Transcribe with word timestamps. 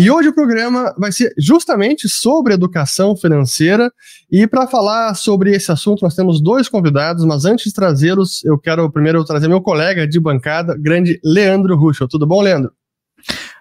E 0.00 0.10
hoje 0.10 0.28
o 0.28 0.34
programa 0.34 0.94
vai 0.96 1.12
ser 1.12 1.34
justamente 1.36 2.08
sobre 2.08 2.54
educação 2.54 3.14
financeira. 3.14 3.92
E 4.32 4.46
para 4.46 4.66
falar 4.66 5.12
sobre 5.12 5.54
esse 5.54 5.70
assunto, 5.70 6.00
nós 6.00 6.14
temos 6.14 6.40
dois 6.40 6.70
convidados, 6.70 7.22
mas 7.26 7.44
antes 7.44 7.66
de 7.66 7.74
trazê-los, 7.74 8.42
eu 8.42 8.58
quero 8.58 8.90
primeiro 8.90 9.22
trazer 9.26 9.46
meu 9.46 9.60
colega 9.60 10.08
de 10.08 10.18
bancada, 10.18 10.74
grande 10.74 11.20
Leandro 11.22 11.76
Ruschel. 11.76 12.08
Tudo 12.08 12.26
bom, 12.26 12.40
Leandro? 12.40 12.72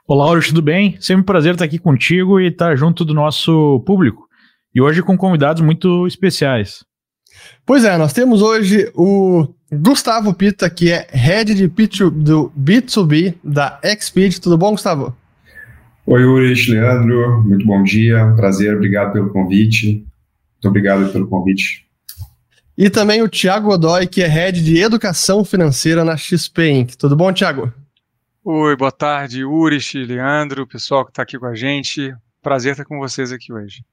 Olá, 0.08 0.28
Lauro, 0.28 0.42
tudo 0.42 0.62
bem? 0.62 0.96
Sempre 1.02 1.24
um 1.24 1.26
prazer 1.26 1.56
estar 1.56 1.66
aqui 1.66 1.78
contigo 1.78 2.40
e 2.40 2.48
estar 2.48 2.74
junto 2.78 3.04
do 3.04 3.14
nosso 3.14 3.84
público. 3.86 4.26
E 4.74 4.80
hoje 4.80 5.04
com 5.04 5.18
convidados 5.18 5.62
muito 5.62 6.08
especiais. 6.08 6.86
Pois 7.66 7.84
é, 7.84 7.98
nós 7.98 8.14
temos 8.14 8.42
hoje 8.42 8.90
o 8.96 9.46
Gustavo 9.70 10.34
Pita, 10.34 10.70
que 10.70 10.90
é 10.90 11.06
head 11.12 11.54
de 11.54 11.68
P2, 11.68 12.10
do 12.10 12.50
B2B 12.58 13.36
da 13.44 13.78
Xpeed. 13.84 14.40
Tudo 14.40 14.58
bom, 14.58 14.72
Gustavo? 14.72 15.19
Oi, 16.06 16.26
Ulrich, 16.26 16.72
Leandro, 16.72 17.44
muito 17.44 17.66
bom 17.66 17.84
dia, 17.84 18.34
prazer, 18.36 18.76
obrigado 18.76 19.14
pelo 19.14 19.32
convite. 19.32 20.06
Muito 20.54 20.68
obrigado 20.68 21.12
pelo 21.12 21.28
convite. 21.28 21.88
E 22.78 22.90
também 22.90 23.22
o 23.22 23.30
Thiago 23.30 23.68
Godoy, 23.68 24.08
que 24.08 24.24
é 24.24 24.28
head 24.28 24.64
de 24.64 24.80
Educação 24.80 25.44
Financeira 25.44 26.04
na 26.04 26.18
XP 26.18 26.72
Inc. 26.72 26.96
Tudo 26.96 27.16
bom, 27.16 27.32
Thiago? 27.32 27.72
Oi, 28.44 28.76
boa 28.76 28.92
tarde, 28.92 29.44
Ulrich, 29.44 29.98
Leandro, 30.04 30.66
pessoal 30.66 31.06
que 31.06 31.12
está 31.12 31.24
aqui 31.24 31.38
com 31.38 31.46
a 31.46 31.54
gente. 31.54 32.16
Prazer 32.42 32.72
estar 32.72 32.86
com 32.86 32.98
vocês 32.98 33.32
aqui 33.32 33.54
hoje. 33.54 33.84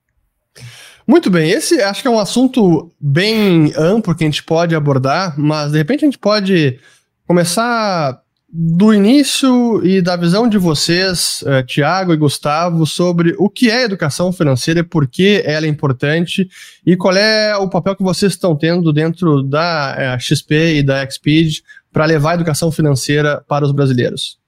Muito 1.06 1.30
bem, 1.30 1.50
esse 1.50 1.82
acho 1.82 2.00
que 2.02 2.08
é 2.08 2.10
um 2.10 2.18
assunto 2.18 2.90
bem 2.98 3.72
amplo 3.76 4.14
que 4.14 4.24
a 4.24 4.26
gente 4.26 4.42
pode 4.42 4.74
abordar, 4.74 5.38
mas 5.38 5.72
de 5.72 5.78
repente 5.78 6.04
a 6.04 6.06
gente 6.06 6.18
pode 6.18 6.78
começar 7.26 8.20
do 8.58 8.94
início 8.94 9.84
e 9.84 10.00
da 10.00 10.16
visão 10.16 10.48
de 10.48 10.56
vocês, 10.56 11.42
uh, 11.42 11.62
Tiago 11.66 12.14
e 12.14 12.16
Gustavo, 12.16 12.86
sobre 12.86 13.34
o 13.38 13.50
que 13.50 13.70
é 13.70 13.82
educação 13.82 14.32
financeira 14.32 14.80
e 14.80 14.82
por 14.82 15.06
que 15.06 15.42
ela 15.44 15.66
é 15.66 15.68
importante 15.68 16.48
e 16.84 16.96
qual 16.96 17.14
é 17.14 17.54
o 17.56 17.68
papel 17.68 17.94
que 17.94 18.02
vocês 18.02 18.32
estão 18.32 18.56
tendo 18.56 18.94
dentro 18.94 19.42
da 19.42 19.94
uh, 19.94 20.00
eh, 20.00 20.18
XP 20.18 20.76
e 20.76 20.82
da 20.82 21.08
Xpeed 21.08 21.60
para 21.92 22.06
levar 22.06 22.30
a 22.30 22.34
educação 22.36 22.72
financeira 22.72 23.44
para 23.46 23.62
os 23.62 23.72
brasileiros. 23.72 24.40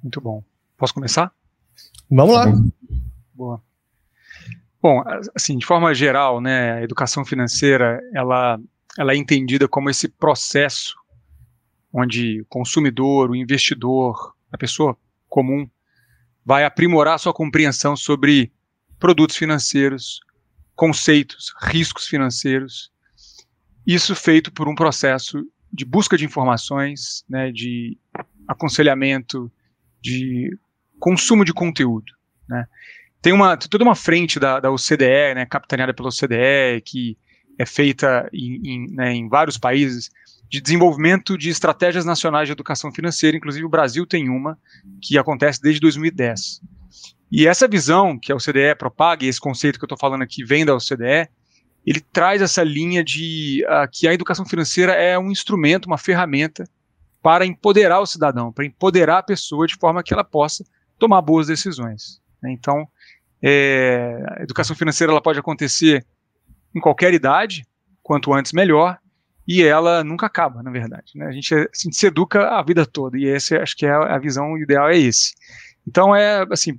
Muito 0.00 0.20
bom. 0.20 0.44
Posso 0.76 0.94
começar? 0.94 1.32
Vamos 2.08 2.34
lá. 2.36 2.46
Boa. 3.34 3.60
Bom, 4.80 5.02
assim, 5.34 5.58
de 5.58 5.66
forma 5.66 5.92
geral, 5.92 6.40
né, 6.40 6.74
a 6.74 6.82
educação 6.84 7.24
financeira, 7.24 8.00
ela, 8.14 8.56
ela 8.96 9.12
é 9.14 9.16
entendida 9.16 9.66
como 9.66 9.90
esse 9.90 10.08
processo 10.08 10.94
onde 11.92 12.40
o 12.42 12.46
consumidor, 12.46 13.30
o 13.30 13.36
investidor, 13.36 14.34
a 14.52 14.58
pessoa 14.58 14.96
comum, 15.28 15.68
vai 16.44 16.64
aprimorar 16.64 17.18
sua 17.18 17.32
compreensão 17.32 17.96
sobre 17.96 18.52
produtos 18.98 19.36
financeiros, 19.36 20.20
conceitos, 20.74 21.52
riscos 21.60 22.06
financeiros. 22.06 22.90
Isso 23.86 24.14
feito 24.14 24.52
por 24.52 24.68
um 24.68 24.74
processo 24.74 25.44
de 25.72 25.84
busca 25.84 26.16
de 26.16 26.24
informações, 26.24 27.24
né, 27.28 27.52
de 27.52 27.98
aconselhamento, 28.46 29.50
de 30.00 30.56
consumo 30.98 31.44
de 31.44 31.52
conteúdo. 31.52 32.12
Né. 32.48 32.66
Tem 33.20 33.32
uma 33.32 33.56
toda 33.56 33.84
uma 33.84 33.94
frente 33.94 34.38
da, 34.40 34.60
da 34.60 34.70
OCDE, 34.70 35.34
né, 35.34 35.46
capitaneada 35.46 35.92
pela 35.92 36.08
OCDE, 36.08 36.80
que 36.84 37.18
é 37.58 37.66
feita 37.66 38.28
em, 38.32 38.60
em, 38.64 38.94
né, 38.94 39.12
em 39.12 39.28
vários 39.28 39.58
países, 39.58 40.10
de 40.48 40.60
desenvolvimento 40.60 41.36
de 41.36 41.50
estratégias 41.50 42.04
nacionais 42.04 42.48
de 42.48 42.52
educação 42.52 42.90
financeira, 42.90 43.36
inclusive 43.36 43.64
o 43.64 43.68
Brasil 43.68 44.06
tem 44.06 44.28
uma, 44.28 44.58
que 45.00 45.18
acontece 45.18 45.60
desde 45.60 45.80
2010. 45.80 46.62
E 47.30 47.46
essa 47.46 47.68
visão 47.68 48.18
que 48.18 48.32
a 48.32 48.36
OCDE 48.36 48.74
propaga, 48.78 49.24
e 49.24 49.28
esse 49.28 49.40
conceito 49.40 49.78
que 49.78 49.84
eu 49.84 49.86
estou 49.86 49.98
falando 49.98 50.22
aqui 50.22 50.42
vem 50.42 50.64
da 50.64 50.74
OCDE, 50.74 51.28
ele 51.86 52.00
traz 52.00 52.40
essa 52.40 52.62
linha 52.62 53.04
de 53.04 53.64
uh, 53.66 53.88
que 53.90 54.08
a 54.08 54.14
educação 54.14 54.44
financeira 54.46 54.92
é 54.92 55.18
um 55.18 55.30
instrumento, 55.30 55.86
uma 55.86 55.98
ferramenta 55.98 56.64
para 57.22 57.44
empoderar 57.44 58.00
o 58.00 58.06
cidadão, 58.06 58.52
para 58.52 58.64
empoderar 58.64 59.18
a 59.18 59.22
pessoa 59.22 59.66
de 59.66 59.76
forma 59.76 60.02
que 60.02 60.12
ela 60.12 60.24
possa 60.24 60.64
tomar 60.98 61.20
boas 61.20 61.46
decisões. 61.46 62.20
Né? 62.42 62.52
Então, 62.52 62.88
é, 63.42 64.22
a 64.38 64.42
educação 64.42 64.74
financeira 64.74 65.12
ela 65.12 65.22
pode 65.22 65.38
acontecer 65.38 66.04
em 66.74 66.80
qualquer 66.80 67.12
idade, 67.12 67.66
quanto 68.02 68.32
antes 68.32 68.52
melhor, 68.52 68.98
e 69.48 69.62
ela 69.62 70.04
nunca 70.04 70.26
acaba, 70.26 70.62
na 70.62 70.70
verdade. 70.70 71.12
Né? 71.14 71.26
A, 71.26 71.32
gente, 71.32 71.54
a 71.54 71.60
gente 71.74 71.96
se 71.96 72.06
educa 72.06 72.50
a 72.50 72.62
vida 72.62 72.84
toda, 72.84 73.16
e 73.16 73.24
esse 73.24 73.56
acho 73.56 73.74
que 73.74 73.86
é 73.86 73.90
a 73.90 74.18
visão 74.18 74.58
ideal 74.58 74.90
é 74.90 74.98
esse. 74.98 75.32
Então 75.86 76.14
é 76.14 76.44
assim, 76.52 76.78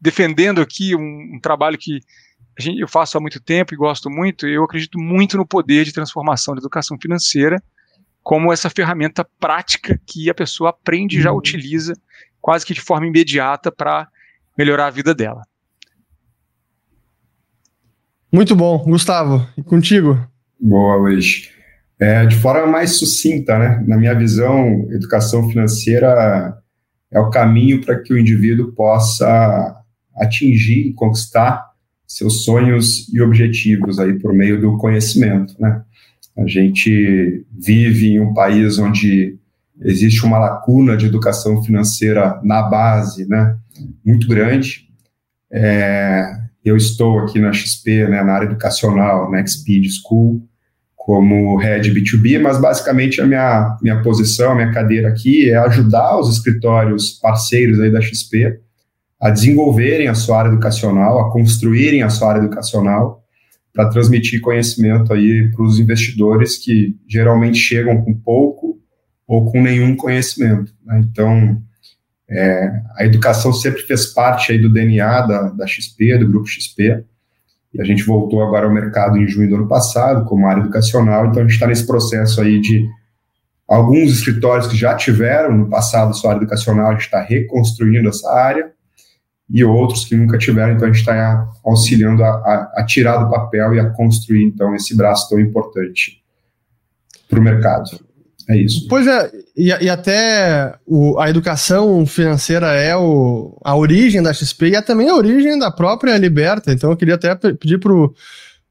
defendendo 0.00 0.62
aqui 0.62 0.96
um, 0.96 1.34
um 1.34 1.38
trabalho 1.38 1.76
que 1.76 2.00
gente, 2.58 2.80
eu 2.80 2.88
faço 2.88 3.18
há 3.18 3.20
muito 3.20 3.38
tempo 3.38 3.74
e 3.74 3.76
gosto 3.76 4.08
muito, 4.08 4.46
eu 4.46 4.64
acredito 4.64 4.98
muito 4.98 5.36
no 5.36 5.46
poder 5.46 5.84
de 5.84 5.92
transformação 5.92 6.54
da 6.54 6.60
educação 6.60 6.96
financeira 6.98 7.62
como 8.22 8.52
essa 8.52 8.70
ferramenta 8.70 9.26
prática 9.38 10.00
que 10.06 10.30
a 10.30 10.34
pessoa 10.34 10.70
aprende 10.70 11.18
e 11.18 11.20
já 11.20 11.30
uhum. 11.30 11.38
utiliza 11.38 11.92
quase 12.40 12.64
que 12.64 12.72
de 12.72 12.80
forma 12.80 13.06
imediata 13.06 13.70
para 13.70 14.08
melhorar 14.56 14.86
a 14.86 14.90
vida 14.90 15.14
dela. 15.14 15.42
Muito 18.32 18.56
bom. 18.56 18.78
Gustavo, 18.78 19.46
e 19.56 19.62
contigo? 19.62 20.18
Boa, 20.58 20.96
Luiz. 20.96 21.57
É, 22.00 22.24
de 22.26 22.36
forma 22.36 22.66
mais 22.66 22.92
sucinta, 22.92 23.58
né? 23.58 23.84
Na 23.86 23.96
minha 23.96 24.14
visão, 24.14 24.86
educação 24.90 25.48
financeira 25.48 26.56
é 27.10 27.18
o 27.18 27.30
caminho 27.30 27.80
para 27.80 27.98
que 28.00 28.12
o 28.12 28.18
indivíduo 28.18 28.72
possa 28.72 29.82
atingir 30.16 30.88
e 30.88 30.92
conquistar 30.92 31.68
seus 32.06 32.44
sonhos 32.44 33.12
e 33.12 33.20
objetivos 33.20 33.98
aí 33.98 34.18
por 34.18 34.32
meio 34.32 34.60
do 34.60 34.76
conhecimento, 34.78 35.54
né? 35.58 35.82
A 36.36 36.46
gente 36.46 37.44
vive 37.52 38.12
em 38.12 38.20
um 38.20 38.32
país 38.32 38.78
onde 38.78 39.36
existe 39.80 40.24
uma 40.24 40.38
lacuna 40.38 40.96
de 40.96 41.06
educação 41.06 41.62
financeira 41.62 42.40
na 42.44 42.62
base, 42.62 43.28
né? 43.28 43.56
Muito 44.04 44.28
grande. 44.28 44.88
É, 45.50 46.30
eu 46.64 46.76
estou 46.76 47.18
aqui 47.20 47.40
na 47.40 47.52
XP, 47.52 48.08
né, 48.08 48.22
na 48.22 48.34
área 48.34 48.46
educacional, 48.46 49.30
na 49.30 49.44
Xpeed 49.44 49.86
School, 49.90 50.46
como 51.08 51.56
head 51.56 51.90
B2B, 51.90 52.38
mas 52.38 52.60
basicamente 52.60 53.18
a 53.18 53.26
minha, 53.26 53.78
minha 53.80 54.02
posição, 54.02 54.52
a 54.52 54.54
minha 54.54 54.70
cadeira 54.70 55.08
aqui 55.08 55.48
é 55.48 55.56
ajudar 55.56 56.18
os 56.20 56.30
escritórios 56.30 57.12
parceiros 57.12 57.80
aí 57.80 57.90
da 57.90 57.98
XP 57.98 58.60
a 59.18 59.30
desenvolverem 59.30 60.08
a 60.08 60.14
sua 60.14 60.40
área 60.40 60.50
educacional, 60.50 61.18
a 61.18 61.32
construírem 61.32 62.02
a 62.02 62.10
sua 62.10 62.32
área 62.32 62.40
educacional 62.40 63.24
para 63.72 63.88
transmitir 63.88 64.42
conhecimento 64.42 65.10
aí 65.14 65.50
para 65.50 65.64
os 65.64 65.80
investidores 65.80 66.58
que 66.58 66.94
geralmente 67.08 67.56
chegam 67.56 68.02
com 68.04 68.12
pouco 68.12 68.78
ou 69.26 69.50
com 69.50 69.62
nenhum 69.62 69.96
conhecimento. 69.96 70.74
Né? 70.84 71.06
Então, 71.10 71.58
é, 72.28 72.82
a 72.98 73.06
educação 73.06 73.50
sempre 73.54 73.80
fez 73.80 74.08
parte 74.12 74.52
aí 74.52 74.58
do 74.58 74.70
DNA 74.70 75.22
da, 75.22 75.48
da 75.48 75.66
XP, 75.66 76.18
do 76.18 76.28
Grupo 76.28 76.46
XP, 76.46 77.02
e 77.72 77.80
a 77.80 77.84
gente 77.84 78.04
voltou 78.04 78.42
agora 78.42 78.66
ao 78.66 78.72
mercado 78.72 79.16
em 79.18 79.26
junho 79.26 79.48
do 79.48 79.56
ano 79.56 79.68
passado, 79.68 80.24
como 80.24 80.46
área 80.46 80.60
educacional, 80.60 81.26
então 81.26 81.40
a 81.40 81.44
gente 81.44 81.54
está 81.54 81.66
nesse 81.66 81.86
processo 81.86 82.40
aí 82.40 82.60
de 82.60 82.88
alguns 83.66 84.12
escritórios 84.12 84.66
que 84.66 84.76
já 84.76 84.94
tiveram 84.94 85.56
no 85.56 85.68
passado 85.68 86.16
sua 86.16 86.30
área 86.30 86.40
educacional, 86.40 86.88
a 86.88 86.92
gente 86.92 87.02
está 87.02 87.20
reconstruindo 87.20 88.08
essa 88.08 88.30
área, 88.32 88.72
e 89.50 89.64
outros 89.64 90.04
que 90.04 90.14
nunca 90.14 90.36
tiveram, 90.36 90.74
então 90.74 90.86
a 90.86 90.92
gente 90.92 91.00
está 91.00 91.48
auxiliando 91.64 92.22
a, 92.22 92.28
a, 92.28 92.72
a, 92.76 92.84
tirar 92.84 93.16
do 93.16 93.30
papel 93.30 93.74
e 93.74 93.80
a 93.80 93.88
construir, 93.90 94.44
então, 94.44 94.74
esse 94.74 94.94
braço 94.94 95.28
tão 95.28 95.40
importante 95.40 96.22
para 97.28 97.38
o 97.38 97.42
mercado. 97.42 98.07
É 98.48 98.56
isso. 98.56 98.86
Pois 98.88 99.06
é, 99.06 99.30
e, 99.54 99.66
e 99.66 99.90
até 99.90 100.74
o, 100.86 101.18
a 101.20 101.28
educação 101.28 102.06
financeira 102.06 102.68
é 102.72 102.96
o, 102.96 103.60
a 103.62 103.76
origem 103.76 104.22
da 104.22 104.32
XP 104.32 104.68
e 104.68 104.74
é 104.74 104.80
também 104.80 105.10
a 105.10 105.14
origem 105.14 105.58
da 105.58 105.70
própria 105.70 106.16
Liberta. 106.16 106.72
Então 106.72 106.90
eu 106.90 106.96
queria 106.96 107.16
até 107.16 107.34
pedir 107.34 107.78
para 107.78 107.92
o 107.92 108.14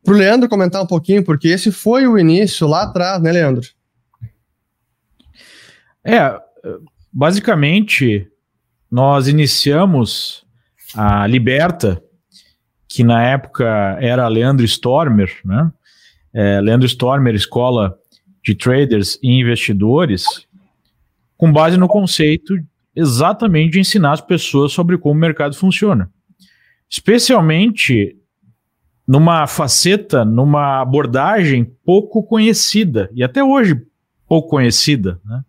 Leandro 0.07 0.49
comentar 0.49 0.81
um 0.81 0.87
pouquinho, 0.87 1.23
porque 1.23 1.49
esse 1.49 1.71
foi 1.71 2.07
o 2.07 2.17
início 2.17 2.65
lá 2.67 2.83
atrás, 2.83 3.21
né, 3.21 3.31
Leandro? 3.31 3.67
É, 6.03 6.39
basicamente, 7.13 8.27
nós 8.89 9.27
iniciamos 9.27 10.43
a 10.95 11.27
Liberta, 11.27 12.01
que 12.87 13.03
na 13.03 13.21
época 13.21 13.97
era 13.99 14.27
Leandro 14.27 14.65
Stormer, 14.65 15.29
né? 15.45 15.71
É, 16.33 16.61
Leandro 16.61 16.87
Stormer, 16.87 17.35
escola 17.35 17.95
de 18.47 18.55
traders 18.55 19.19
e 19.21 19.29
investidores, 19.29 20.47
com 21.35 21.51
base 21.51 21.75
no 21.75 21.87
conceito 21.87 22.53
exatamente 22.95 23.73
de 23.73 23.81
ensinar 23.81 24.13
as 24.13 24.21
pessoas 24.21 24.71
sobre 24.71 24.97
como 24.97 25.15
o 25.15 25.19
mercado 25.19 25.53
funciona. 25.53 26.09
Especialmente 26.89 28.15
numa 29.05 29.45
faceta, 29.47 30.23
numa 30.23 30.81
abordagem 30.81 31.65
pouco 31.85 32.23
conhecida, 32.23 33.09
e 33.13 33.21
até 33.21 33.43
hoje 33.43 33.81
pouco 34.25 34.49
conhecida, 34.49 35.19
né? 35.25 35.41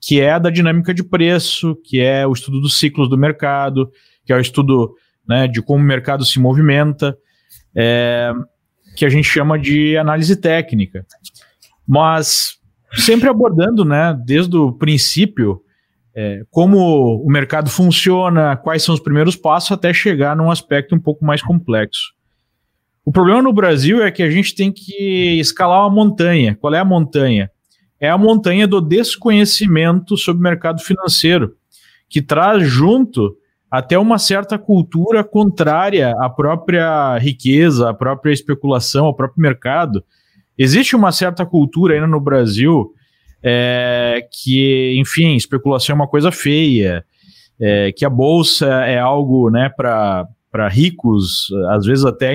que 0.00 0.20
é 0.20 0.38
da 0.38 0.50
dinâmica 0.50 0.92
de 0.92 1.04
preço, 1.04 1.76
que 1.84 2.00
é 2.00 2.26
o 2.26 2.32
estudo 2.32 2.60
dos 2.60 2.76
ciclos 2.76 3.08
do 3.08 3.16
mercado, 3.16 3.88
que 4.24 4.32
é 4.32 4.36
o 4.36 4.40
estudo 4.40 4.96
né, 5.26 5.46
de 5.46 5.62
como 5.62 5.82
o 5.82 5.86
mercado 5.86 6.24
se 6.24 6.40
movimenta, 6.40 7.16
é, 7.72 8.32
que 8.96 9.04
a 9.04 9.08
gente 9.08 9.24
chama 9.24 9.56
de 9.56 9.96
análise 9.96 10.34
técnica. 10.34 11.06
Mas 11.86 12.58
sempre 12.94 13.28
abordando, 13.28 13.84
né, 13.84 14.16
desde 14.24 14.56
o 14.56 14.72
princípio, 14.72 15.62
é, 16.14 16.42
como 16.50 17.22
o 17.24 17.30
mercado 17.30 17.70
funciona, 17.70 18.56
quais 18.56 18.82
são 18.82 18.94
os 18.94 19.00
primeiros 19.00 19.34
passos 19.34 19.72
até 19.72 19.92
chegar 19.92 20.36
num 20.36 20.50
aspecto 20.50 20.94
um 20.94 21.00
pouco 21.00 21.24
mais 21.24 21.42
complexo. 21.42 22.12
O 23.04 23.10
problema 23.10 23.42
no 23.42 23.52
Brasil 23.52 24.02
é 24.02 24.10
que 24.10 24.22
a 24.22 24.30
gente 24.30 24.54
tem 24.54 24.70
que 24.70 25.40
escalar 25.40 25.80
uma 25.80 25.90
montanha. 25.90 26.56
Qual 26.60 26.72
é 26.72 26.78
a 26.78 26.84
montanha? 26.84 27.50
É 27.98 28.08
a 28.08 28.18
montanha 28.18 28.66
do 28.66 28.80
desconhecimento 28.80 30.16
sobre 30.16 30.40
o 30.40 30.42
mercado 30.42 30.80
financeiro, 30.82 31.56
que 32.08 32.20
traz 32.22 32.66
junto 32.68 33.36
até 33.70 33.98
uma 33.98 34.18
certa 34.18 34.58
cultura 34.58 35.24
contrária 35.24 36.14
à 36.20 36.28
própria 36.28 37.16
riqueza, 37.18 37.88
à 37.88 37.94
própria 37.94 38.32
especulação, 38.32 39.06
ao 39.06 39.14
próprio 39.14 39.40
mercado. 39.40 40.04
Existe 40.58 40.94
uma 40.94 41.12
certa 41.12 41.46
cultura 41.46 41.94
ainda 41.94 42.06
no 42.06 42.20
Brasil 42.20 42.92
é, 43.42 44.26
que, 44.30 44.94
enfim, 44.98 45.34
especulação 45.34 45.94
é 45.94 45.96
uma 45.96 46.08
coisa 46.08 46.30
feia, 46.30 47.04
é, 47.60 47.92
que 47.92 48.04
a 48.04 48.10
bolsa 48.10 48.66
é 48.66 48.98
algo 48.98 49.50
né, 49.50 49.68
para 49.68 50.68
ricos, 50.68 51.48
às 51.70 51.84
vezes 51.84 52.04
até 52.04 52.34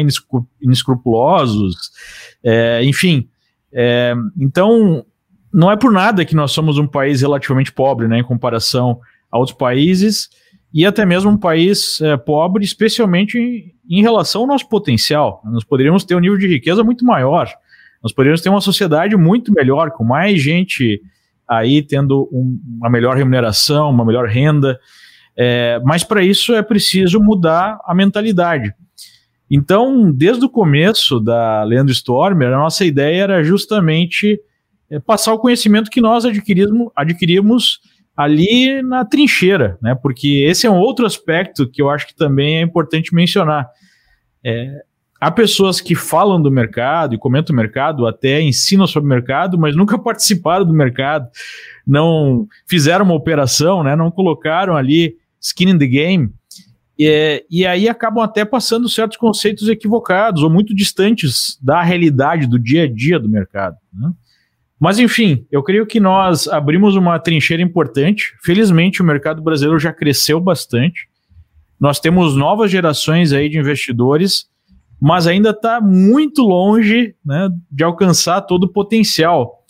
inescrupulosos, 0.61 1.75
é, 2.43 2.83
enfim. 2.83 3.27
É, 3.71 4.13
então, 4.39 5.05
não 5.53 5.71
é 5.71 5.77
por 5.77 5.91
nada 5.91 6.25
que 6.25 6.35
nós 6.35 6.51
somos 6.51 6.77
um 6.77 6.87
país 6.87 7.21
relativamente 7.21 7.71
pobre 7.71 8.07
né, 8.07 8.19
em 8.19 8.23
comparação 8.23 8.99
a 9.31 9.37
outros 9.37 9.57
países 9.57 10.29
e 10.73 10.85
até 10.85 11.05
mesmo 11.05 11.31
um 11.31 11.37
país 11.37 12.01
é, 12.01 12.17
pobre, 12.17 12.63
especialmente 12.63 13.37
em, 13.37 13.73
em, 13.89 14.01
relação 14.01 14.41
ao 14.41 14.47
nosso 14.47 14.67
potencial. 14.67 15.41
Nós 15.45 15.63
poderíamos 15.63 16.03
ter 16.03 16.15
um 16.15 16.19
nível 16.19 16.37
de 16.37 16.47
riqueza 16.47 16.83
muito 16.83 17.05
maior. 17.05 17.49
Nós 18.03 18.13
poderíamos 18.13 18.41
ter 18.41 18.49
uma 18.49 18.61
sociedade 18.61 19.15
muito 19.15 19.51
melhor, 19.51 19.91
com 19.91 20.03
mais 20.03 20.41
gente 20.41 21.01
aí 21.47 21.81
tendo 21.81 22.29
um, 22.31 22.59
uma 22.77 22.89
melhor 22.89 23.15
remuneração, 23.15 23.89
uma 23.89 24.05
melhor 24.05 24.27
renda. 24.27 24.79
É, 25.37 25.79
mas 25.83 26.03
para 26.03 26.23
isso 26.23 26.53
é 26.53 26.61
preciso 26.61 27.19
mudar 27.19 27.79
a 27.85 27.93
mentalidade. 27.93 28.73
Então, 29.49 30.11
desde 30.11 30.43
o 30.43 30.49
começo 30.49 31.19
da 31.19 31.63
Leandro 31.63 31.93
Stormer, 31.93 32.49
a 32.49 32.57
nossa 32.57 32.83
ideia 32.83 33.23
era 33.23 33.43
justamente 33.43 34.39
é, 34.89 34.99
passar 34.99 35.33
o 35.33 35.39
conhecimento 35.39 35.89
que 35.89 36.01
nós 36.01 36.25
adquirimos, 36.25 36.89
adquirimos 36.95 37.79
ali 38.15 38.81
na 38.81 39.05
trincheira, 39.05 39.77
né? 39.81 39.95
Porque 39.95 40.43
esse 40.47 40.65
é 40.65 40.69
um 40.69 40.79
outro 40.79 41.05
aspecto 41.05 41.69
que 41.69 41.81
eu 41.81 41.89
acho 41.89 42.07
que 42.07 42.15
também 42.15 42.57
é 42.57 42.61
importante 42.61 43.13
mencionar. 43.13 43.69
É, 44.43 44.81
há 45.19 45.31
pessoas 45.31 45.81
que 45.81 45.95
falam 45.95 46.41
do 46.41 46.51
mercado 46.51 47.15
e 47.15 47.17
comentam 47.17 47.53
o 47.53 47.57
mercado, 47.57 48.05
até 48.05 48.41
ensinam 48.41 48.87
sobre 48.87 49.07
o 49.07 49.09
mercado, 49.09 49.57
mas 49.57 49.75
nunca 49.75 49.97
participaram 49.99 50.65
do 50.65 50.73
mercado, 50.73 51.27
não 51.85 52.47
fizeram 52.67 53.05
uma 53.05 53.15
operação, 53.15 53.83
né? 53.83 53.95
Não 53.95 54.11
colocaram 54.11 54.75
ali 54.75 55.15
skin 55.39 55.69
in 55.69 55.77
the 55.77 55.87
game. 55.87 56.31
E, 56.99 57.45
e 57.49 57.65
aí 57.65 57.87
acabam 57.87 58.23
até 58.23 58.43
passando 58.43 58.89
certos 58.89 59.17
conceitos 59.17 59.69
equivocados 59.69 60.41
ou 60.41 60.49
muito 60.49 60.75
distantes 60.75 61.57
da 61.61 61.83
realidade 61.83 62.47
do 62.47 62.57
dia 62.57 62.83
a 62.83 62.91
dia 62.91 63.19
do 63.19 63.29
mercado. 63.29 63.77
Né? 63.93 64.11
Mas 64.79 64.97
enfim, 64.97 65.45
eu 65.51 65.61
creio 65.61 65.85
que 65.85 65.99
nós 65.99 66.47
abrimos 66.47 66.95
uma 66.95 67.19
trincheira 67.19 67.61
importante. 67.61 68.35
Felizmente, 68.43 69.01
o 69.01 69.05
mercado 69.05 69.41
brasileiro 69.41 69.79
já 69.79 69.93
cresceu 69.93 70.39
bastante. 70.39 71.07
Nós 71.79 71.99
temos 71.99 72.35
novas 72.35 72.71
gerações 72.71 73.31
aí 73.31 73.49
de 73.49 73.59
investidores, 73.59 74.47
mas 74.99 75.27
ainda 75.27 75.51
está 75.51 75.79
muito 75.79 76.41
longe 76.41 77.15
né, 77.25 77.49
de 77.71 77.83
alcançar 77.83 78.41
todo 78.41 78.63
o 78.63 78.71
potencial. 78.71 79.63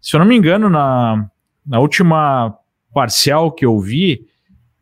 Se 0.00 0.16
eu 0.16 0.20
não 0.20 0.26
me 0.26 0.36
engano, 0.36 0.70
na, 0.70 1.28
na 1.66 1.78
última 1.78 2.54
parcial 2.92 3.52
que 3.52 3.64
eu 3.64 3.78
vi, 3.78 4.26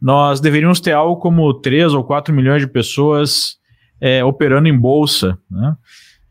nós 0.00 0.40
deveríamos 0.40 0.80
ter 0.80 0.92
algo 0.92 1.20
como 1.20 1.52
3 1.52 1.92
ou 1.94 2.04
4 2.04 2.32
milhões 2.32 2.62
de 2.62 2.68
pessoas 2.68 3.56
é, 4.00 4.24
operando 4.24 4.68
em 4.68 4.78
bolsa. 4.78 5.36
Né? 5.50 5.74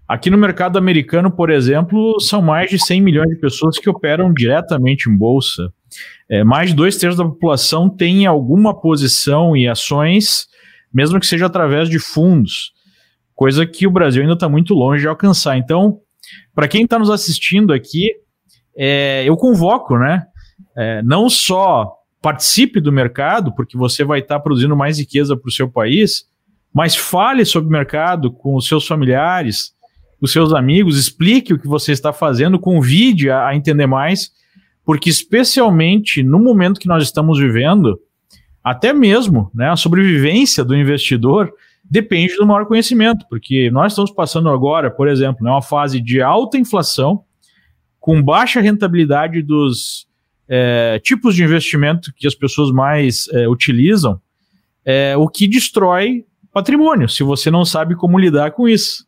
Aqui 0.08 0.30
no 0.30 0.38
mercado 0.38 0.78
americano, 0.78 1.30
por 1.30 1.50
exemplo, 1.50 2.18
são 2.22 2.42
mais 2.42 2.70
de 2.70 2.80
100 2.80 3.02
milhões 3.02 3.30
de 3.30 3.36
pessoas 3.36 3.78
que 3.78 3.90
operam 3.90 4.34
diretamente 4.34 5.10
em 5.10 5.18
bolsa. 5.18 5.72
É, 6.30 6.44
mais 6.46 6.70
de 6.70 6.76
dois 6.76 6.98
terços 6.98 7.18
da 7.18 7.26
população 7.26 7.90
tem 7.90 8.26
alguma 8.26 8.74
posição 8.74 9.56
em 9.56 9.68
ações, 9.68 10.48
mesmo 10.94 11.20
que 11.20 11.28
seja 11.28 11.46
através 11.46 11.90
de 11.90 12.00
fundos, 12.00 12.72
coisa 13.38 13.68
que 13.68 13.86
o 13.86 13.92
Brasil 13.92 14.24
ainda 14.24 14.34
está 14.34 14.50
muito 14.50 14.74
longe 14.74 15.04
de 15.04 15.08
alcançar. 15.08 15.58
Então, 15.58 16.00
para 16.56 16.68
quem 16.68 16.84
está 16.84 16.98
nos 16.98 17.12
assistindo 17.12 17.72
aqui, 17.72 18.10
é, 18.76 19.24
eu 19.26 19.38
convoco, 19.38 19.96
né? 19.96 20.26
É, 20.76 21.04
não 21.04 21.30
só 21.30 21.94
participe 22.20 22.82
do 22.82 22.92
mercado, 22.92 23.54
porque 23.54 23.78
você 23.78 24.04
vai 24.04 24.20
estar 24.20 24.38
tá 24.38 24.42
produzindo 24.42 24.76
mais 24.76 24.98
riqueza 24.98 25.38
para 25.38 25.48
o 25.48 25.52
seu 25.52 25.70
país, 25.70 26.26
mas 26.74 26.96
fale 26.96 27.46
sobre 27.46 27.70
o 27.70 27.72
mercado 27.72 28.32
com 28.32 28.56
os 28.56 28.68
seus 28.68 28.88
familiares, 28.88 29.72
os 30.20 30.34
seus 30.34 30.52
amigos, 30.52 30.98
explique 30.98 31.54
o 31.54 31.60
que 31.60 31.68
você 31.68 31.92
está 31.92 32.12
fazendo, 32.12 32.60
convide 32.60 33.30
a, 33.30 33.50
a 33.50 33.56
entender 33.56 33.86
mais, 33.86 34.32
porque 34.84 35.12
especialmente 35.12 36.24
no 36.24 36.40
momento 36.40 36.80
que 36.80 36.88
nós 36.88 37.04
estamos 37.04 37.38
vivendo, 37.38 38.00
até 38.64 38.92
mesmo 38.94 39.52
né, 39.54 39.70
a 39.70 39.76
sobrevivência 39.76 40.66
do 40.66 40.76
investidor 40.76 41.54
depende 41.90 42.36
do 42.36 42.46
maior 42.46 42.66
conhecimento, 42.66 43.26
porque 43.30 43.70
nós 43.72 43.94
estamos 43.94 44.12
passando 44.12 44.50
agora, 44.50 44.92
por 44.92 45.08
exemplo, 45.08 45.44
né, 45.44 45.50
uma 45.50 45.62
fase 45.62 46.02
de 46.02 46.22
alta 46.22 46.58
inflação, 46.58 47.24
com 48.00 48.22
baixa 48.22 48.62
rentabilidade 48.62 49.42
dos 49.42 50.08
é, 50.48 51.00
tipos 51.04 51.36
de 51.36 51.44
investimento 51.44 52.14
que 52.16 52.28
as 52.28 52.36
pessoas 52.36 52.72
mais 52.72 53.28
é, 53.30 53.48
utilizam, 53.48 54.22
é, 54.86 55.16
o 55.18 55.28
que 55.28 55.48
destrói 55.48 56.26
patrimônio, 56.54 57.10
se 57.10 57.24
você 57.24 57.52
não 57.52 57.66
sabe 57.66 57.96
como 57.96 58.18
lidar 58.18 58.52
com 58.52 58.68
isso. 58.68 59.06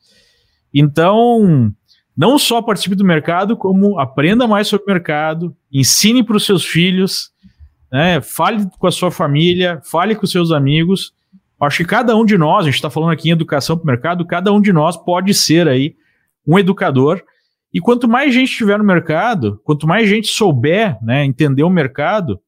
Então, 0.73 1.73
não 2.15 2.37
só 2.37 2.61
participe 2.61 2.95
do 2.95 3.05
mercado, 3.05 3.55
como 3.55 3.99
aprenda 3.99 4.45
mais 4.45 4.67
sobre 4.67 4.91
o 4.91 4.93
mercado, 4.93 5.55
ensine 5.71 6.23
para 6.23 6.35
os 6.35 6.45
seus 6.45 6.65
filhos, 6.65 7.31
né, 7.91 8.21
fale 8.21 8.67
com 8.77 8.87
a 8.87 8.91
sua 8.91 9.09
família, 9.09 9.81
fale 9.83 10.15
com 10.15 10.25
os 10.25 10.31
seus 10.31 10.51
amigos. 10.51 11.13
Acho 11.61 11.77
que 11.77 11.85
cada 11.85 12.15
um 12.15 12.23
de 12.23 12.37
nós, 12.37 12.61
a 12.61 12.65
gente 12.65 12.75
está 12.75 12.89
falando 12.89 13.11
aqui 13.11 13.29
em 13.29 13.33
educação 13.33 13.75
para 13.77 13.83
o 13.83 13.87
mercado, 13.87 14.25
cada 14.25 14.51
um 14.51 14.61
de 14.61 14.71
nós 14.71 14.95
pode 14.95 15.33
ser 15.33 15.67
aí 15.67 15.95
um 16.47 16.57
educador. 16.57 17.21
E 17.73 17.79
quanto 17.79 18.07
mais 18.07 18.33
gente 18.33 18.55
tiver 18.55 18.77
no 18.77 18.83
mercado, 18.83 19.61
quanto 19.63 19.85
mais 19.85 20.07
gente 20.07 20.27
souber 20.27 20.97
né, 21.03 21.25
entender 21.25 21.63
o 21.63 21.69
mercado, 21.69 22.39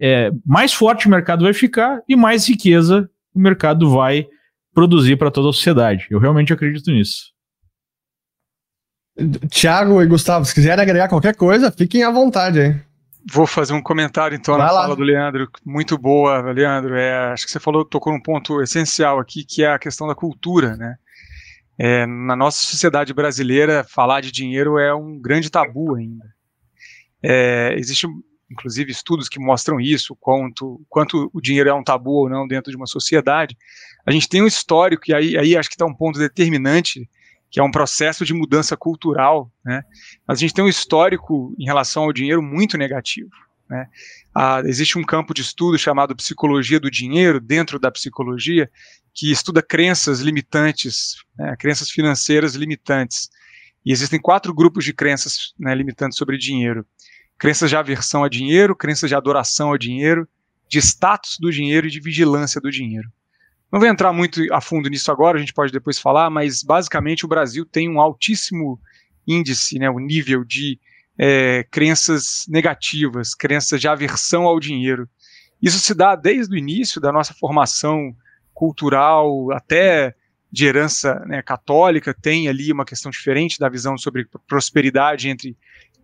é, 0.00 0.30
mais 0.44 0.72
forte 0.72 1.06
o 1.06 1.10
mercado 1.10 1.44
vai 1.44 1.54
ficar 1.54 2.00
e 2.08 2.14
mais 2.14 2.48
riqueza 2.48 3.08
o 3.34 3.40
mercado 3.40 3.90
vai 3.90 4.26
produzir 4.74 5.16
para 5.16 5.30
toda 5.30 5.48
a 5.48 5.52
sociedade. 5.52 6.06
Eu 6.10 6.18
realmente 6.18 6.52
acredito 6.52 6.90
nisso. 6.90 7.32
Tiago 9.50 10.02
e 10.02 10.06
Gustavo, 10.06 10.44
se 10.44 10.54
quiserem 10.54 10.82
agregar 10.82 11.08
qualquer 11.08 11.36
coisa, 11.36 11.70
fiquem 11.70 12.02
à 12.02 12.10
vontade 12.10 12.60
aí. 12.60 12.91
Vou 13.30 13.46
fazer 13.46 13.72
um 13.72 13.82
comentário 13.82 14.34
então 14.34 14.56
Vai 14.56 14.66
na 14.66 14.72
lá. 14.72 14.82
fala 14.82 14.96
do 14.96 15.02
Leandro, 15.02 15.48
muito 15.64 15.96
boa, 15.96 16.40
Leandro. 16.52 16.96
É, 16.96 17.32
acho 17.32 17.44
que 17.44 17.52
você 17.52 17.60
falou, 17.60 17.84
tocou 17.84 18.12
num 18.12 18.20
ponto 18.20 18.60
essencial 18.60 19.18
aqui, 19.18 19.44
que 19.44 19.62
é 19.62 19.72
a 19.72 19.78
questão 19.78 20.06
da 20.06 20.14
cultura, 20.14 20.76
né? 20.76 20.96
É, 21.78 22.06
na 22.06 22.36
nossa 22.36 22.62
sociedade 22.62 23.14
brasileira, 23.14 23.84
falar 23.84 24.20
de 24.20 24.30
dinheiro 24.30 24.78
é 24.78 24.94
um 24.94 25.18
grande 25.18 25.50
tabu 25.50 25.94
ainda. 25.94 26.24
É, 27.22 27.74
Existem, 27.78 28.10
inclusive, 28.50 28.90
estudos 28.90 29.28
que 29.28 29.38
mostram 29.38 29.80
isso, 29.80 30.16
quanto, 30.20 30.80
quanto 30.88 31.30
o 31.32 31.40
dinheiro 31.40 31.70
é 31.70 31.74
um 31.74 31.84
tabu 31.84 32.22
ou 32.22 32.28
não 32.28 32.46
dentro 32.46 32.70
de 32.70 32.76
uma 32.76 32.86
sociedade. 32.86 33.56
A 34.04 34.10
gente 34.10 34.28
tem 34.28 34.42
um 34.42 34.46
histórico, 34.46 35.04
e 35.08 35.14
aí, 35.14 35.36
aí 35.36 35.56
acho 35.56 35.68
que 35.68 35.76
está 35.76 35.86
um 35.86 35.94
ponto 35.94 36.18
determinante 36.18 37.08
que 37.52 37.60
é 37.60 37.62
um 37.62 37.70
processo 37.70 38.24
de 38.24 38.32
mudança 38.32 38.78
cultural, 38.78 39.52
né? 39.62 39.84
Mas 40.26 40.38
a 40.38 40.40
gente 40.40 40.54
tem 40.54 40.64
um 40.64 40.68
histórico 40.68 41.54
em 41.58 41.66
relação 41.66 42.04
ao 42.04 42.12
dinheiro 42.12 42.42
muito 42.42 42.78
negativo. 42.78 43.28
Né? 43.68 43.86
Ah, 44.34 44.62
existe 44.64 44.98
um 44.98 45.04
campo 45.04 45.34
de 45.34 45.42
estudo 45.42 45.78
chamado 45.78 46.16
psicologia 46.16 46.80
do 46.80 46.90
dinheiro 46.90 47.38
dentro 47.38 47.78
da 47.78 47.90
psicologia 47.90 48.70
que 49.12 49.30
estuda 49.30 49.62
crenças 49.62 50.20
limitantes, 50.20 51.16
né, 51.38 51.54
crenças 51.58 51.90
financeiras 51.90 52.54
limitantes. 52.54 53.28
E 53.84 53.92
existem 53.92 54.18
quatro 54.18 54.54
grupos 54.54 54.82
de 54.82 54.94
crenças 54.94 55.52
né, 55.58 55.74
limitantes 55.74 56.16
sobre 56.16 56.38
dinheiro: 56.38 56.86
crenças 57.38 57.68
de 57.68 57.76
aversão 57.76 58.24
a 58.24 58.30
dinheiro, 58.30 58.74
crenças 58.74 59.10
de 59.10 59.14
adoração 59.14 59.68
ao 59.68 59.76
dinheiro, 59.76 60.26
de 60.70 60.78
status 60.78 61.36
do 61.38 61.52
dinheiro 61.52 61.86
e 61.86 61.90
de 61.90 62.00
vigilância 62.00 62.62
do 62.62 62.70
dinheiro. 62.70 63.12
Não 63.72 63.80
vou 63.80 63.88
entrar 63.88 64.12
muito 64.12 64.42
a 64.52 64.60
fundo 64.60 64.90
nisso 64.90 65.10
agora, 65.10 65.38
a 65.38 65.40
gente 65.40 65.54
pode 65.54 65.72
depois 65.72 65.98
falar, 65.98 66.28
mas 66.28 66.62
basicamente 66.62 67.24
o 67.24 67.28
Brasil 67.28 67.64
tem 67.64 67.88
um 67.88 68.00
altíssimo 68.00 68.78
índice, 69.26 69.78
né, 69.78 69.88
o 69.88 69.98
nível 69.98 70.44
de 70.44 70.78
é, 71.18 71.64
crenças 71.70 72.44
negativas, 72.48 73.34
crenças 73.34 73.80
de 73.80 73.88
aversão 73.88 74.42
ao 74.42 74.60
dinheiro. 74.60 75.08
Isso 75.60 75.78
se 75.78 75.94
dá 75.94 76.14
desde 76.14 76.54
o 76.54 76.58
início 76.58 77.00
da 77.00 77.10
nossa 77.10 77.32
formação 77.32 78.14
cultural, 78.52 79.50
até 79.52 80.14
de 80.50 80.66
herança 80.66 81.14
né, 81.26 81.40
católica, 81.40 82.12
tem 82.12 82.48
ali 82.48 82.70
uma 82.70 82.84
questão 82.84 83.10
diferente 83.10 83.58
da 83.58 83.70
visão 83.70 83.96
sobre 83.96 84.26
prosperidade 84.46 85.30
entre 85.30 85.56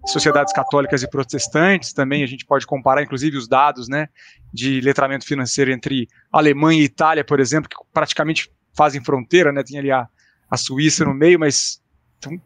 sociedades 0.07 0.52
católicas 0.52 1.02
e 1.02 1.09
protestantes. 1.09 1.93
Também 1.93 2.23
a 2.23 2.26
gente 2.26 2.45
pode 2.45 2.67
comparar, 2.67 3.02
inclusive, 3.02 3.37
os 3.37 3.49
dados 3.49 3.88
né, 3.88 4.09
de 4.52 4.81
letramento 4.81 5.25
financeiro 5.25 5.71
entre 5.71 6.09
Alemanha 6.33 6.81
e 6.81 6.85
Itália, 6.85 7.25
por 7.25 7.40
exemplo, 7.40 7.69
que 7.69 7.76
praticamente 7.93 8.50
fazem 8.76 9.02
fronteira, 9.02 9.52
né, 9.52 9.62
tem 9.62 9.78
ali 9.78 9.90
a, 9.90 10.09
a 10.50 10.57
Suíça 10.57 11.05
no 11.05 11.14
meio, 11.14 11.38
mas 11.38 11.83
são 12.21 12.40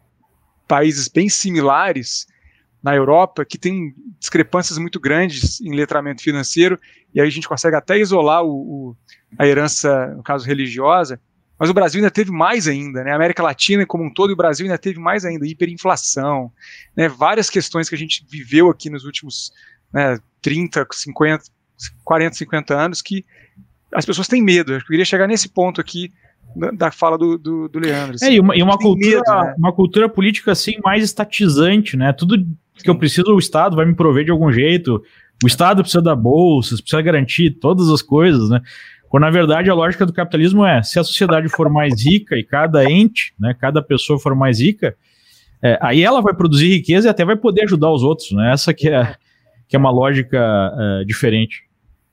países 0.66 1.08
bem 1.08 1.28
similares 1.28 2.26
na 2.82 2.96
Europa 2.96 3.44
que 3.44 3.58
tem 3.58 3.94
discrepâncias 4.18 4.76
muito 4.76 4.98
grandes 4.98 5.60
em 5.60 5.74
letramento 5.74 6.22
financeiro, 6.22 6.80
e 7.14 7.20
aí 7.20 7.26
a 7.28 7.30
gente 7.30 7.46
consegue 7.46 7.76
até 7.76 7.98
isolar 7.98 8.42
o, 8.42 8.50
o, 8.50 8.96
a 9.38 9.46
herança, 9.46 10.08
no 10.16 10.22
caso 10.22 10.46
religiosa, 10.46 11.20
mas 11.62 11.70
o 11.70 11.74
Brasil 11.74 12.00
ainda 12.00 12.10
teve 12.10 12.32
mais 12.32 12.66
ainda, 12.66 13.04
né? 13.04 13.12
A 13.12 13.14
América 13.14 13.40
Latina 13.40 13.86
como 13.86 14.02
um 14.02 14.12
todo 14.12 14.30
e 14.30 14.32
o 14.32 14.36
Brasil 14.36 14.66
ainda 14.66 14.76
teve 14.76 14.98
mais 14.98 15.24
ainda, 15.24 15.46
hiperinflação, 15.46 16.50
né? 16.96 17.08
Várias 17.08 17.48
questões 17.48 17.88
que 17.88 17.94
a 17.94 17.98
gente 17.98 18.26
viveu 18.28 18.68
aqui 18.68 18.90
nos 18.90 19.04
últimos 19.04 19.52
né, 19.94 20.18
30, 20.40 20.84
50, 20.90 21.44
40, 22.02 22.34
50 22.34 22.74
anos 22.74 23.00
que 23.00 23.24
as 23.94 24.04
pessoas 24.04 24.26
têm 24.26 24.42
medo. 24.42 24.72
Eu 24.72 24.80
queria 24.80 25.04
chegar 25.04 25.28
nesse 25.28 25.48
ponto 25.48 25.80
aqui 25.80 26.12
da 26.74 26.90
fala 26.90 27.16
do, 27.16 27.38
do, 27.38 27.68
do 27.68 27.78
Leandro. 27.78 28.16
Assim. 28.16 28.26
É, 28.26 28.32
e 28.32 28.40
uma, 28.40 28.56
e 28.56 28.62
uma 28.64 28.76
cultura, 28.76 29.18
medo, 29.18 29.44
né? 29.44 29.54
uma 29.56 29.72
cultura 29.72 30.08
política 30.08 30.50
assim 30.50 30.74
mais 30.82 31.04
estatizante, 31.04 31.96
né? 31.96 32.12
Tudo 32.12 32.44
que 32.74 32.90
eu 32.90 32.98
preciso, 32.98 33.32
o 33.32 33.38
Estado 33.38 33.76
vai 33.76 33.86
me 33.86 33.94
prover 33.94 34.24
de 34.24 34.32
algum 34.32 34.50
jeito. 34.50 35.00
O 35.44 35.46
Estado 35.46 35.80
precisa 35.80 36.02
dar 36.02 36.16
bolsas, 36.16 36.80
precisa 36.80 37.00
garantir 37.02 37.52
todas 37.52 37.88
as 37.88 38.02
coisas, 38.02 38.50
né? 38.50 38.60
Quando 39.12 39.24
na 39.24 39.30
verdade 39.30 39.68
a 39.68 39.74
lógica 39.74 40.06
do 40.06 40.12
capitalismo 40.14 40.64
é 40.64 40.82
se 40.82 40.98
a 40.98 41.04
sociedade 41.04 41.46
for 41.50 41.68
mais 41.68 42.02
rica 42.02 42.34
e 42.34 42.42
cada 42.42 42.82
ente, 42.90 43.34
né, 43.38 43.54
cada 43.60 43.82
pessoa 43.82 44.18
for 44.18 44.34
mais 44.34 44.58
rica, 44.58 44.96
é, 45.62 45.78
aí 45.82 46.02
ela 46.02 46.22
vai 46.22 46.32
produzir 46.32 46.70
riqueza 46.70 47.08
e 47.08 47.10
até 47.10 47.22
vai 47.22 47.36
poder 47.36 47.64
ajudar 47.64 47.90
os 47.90 48.02
outros, 48.02 48.32
né? 48.32 48.50
Essa 48.54 48.72
que 48.72 48.88
é, 48.88 49.14
que 49.68 49.76
é 49.76 49.78
uma 49.78 49.90
lógica 49.90 50.38
é, 50.38 51.04
diferente. 51.04 51.64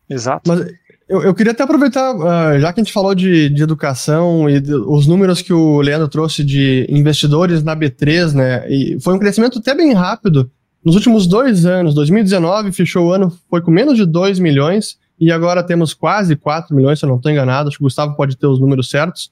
Exato. 0.09 0.41
Mas 0.45 0.59
eu, 1.07 1.21
eu 1.21 1.33
queria 1.33 1.53
até 1.53 1.63
aproveitar, 1.63 2.13
uh, 2.13 2.59
já 2.59 2.73
que 2.73 2.81
a 2.81 2.83
gente 2.83 2.91
falou 2.91 3.15
de, 3.15 3.47
de 3.47 3.63
educação 3.63 4.49
e 4.49 4.59
de, 4.59 4.73
os 4.73 5.07
números 5.07 5.41
que 5.41 5.53
o 5.53 5.79
Leandro 5.79 6.09
trouxe 6.09 6.43
de 6.43 6.85
investidores 6.89 7.63
na 7.63 7.77
B3, 7.77 8.33
né? 8.33 8.69
E 8.69 8.99
foi 8.99 9.13
um 9.13 9.19
crescimento 9.19 9.59
até 9.59 9.73
bem 9.73 9.93
rápido. 9.93 10.51
Nos 10.83 10.95
últimos 10.95 11.27
dois 11.27 11.65
anos, 11.65 11.95
2019 11.95 12.73
fechou 12.73 13.07
o 13.07 13.13
ano, 13.13 13.31
foi 13.49 13.61
com 13.61 13.71
menos 13.71 13.95
de 13.95 14.05
2 14.05 14.37
milhões, 14.37 14.97
e 15.19 15.31
agora 15.31 15.63
temos 15.63 15.93
quase 15.93 16.35
4 16.35 16.75
milhões, 16.75 16.99
se 16.99 17.05
eu 17.05 17.09
não 17.09 17.17
estou 17.17 17.31
enganado, 17.31 17.67
acho 17.67 17.77
que 17.77 17.83
o 17.83 17.87
Gustavo 17.87 18.15
pode 18.15 18.37
ter 18.37 18.47
os 18.47 18.59
números 18.59 18.89
certos, 18.89 19.31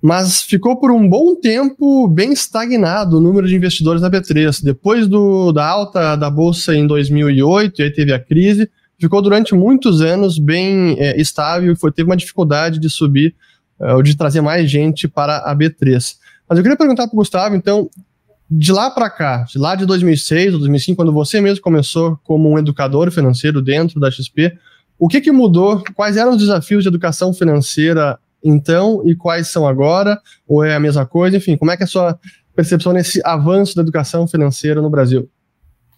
mas 0.00 0.42
ficou 0.42 0.78
por 0.78 0.90
um 0.90 1.08
bom 1.08 1.34
tempo 1.34 2.06
bem 2.08 2.32
estagnado 2.32 3.18
o 3.18 3.20
número 3.20 3.46
de 3.46 3.56
investidores 3.56 4.00
na 4.00 4.08
B3. 4.08 4.62
Depois 4.62 5.08
do, 5.08 5.52
da 5.52 5.66
alta 5.66 6.16
da 6.16 6.30
bolsa 6.30 6.74
em 6.74 6.86
2008, 6.86 7.80
e 7.80 7.82
aí 7.82 7.92
teve 7.92 8.12
a 8.12 8.18
crise, 8.18 8.70
ficou 8.98 9.20
durante 9.20 9.54
muitos 9.54 10.00
anos 10.00 10.38
bem 10.38 10.96
é, 10.98 11.20
estável 11.20 11.72
e 11.72 11.76
foi, 11.76 11.90
teve 11.90 12.08
uma 12.08 12.16
dificuldade 12.16 12.78
de 12.78 12.88
subir 12.88 13.34
é, 13.80 13.92
ou 13.92 14.02
de 14.02 14.16
trazer 14.16 14.40
mais 14.40 14.70
gente 14.70 15.08
para 15.08 15.38
a 15.38 15.54
B3. 15.54 16.16
Mas 16.48 16.58
eu 16.58 16.62
queria 16.62 16.76
perguntar 16.76 17.06
para 17.06 17.14
o 17.14 17.18
Gustavo, 17.18 17.56
então, 17.56 17.90
de 18.48 18.72
lá 18.72 18.90
para 18.90 19.10
cá, 19.10 19.44
de 19.44 19.58
lá 19.58 19.74
de 19.74 19.84
2006 19.84 20.54
ou 20.54 20.60
2005, 20.60 20.96
quando 20.96 21.12
você 21.12 21.40
mesmo 21.40 21.60
começou 21.60 22.18
como 22.24 22.50
um 22.50 22.58
educador 22.58 23.10
financeiro 23.10 23.60
dentro 23.60 24.00
da 24.00 24.10
XP, 24.10 24.56
o 24.98 25.08
que, 25.08 25.20
que 25.20 25.30
mudou? 25.30 25.82
Quais 25.94 26.16
eram 26.16 26.32
os 26.32 26.38
desafios 26.38 26.82
de 26.82 26.88
educação 26.88 27.32
financeira 27.32 28.18
então 28.42 29.02
e 29.04 29.14
quais 29.14 29.48
são 29.48 29.66
agora? 29.66 30.18
Ou 30.46 30.64
é 30.64 30.74
a 30.74 30.80
mesma 30.80 31.06
coisa? 31.06 31.36
Enfim, 31.36 31.56
como 31.56 31.70
é 31.70 31.76
que 31.76 31.82
é 31.82 31.84
a 31.84 31.88
sua 31.88 32.18
percepção 32.54 32.92
nesse 32.92 33.20
avanço 33.24 33.76
da 33.76 33.82
educação 33.82 34.26
financeira 34.26 34.82
no 34.82 34.90
Brasil? 34.90 35.28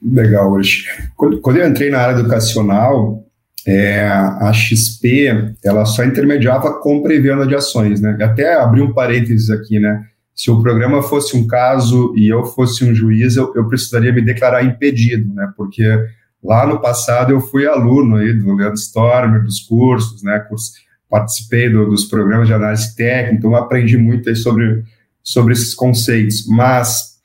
Legal, 0.02 0.52
hoje. 0.52 0.85
Quando, 1.16 1.57
eu 1.57 1.69
entrei 1.69 1.90
na 1.90 1.99
área 1.99 2.21
educacional, 2.21 3.25
é, 3.66 4.07
a 4.07 4.52
XP 4.52 5.54
ela 5.64 5.85
só 5.85 6.04
intermediava 6.04 6.80
compra 6.80 7.14
e 7.14 7.21
venda 7.21 7.47
de 7.47 7.54
ações, 7.54 8.00
né? 8.00 8.16
Até 8.23 8.54
abri 8.54 8.80
um 8.80 8.92
parênteses 8.92 9.50
aqui, 9.50 9.78
né? 9.78 10.02
Se 10.35 10.50
o 10.50 10.62
programa 10.62 11.02
fosse 11.02 11.37
um 11.37 11.47
caso 11.47 12.14
e 12.16 12.28
eu 12.28 12.45
fosse 12.45 12.83
um 12.85 12.95
juiz, 12.95 13.37
eu, 13.37 13.52
eu 13.54 13.69
precisaria 13.69 14.12
me 14.12 14.23
declarar 14.23 14.64
impedido, 14.64 15.35
né? 15.35 15.52
Porque 15.54 15.85
Lá 16.42 16.66
no 16.66 16.80
passado 16.80 17.32
eu 17.32 17.40
fui 17.40 17.66
aluno 17.66 18.16
aí 18.16 18.32
do 18.32 18.54
Leandro 18.54 18.75
Stormer, 18.75 19.42
dos 19.42 19.61
cursos, 19.61 20.23
né, 20.23 20.42
participei 21.09 21.68
do, 21.68 21.87
dos 21.90 22.04
programas 22.04 22.47
de 22.47 22.54
análise 22.54 22.94
técnica, 22.97 23.37
então 23.37 23.54
aprendi 23.54 23.99
muito 23.99 24.35
sobre, 24.37 24.85
sobre 25.23 25.52
esses 25.52 25.75
conceitos. 25.75 26.47
Mas 26.47 27.18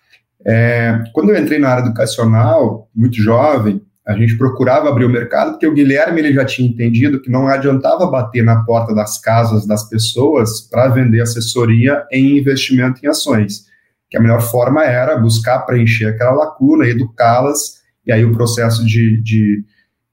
é, 0.46 1.04
quando 1.14 1.30
eu 1.30 1.42
entrei 1.42 1.60
na 1.60 1.70
área 1.70 1.86
educacional, 1.86 2.90
muito 2.94 3.16
jovem, 3.22 3.82
a 4.06 4.14
gente 4.14 4.38
procurava 4.38 4.88
abrir 4.88 5.06
o 5.06 5.10
mercado, 5.10 5.52
porque 5.52 5.66
o 5.66 5.74
Guilherme 5.74 6.20
ele 6.20 6.34
já 6.34 6.46
tinha 6.46 6.68
entendido 6.68 7.20
que 7.20 7.32
não 7.32 7.48
adiantava 7.48 8.06
bater 8.06 8.44
na 8.44 8.64
porta 8.64 8.94
das 8.94 9.18
casas 9.18 9.66
das 9.66 9.90
pessoas 9.90 10.62
para 10.62 10.90
vender 10.90 11.22
assessoria 11.22 12.06
em 12.12 12.38
investimento 12.38 13.00
em 13.04 13.08
ações. 13.08 13.66
Que 14.08 14.18
a 14.18 14.22
melhor 14.22 14.42
forma 14.42 14.84
era 14.84 15.18
buscar 15.18 15.60
preencher 15.62 16.06
aquela 16.06 16.34
lacuna, 16.34 16.86
educá-las 16.86 17.84
e 18.06 18.12
aí 18.12 18.24
o 18.24 18.34
processo 18.34 18.86
de, 18.86 19.22
de, 19.22 19.64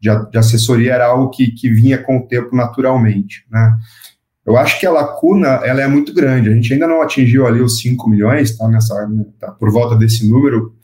de, 0.00 0.30
de 0.30 0.38
assessoria 0.38 0.94
era 0.94 1.06
algo 1.06 1.30
que, 1.30 1.50
que 1.50 1.70
vinha 1.70 1.98
com 1.98 2.18
o 2.18 2.26
tempo 2.26 2.54
naturalmente, 2.54 3.44
né? 3.50 3.76
Eu 4.44 4.56
acho 4.56 4.78
que 4.80 4.86
a 4.86 4.90
lacuna 4.90 5.60
ela 5.64 5.80
é 5.82 5.86
muito 5.86 6.12
grande. 6.12 6.50
A 6.50 6.52
gente 6.52 6.72
ainda 6.72 6.86
não 6.86 7.00
atingiu 7.00 7.46
ali 7.46 7.60
os 7.60 7.78
5 7.80 8.08
milhões, 8.10 8.56
tá, 8.56 8.66
nessa, 8.68 9.08
tá 9.38 9.52
por 9.52 9.70
volta 9.70 9.94
desse 9.96 10.28
número. 10.28 10.74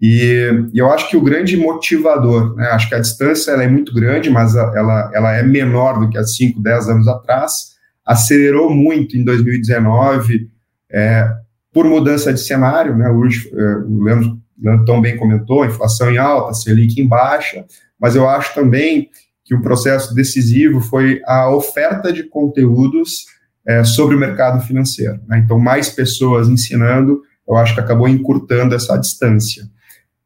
E, 0.00 0.68
e, 0.72 0.78
eu 0.78 0.90
acho 0.92 1.08
que 1.08 1.16
o 1.16 1.22
grande 1.22 1.56
motivador, 1.56 2.54
né, 2.54 2.66
acho 2.68 2.88
que 2.88 2.94
a 2.94 3.00
distância 3.00 3.52
ela 3.52 3.64
é 3.64 3.68
muito 3.68 3.94
grande, 3.94 4.28
mas 4.28 4.54
a, 4.54 4.70
ela, 4.76 5.10
ela 5.14 5.32
é 5.34 5.42
menor 5.42 5.98
do 5.98 6.10
que 6.10 6.18
há 6.18 6.24
5, 6.24 6.60
10 6.60 6.88
anos 6.90 7.08
atrás. 7.08 7.76
Acelerou 8.04 8.70
muito 8.70 9.16
em 9.16 9.24
2019 9.24 10.50
é, 10.92 11.26
por 11.72 11.86
mudança 11.86 12.32
de 12.32 12.40
cenário. 12.40 12.94
Né, 12.94 13.08
o, 13.08 13.26
é, 13.26 13.76
o 13.86 14.02
Leandro 14.02 14.38
tão 14.84 15.00
bem 15.00 15.16
comentou, 15.16 15.64
inflação 15.64 16.10
em 16.10 16.18
alta, 16.18 16.54
Selic 16.54 17.00
em 17.00 17.06
baixa, 17.06 17.64
mas 18.00 18.16
eu 18.16 18.28
acho 18.28 18.54
também 18.54 19.10
que 19.44 19.54
o 19.54 19.62
processo 19.62 20.14
decisivo 20.14 20.80
foi 20.80 21.20
a 21.24 21.48
oferta 21.50 22.12
de 22.12 22.24
conteúdos 22.24 23.26
é, 23.66 23.84
sobre 23.84 24.16
o 24.16 24.18
mercado 24.18 24.60
financeiro. 24.64 25.20
Né? 25.26 25.38
Então, 25.44 25.58
mais 25.58 25.88
pessoas 25.88 26.48
ensinando, 26.48 27.22
eu 27.48 27.56
acho 27.56 27.74
que 27.74 27.80
acabou 27.80 28.08
encurtando 28.08 28.74
essa 28.74 28.96
distância. 28.96 29.64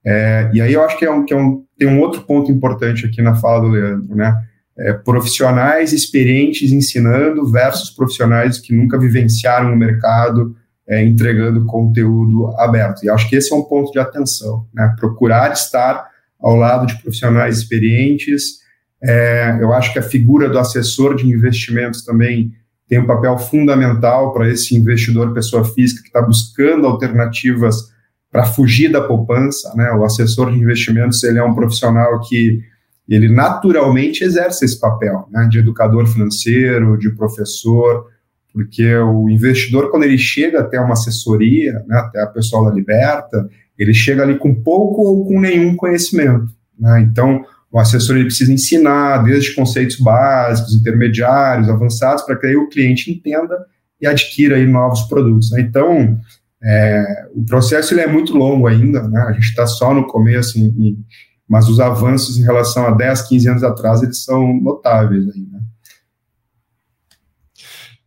É, 0.04 0.50
e 0.54 0.60
aí 0.60 0.72
eu 0.72 0.82
acho 0.82 0.98
que, 0.98 1.04
é 1.04 1.10
um, 1.10 1.24
que 1.24 1.34
é 1.34 1.36
um, 1.36 1.62
tem 1.78 1.88
um 1.88 2.00
outro 2.00 2.22
ponto 2.22 2.50
importante 2.50 3.06
aqui 3.06 3.20
na 3.20 3.34
fala 3.34 3.60
do 3.60 3.68
Leandro, 3.68 4.14
né? 4.14 4.34
É, 4.78 4.94
profissionais 4.94 5.92
experientes 5.92 6.72
ensinando 6.72 7.50
versus 7.50 7.90
profissionais 7.90 8.58
que 8.58 8.74
nunca 8.74 8.98
vivenciaram 8.98 9.74
o 9.74 9.76
mercado, 9.76 10.56
é, 10.90 11.04
entregando 11.04 11.64
conteúdo 11.66 12.48
aberto. 12.58 13.04
E 13.04 13.08
acho 13.08 13.28
que 13.28 13.36
esse 13.36 13.54
é 13.54 13.56
um 13.56 13.62
ponto 13.62 13.92
de 13.92 14.00
atenção, 14.00 14.66
né? 14.74 14.92
Procurar 14.98 15.52
estar 15.52 16.10
ao 16.40 16.56
lado 16.56 16.84
de 16.84 17.00
profissionais 17.00 17.58
experientes. 17.58 18.58
É, 19.00 19.56
eu 19.60 19.72
acho 19.72 19.92
que 19.92 20.00
a 20.00 20.02
figura 20.02 20.48
do 20.48 20.58
assessor 20.58 21.14
de 21.14 21.28
investimentos 21.28 22.04
também 22.04 22.52
tem 22.88 22.98
um 22.98 23.06
papel 23.06 23.38
fundamental 23.38 24.32
para 24.32 24.50
esse 24.50 24.74
investidor 24.74 25.32
pessoa 25.32 25.64
física 25.64 26.02
que 26.02 26.08
está 26.08 26.20
buscando 26.20 26.88
alternativas 26.88 27.88
para 28.28 28.44
fugir 28.44 28.90
da 28.90 29.00
poupança, 29.00 29.72
né? 29.76 29.92
O 29.92 30.04
assessor 30.04 30.50
de 30.50 30.58
investimentos 30.58 31.22
ele 31.22 31.38
é 31.38 31.44
um 31.44 31.54
profissional 31.54 32.18
que 32.20 32.60
ele 33.08 33.28
naturalmente 33.28 34.24
exerce 34.24 34.64
esse 34.64 34.80
papel, 34.80 35.28
né? 35.30 35.46
De 35.48 35.60
educador 35.60 36.08
financeiro, 36.08 36.98
de 36.98 37.10
professor, 37.10 38.06
porque 38.52 38.94
o 38.96 39.28
investidor, 39.28 39.90
quando 39.90 40.04
ele 40.04 40.18
chega 40.18 40.60
até 40.60 40.80
uma 40.80 40.94
assessoria, 40.94 41.84
né, 41.86 41.96
até 41.98 42.22
a 42.22 42.26
pessoal 42.26 42.64
da 42.64 42.74
Liberta, 42.74 43.48
ele 43.78 43.94
chega 43.94 44.22
ali 44.22 44.38
com 44.38 44.54
pouco 44.54 45.02
ou 45.02 45.26
com 45.26 45.40
nenhum 45.40 45.76
conhecimento. 45.76 46.48
Né? 46.78 47.00
Então, 47.02 47.44
o 47.72 47.78
assessor 47.78 48.16
ele 48.16 48.26
precisa 48.26 48.52
ensinar 48.52 49.18
desde 49.22 49.54
conceitos 49.54 49.96
básicos, 49.96 50.74
intermediários, 50.74 51.68
avançados, 51.68 52.24
para 52.24 52.36
que 52.36 52.46
aí 52.46 52.56
o 52.56 52.68
cliente 52.68 53.10
entenda 53.10 53.64
e 54.00 54.06
adquira 54.06 54.56
aí 54.56 54.66
novos 54.66 55.02
produtos. 55.02 55.50
Né? 55.52 55.60
Então, 55.60 56.18
é, 56.62 57.28
o 57.34 57.44
processo 57.44 57.94
ele 57.94 58.00
é 58.00 58.06
muito 58.06 58.36
longo 58.36 58.66
ainda, 58.66 59.06
né? 59.08 59.20
a 59.28 59.32
gente 59.32 59.44
está 59.44 59.66
só 59.66 59.94
no 59.94 60.06
começo, 60.06 60.58
em, 60.58 60.66
em, 60.66 61.04
mas 61.48 61.68
os 61.68 61.80
avanços 61.80 62.36
em 62.36 62.42
relação 62.42 62.86
a 62.86 62.90
10, 62.90 63.22
15 63.22 63.48
anos 63.48 63.62
atrás, 63.62 64.02
eles 64.02 64.24
são 64.24 64.52
notáveis. 64.60 65.26
Né? 65.26 65.59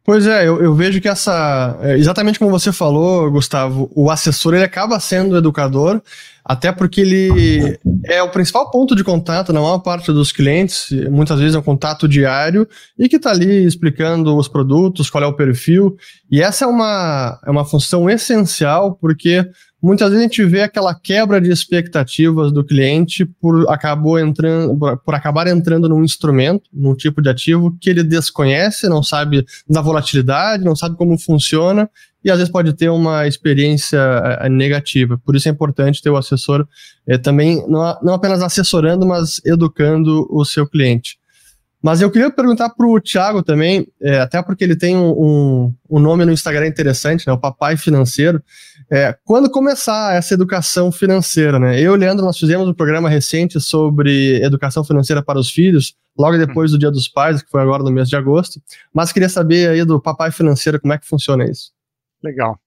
Pois 0.05 0.27
é, 0.27 0.45
eu, 0.45 0.62
eu, 0.62 0.75
vejo 0.75 1.00
que 1.00 1.07
essa. 1.07 1.77
É, 1.81 1.98
exatamente 1.98 2.38
como 2.38 2.51
você 2.51 2.74
falou, 2.74 3.31
Gustavo, 3.31 3.89
o 3.95 4.12
assessor 4.12 4.53
ele 4.53 4.65
acaba 4.65 5.00
sendo 5.00 5.38
educador, 5.38 6.01
até 6.43 6.74
porque 6.74 7.00
ele 7.00 7.79
é 8.03 8.22
o 8.22 8.29
principal 8.29 8.69
ponto 8.69 8.98
de 8.98 9.03
contato 9.03 9.53
na 9.53 9.62
maior 9.62 9.79
parte 9.79 10.12
dos 10.12 10.33
clientes, 10.33 10.89
muitas 11.10 11.39
vezes 11.39 11.55
é 11.55 11.60
um 11.60 11.63
contato 11.63 12.05
diário, 12.05 12.67
e 13.00 13.07
que 13.07 13.15
está 13.15 13.31
ali 13.31 13.65
explicando 13.65 14.36
os 14.36 14.50
produtos, 14.50 15.10
qual 15.10 15.24
é 15.24 15.27
o 15.27 15.38
perfil. 15.38 15.95
E 16.29 16.41
essa 16.41 16.65
é 16.65 16.67
uma, 16.67 17.39
é 17.45 17.50
uma 17.50 17.63
função 17.63 18.10
essencial, 18.10 18.98
porque 19.00 19.50
muitas 19.83 20.09
vezes 20.09 20.21
a 20.21 20.27
gente 20.27 20.45
vê 20.45 20.61
aquela 20.61 20.95
quebra 20.95 21.41
de 21.41 21.51
expectativas 21.51 22.51
do 22.51 22.63
cliente 22.63 23.25
por, 23.25 23.69
acabou 23.69 24.17
entrando, 24.17 24.77
por, 25.03 25.13
acabar 25.13 25.47
entrando 25.47 25.89
num 25.89 26.03
instrumento, 26.03 26.69
num 26.73 26.95
tipo 26.95 27.21
de 27.21 27.29
ativo 27.29 27.75
que 27.81 27.89
ele 27.89 28.01
desconhece, 28.01 28.87
não 28.87 29.03
sabe 29.03 29.45
da 29.69 29.81
volatilidade, 29.81 30.63
não 30.63 30.75
sabe 30.75 30.95
como 30.95 31.19
funciona 31.19 31.89
e 32.23 32.31
às 32.31 32.37
vezes 32.37 32.51
pode 32.51 32.71
ter 32.73 32.89
uma 32.89 33.27
experiência 33.27 33.99
eh, 34.39 34.49
negativa. 34.49 35.19
Por 35.25 35.35
isso 35.35 35.49
é 35.49 35.51
importante 35.51 36.01
ter 36.01 36.09
o 36.09 36.15
assessor 36.15 36.65
é, 37.05 37.17
também, 37.17 37.67
não, 37.67 37.99
não 38.01 38.13
apenas 38.13 38.41
assessorando, 38.41 39.05
mas 39.05 39.41
educando 39.45 40.25
o 40.31 40.45
seu 40.45 40.65
cliente. 40.65 41.17
Mas 41.83 41.99
eu 41.99 42.09
queria 42.09 42.31
perguntar 42.31 42.69
para 42.69 42.87
o 42.87 42.97
Thiago 43.01 43.43
também, 43.43 43.85
é, 44.01 44.19
até 44.19 44.41
porque 44.41 44.63
ele 44.63 44.77
tem 44.77 44.95
um, 44.95 45.11
um, 45.11 45.75
um, 45.89 45.99
nome 45.99 46.23
no 46.23 46.31
Instagram 46.31 46.65
interessante, 46.65 47.27
né, 47.27 47.33
o 47.33 47.37
Papai 47.37 47.75
Financeiro. 47.75 48.41
É, 48.89 49.13
quando 49.25 49.51
começar 49.51 50.15
essa 50.15 50.33
educação 50.33 50.93
financeira, 50.93 51.59
né? 51.59 51.77
Eu 51.77 51.91
e 51.91 51.95
o 51.95 51.95
Leandro, 51.95 52.23
nós 52.23 52.39
fizemos 52.39 52.69
um 52.69 52.73
programa 52.73 53.09
recente 53.09 53.59
sobre 53.59 54.41
educação 54.41 54.81
financeira 54.85 55.21
para 55.21 55.37
os 55.37 55.51
filhos, 55.51 55.93
logo 56.17 56.37
depois 56.37 56.71
do 56.71 56.79
Dia 56.79 56.89
dos 56.89 57.09
Pais, 57.09 57.43
que 57.43 57.49
foi 57.49 57.61
agora 57.61 57.83
no 57.83 57.91
mês 57.91 58.07
de 58.07 58.15
agosto. 58.15 58.61
Mas 58.93 59.11
queria 59.11 59.27
saber 59.27 59.67
aí 59.69 59.83
do 59.83 60.01
Papai 60.01 60.31
Financeiro, 60.31 60.79
como 60.79 60.93
é 60.93 60.97
que 60.97 61.05
funciona 61.05 61.43
isso? 61.43 61.73
Legal. 62.23 62.57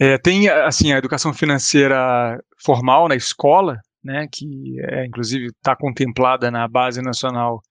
É, 0.00 0.18
tem, 0.18 0.48
assim, 0.48 0.92
a 0.92 0.98
educação 0.98 1.32
financeira 1.32 2.42
formal 2.58 3.06
na 3.06 3.14
escola, 3.14 3.78
né, 4.02 4.26
que 4.32 4.76
é, 4.80 5.06
inclusive 5.06 5.46
está 5.46 5.76
contemplada 5.76 6.50
na 6.50 6.66
Base 6.66 7.00
Nacional 7.00 7.62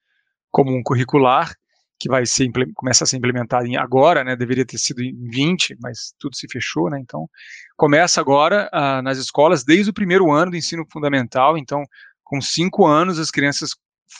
como 0.52 0.76
um 0.76 0.84
curricular 0.84 1.54
que 2.00 2.08
vai 2.08 2.26
ser 2.26 2.50
começa 2.74 3.04
a 3.04 3.08
ser 3.08 3.18
implementado 3.18 3.68
em 3.68 3.76
agora, 3.76 4.24
né? 4.24 4.36
Deveria 4.36 4.66
ter 4.66 4.78
sido 4.78 5.04
em 5.04 5.14
20, 5.30 5.76
mas 5.82 6.14
tudo 6.18 6.36
se 6.36 6.48
fechou, 6.50 6.90
né? 6.90 6.98
Então 7.00 7.30
começa 7.76 8.22
agora 8.22 8.70
ah, 8.72 9.02
nas 9.02 9.18
escolas 9.18 9.66
desde 9.66 9.90
o 9.90 9.94
primeiro 9.94 10.32
ano 10.32 10.52
do 10.52 10.58
ensino 10.58 10.86
fundamental. 10.90 11.58
Então, 11.58 11.84
com 12.24 12.40
cinco 12.40 12.86
anos, 12.86 13.20
as 13.20 13.30
crianças 13.30 13.72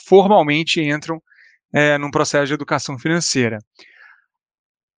formalmente 0.06 0.80
entram 0.80 1.22
é, 1.72 1.96
num 1.96 2.10
processo 2.10 2.48
de 2.48 2.54
educação 2.54 2.98
financeira. 2.98 3.58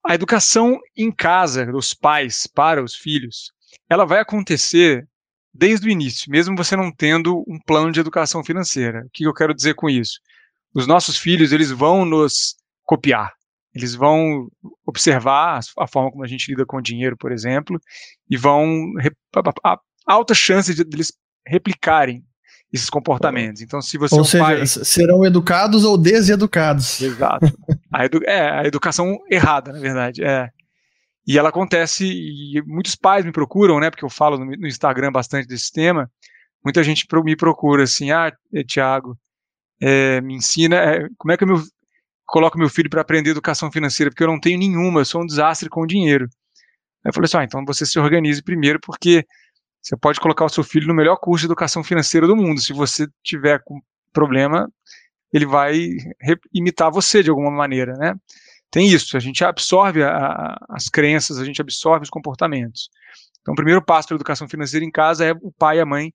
A 0.05 0.15
educação 0.15 0.81
em 0.97 1.13
casa 1.13 1.65
dos 1.67 1.95
pais 1.95 2.49
para 2.53 2.83
os 2.83 2.97
filhos, 2.97 3.53
ela 3.89 4.05
vai 4.05 4.19
acontecer 4.19 5.07
desde 5.55 5.87
o 5.87 5.91
início, 5.91 6.31
mesmo 6.31 6.57
você 6.57 6.75
não 6.75 6.91
tendo 6.91 7.45
um 7.47 7.59
plano 7.65 7.93
de 7.93 8.01
educação 8.01 8.43
financeira. 8.43 9.05
O 9.07 9.11
que 9.13 9.25
eu 9.25 9.35
quero 9.35 9.55
dizer 9.55 9.75
com 9.75 9.89
isso? 9.89 10.19
Os 10.75 10.87
nossos 10.87 11.17
filhos 11.17 11.53
eles 11.53 11.71
vão 11.71 12.05
nos 12.05 12.57
copiar. 12.85 13.33
Eles 13.75 13.95
vão 13.95 14.49
observar 14.87 15.61
a 15.79 15.87
forma 15.87 16.11
como 16.11 16.25
a 16.25 16.27
gente 16.27 16.51
lida 16.51 16.67
com 16.67 16.77
o 16.77 16.83
dinheiro, 16.83 17.17
por 17.17 17.33
exemplo, 17.33 17.81
e 18.29 18.37
vão 18.37 18.93
a 19.65 19.79
alta 20.07 20.35
chance 20.35 20.75
de 20.75 20.83
eles 20.83 21.13
replicarem 21.47 22.23
esses 22.73 22.89
comportamentos. 22.89 23.61
Então, 23.61 23.81
se 23.81 23.99
você 23.99 24.15
ou 24.15 24.21
é 24.21 24.23
um 24.23 24.25
seja, 24.25 24.45
pai... 24.45 24.67
serão 24.67 25.25
educados 25.25 25.85
ou 25.85 25.99
deseducados. 25.99 27.01
Exato. 27.01 27.47
A 27.93 28.07
edu... 28.07 28.21
É 28.25 28.61
a 28.61 28.67
educação 28.67 29.19
errada, 29.31 29.73
na 29.73 29.79
verdade. 29.79 30.25
É. 30.25 30.49
E 31.27 31.39
ela 31.39 31.51
acontece 31.51 32.05
e 32.05 32.63
muitos 32.67 32.95
pais 32.95 33.25
me 33.25 33.33
procuram, 33.33 33.79
né? 33.79 33.91
Porque 33.91 34.05
eu 34.05 34.11
falo 34.11 34.43
no 34.43 34.67
Instagram 34.67 35.13
bastante 35.13 35.47
desse 35.47 35.71
tema. 35.71 36.11
Muita 36.65 36.83
gente 36.83 37.07
me 37.25 37.37
procura 37.37 37.85
assim, 37.85 38.11
ah, 38.11 38.33
Tiago, 38.67 39.19
é, 39.83 40.21
me 40.21 40.37
ensina 40.37 40.77
é, 40.77 41.09
como 41.19 41.33
é 41.33 41.37
que 41.37 41.43
eu 41.43 41.63
coloco 42.25 42.57
meu 42.57 42.69
filho 42.69 42.89
para 42.89 43.03
aprender 43.03 43.31
educação 43.31 43.71
financeira, 43.71 44.11
porque 44.11 44.23
eu 44.23 44.29
não 44.29 44.39
tenho 44.39 44.59
nenhuma, 44.59 45.01
eu 45.01 45.05
sou 45.05 45.23
um 45.23 45.27
desastre 45.27 45.69
com 45.69 45.83
o 45.83 45.87
dinheiro. 45.87 46.27
Aí 47.05 47.11
eu 47.11 47.13
falei 47.13 47.27
assim, 47.27 47.39
ah, 47.39 47.45
então 47.45 47.65
você 47.67 47.85
se 47.85 47.99
organize 47.99 48.41
primeiro, 48.43 48.79
porque 48.81 49.27
você 49.83 49.97
pode 49.97 50.21
colocar 50.21 50.45
o 50.45 50.49
seu 50.49 50.63
filho 50.63 50.87
no 50.87 50.95
melhor 50.95 51.17
curso 51.17 51.43
de 51.43 51.47
educação 51.47 51.83
financeira 51.83 52.29
do 52.29 52.37
mundo. 52.37 52.61
Se 52.61 52.73
você 52.73 53.09
tiver 53.25 53.61
com 53.65 53.81
problema, 54.13 54.71
ele 55.33 55.47
vai 55.47 55.89
imitar 56.55 56.91
você 56.91 57.21
de 57.23 57.31
alguma 57.31 57.51
maneira, 57.51 57.95
né? 57.95 58.15
Tem 58.71 58.89
isso, 58.89 59.17
a 59.17 59.21
gente 59.21 59.45
absorve 59.45 60.03
a, 60.03 60.17
a, 60.17 60.67
as 60.71 60.89
crenças, 60.89 61.39
a 61.39 61.45
gente 61.45 61.61
absorve 61.61 62.05
os 62.05 62.11
comportamentos. 62.11 62.89
Então, 63.41 63.53
o 63.53 63.57
primeiro 63.57 63.85
passo 63.85 64.09
para 64.09 64.15
a 64.15 64.19
educação 64.19 64.49
financeira 64.49 64.87
em 64.87 64.91
casa 64.91 65.27
é 65.27 65.33
o 65.43 65.53
pai 65.53 65.79
e 65.79 65.81
a 65.81 65.87
mãe 65.87 66.15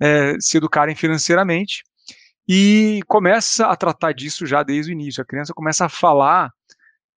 é, 0.00 0.36
se 0.38 0.58
educarem 0.58 0.94
financeiramente 0.94 1.82
e 2.48 3.00
começa 3.06 3.66
a 3.66 3.76
tratar 3.76 4.12
disso 4.12 4.46
já 4.46 4.62
desde 4.62 4.92
o 4.92 4.94
início. 4.94 5.22
A 5.22 5.26
criança 5.26 5.52
começa 5.52 5.86
a 5.86 5.88
falar, 5.88 6.50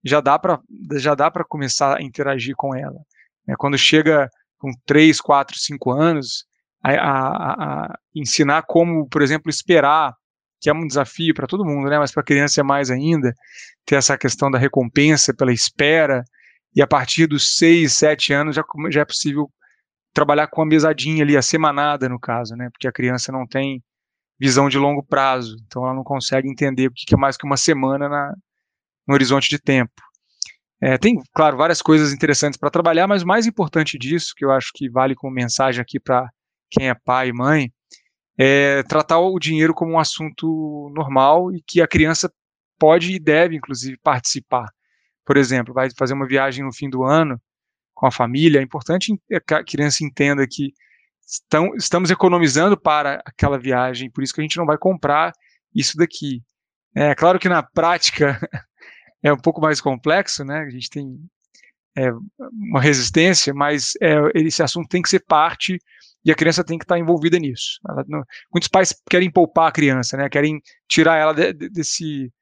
já 0.05 0.21
dá 0.21 0.38
para 0.38 0.61
já 0.97 1.14
dá 1.14 1.31
para 1.31 1.45
começar 1.45 1.99
a 1.99 2.03
interagir 2.03 2.55
com 2.57 2.75
ela. 2.75 3.01
Né? 3.47 3.55
Quando 3.59 3.77
chega 3.77 4.29
com 4.59 4.73
3, 4.87 5.21
4, 5.21 5.59
5 5.59 5.91
anos, 5.91 6.45
a, 6.83 6.93
a, 6.93 7.53
a, 7.87 7.99
ensinar 8.14 8.62
como, 8.62 9.09
por 9.09 9.23
exemplo, 9.23 9.51
esperar, 9.51 10.14
que 10.61 10.69
é 10.69 10.73
um 10.73 10.87
desafio 10.87 11.35
para 11.35 11.47
todo 11.47 11.64
mundo, 11.64 11.88
né? 11.88 11.99
mas 11.99 12.11
para 12.11 12.23
a 12.23 12.25
criança 12.25 12.61
é 12.61 12.64
mais 12.64 12.91
ainda, 12.91 13.33
ter 13.85 13.97
essa 13.97 14.19
questão 14.19 14.51
da 14.51 14.59
recompensa 14.59 15.33
pela 15.35 15.53
espera, 15.53 16.25
e 16.75 16.83
a 16.83 16.87
partir 16.87 17.27
dos 17.27 17.57
6, 17.57 17.93
7 17.93 18.33
anos 18.33 18.57
já, 18.57 18.64
já 18.91 19.03
é 19.03 19.05
possível 19.05 19.51
trabalhar 20.12 20.49
com 20.49 20.62
a 20.62 20.67
mesadinha 20.67 21.23
ali, 21.23 21.37
a 21.37 21.43
semanada 21.43 22.09
no 22.09 22.19
caso, 22.19 22.57
né? 22.57 22.69
porque 22.71 22.88
a 22.88 22.93
criança 22.93 23.31
não 23.31 23.47
tem 23.47 23.83
visão 24.38 24.68
de 24.68 24.79
longo 24.79 25.03
prazo. 25.03 25.57
Então 25.66 25.85
ela 25.85 25.94
não 25.94 26.05
consegue 26.05 26.48
entender 26.48 26.88
o 26.88 26.92
que 26.94 27.14
é 27.14 27.16
mais 27.16 27.37
que 27.37 27.46
uma 27.46 27.57
semana 27.57 28.09
na, 28.09 28.35
no 29.07 29.14
horizonte 29.14 29.48
de 29.48 29.59
tempo. 29.59 29.92
É, 30.81 30.96
tem, 30.96 31.20
claro, 31.35 31.57
várias 31.57 31.83
coisas 31.83 32.12
interessantes 32.12 32.57
para 32.57 32.70
trabalhar, 32.70 33.09
mas 33.09 33.22
o 33.22 33.27
mais 33.27 33.46
importante 33.46 33.98
disso, 33.98 34.33
que 34.37 34.44
eu 34.44 34.53
acho 34.53 34.70
que 34.74 34.88
vale 34.88 35.14
como 35.14 35.35
mensagem 35.35 35.83
aqui 35.83 35.98
para 35.98 36.29
quem 36.70 36.88
é 36.88 36.94
pai 36.94 37.31
e 37.31 37.33
mãe, 37.33 37.72
é 38.38 38.85
tratar 38.85 39.18
o 39.18 39.38
dinheiro 39.40 39.74
como 39.74 39.92
um 39.92 39.98
assunto 39.98 40.88
normal 40.94 41.53
e 41.53 41.61
que 41.66 41.83
a 41.83 41.88
criança 41.88 42.33
pode 42.79 43.12
e 43.12 43.18
deve, 43.18 43.57
inclusive, 43.57 43.98
participar. 43.98 44.68
Por 45.27 45.37
exemplo, 45.37 45.74
vai 45.74 45.88
fazer 45.98 46.14
uma 46.14 46.29
viagem 46.29 46.64
no 46.64 46.72
fim 46.72 46.88
do 46.88 47.03
ano 47.03 47.40
com 47.92 48.07
a 48.07 48.12
família, 48.12 48.61
é 48.61 48.62
importante 48.62 49.12
que 49.29 49.55
a 49.55 49.64
criança 49.64 50.05
entenda 50.05 50.46
que 50.48 50.72
estão, 51.29 51.75
estamos 51.77 52.11
economizando 52.11 52.79
para 52.81 53.23
aquela 53.25 53.59
viagem, 53.59 54.11
por 54.11 54.25
isso 54.25 54.33
que 54.33 54.41
a 54.41 54.43
gente 54.43 54.57
não 54.57 54.64
vai 54.64 54.79
comprar 54.79 55.33
isso 55.75 55.97
daqui. 55.97 56.43
É 56.95 57.14
claro 57.14 57.38
que 57.38 57.49
na 57.49 57.62
prática 57.62 58.41
é 59.23 59.33
um 59.33 59.37
pouco 59.38 59.61
mais 59.61 59.81
complexo, 59.81 60.45
né? 60.45 60.61
A 60.61 60.71
gente 60.71 60.88
tem 60.88 61.19
é, 61.97 62.11
uma 62.53 62.81
resistência, 62.81 63.53
mas 63.53 63.93
é, 64.01 64.17
esse 64.35 64.62
assunto 64.62 64.88
tem 64.88 65.03
que 65.03 65.09
ser 65.09 65.21
parte 65.21 65.79
e 66.25 66.33
a 66.33 66.35
criança 66.35 66.64
tem 66.64 66.79
que 66.79 66.85
estar 66.85 66.99
envolvida 66.99 67.38
nisso. 67.38 67.79
Ela, 67.88 68.05
não, 68.09 68.23
muitos 68.53 68.69
pais 68.69 68.95
querem 69.09 69.31
poupar 69.31 69.69
a 69.69 69.73
criança, 69.73 70.17
né? 70.17 70.29
Querem 70.29 70.61
tirar 70.88 71.17
ela 71.17 71.35
de, 71.35 71.53
de, 71.53 71.69
desse 71.69 72.33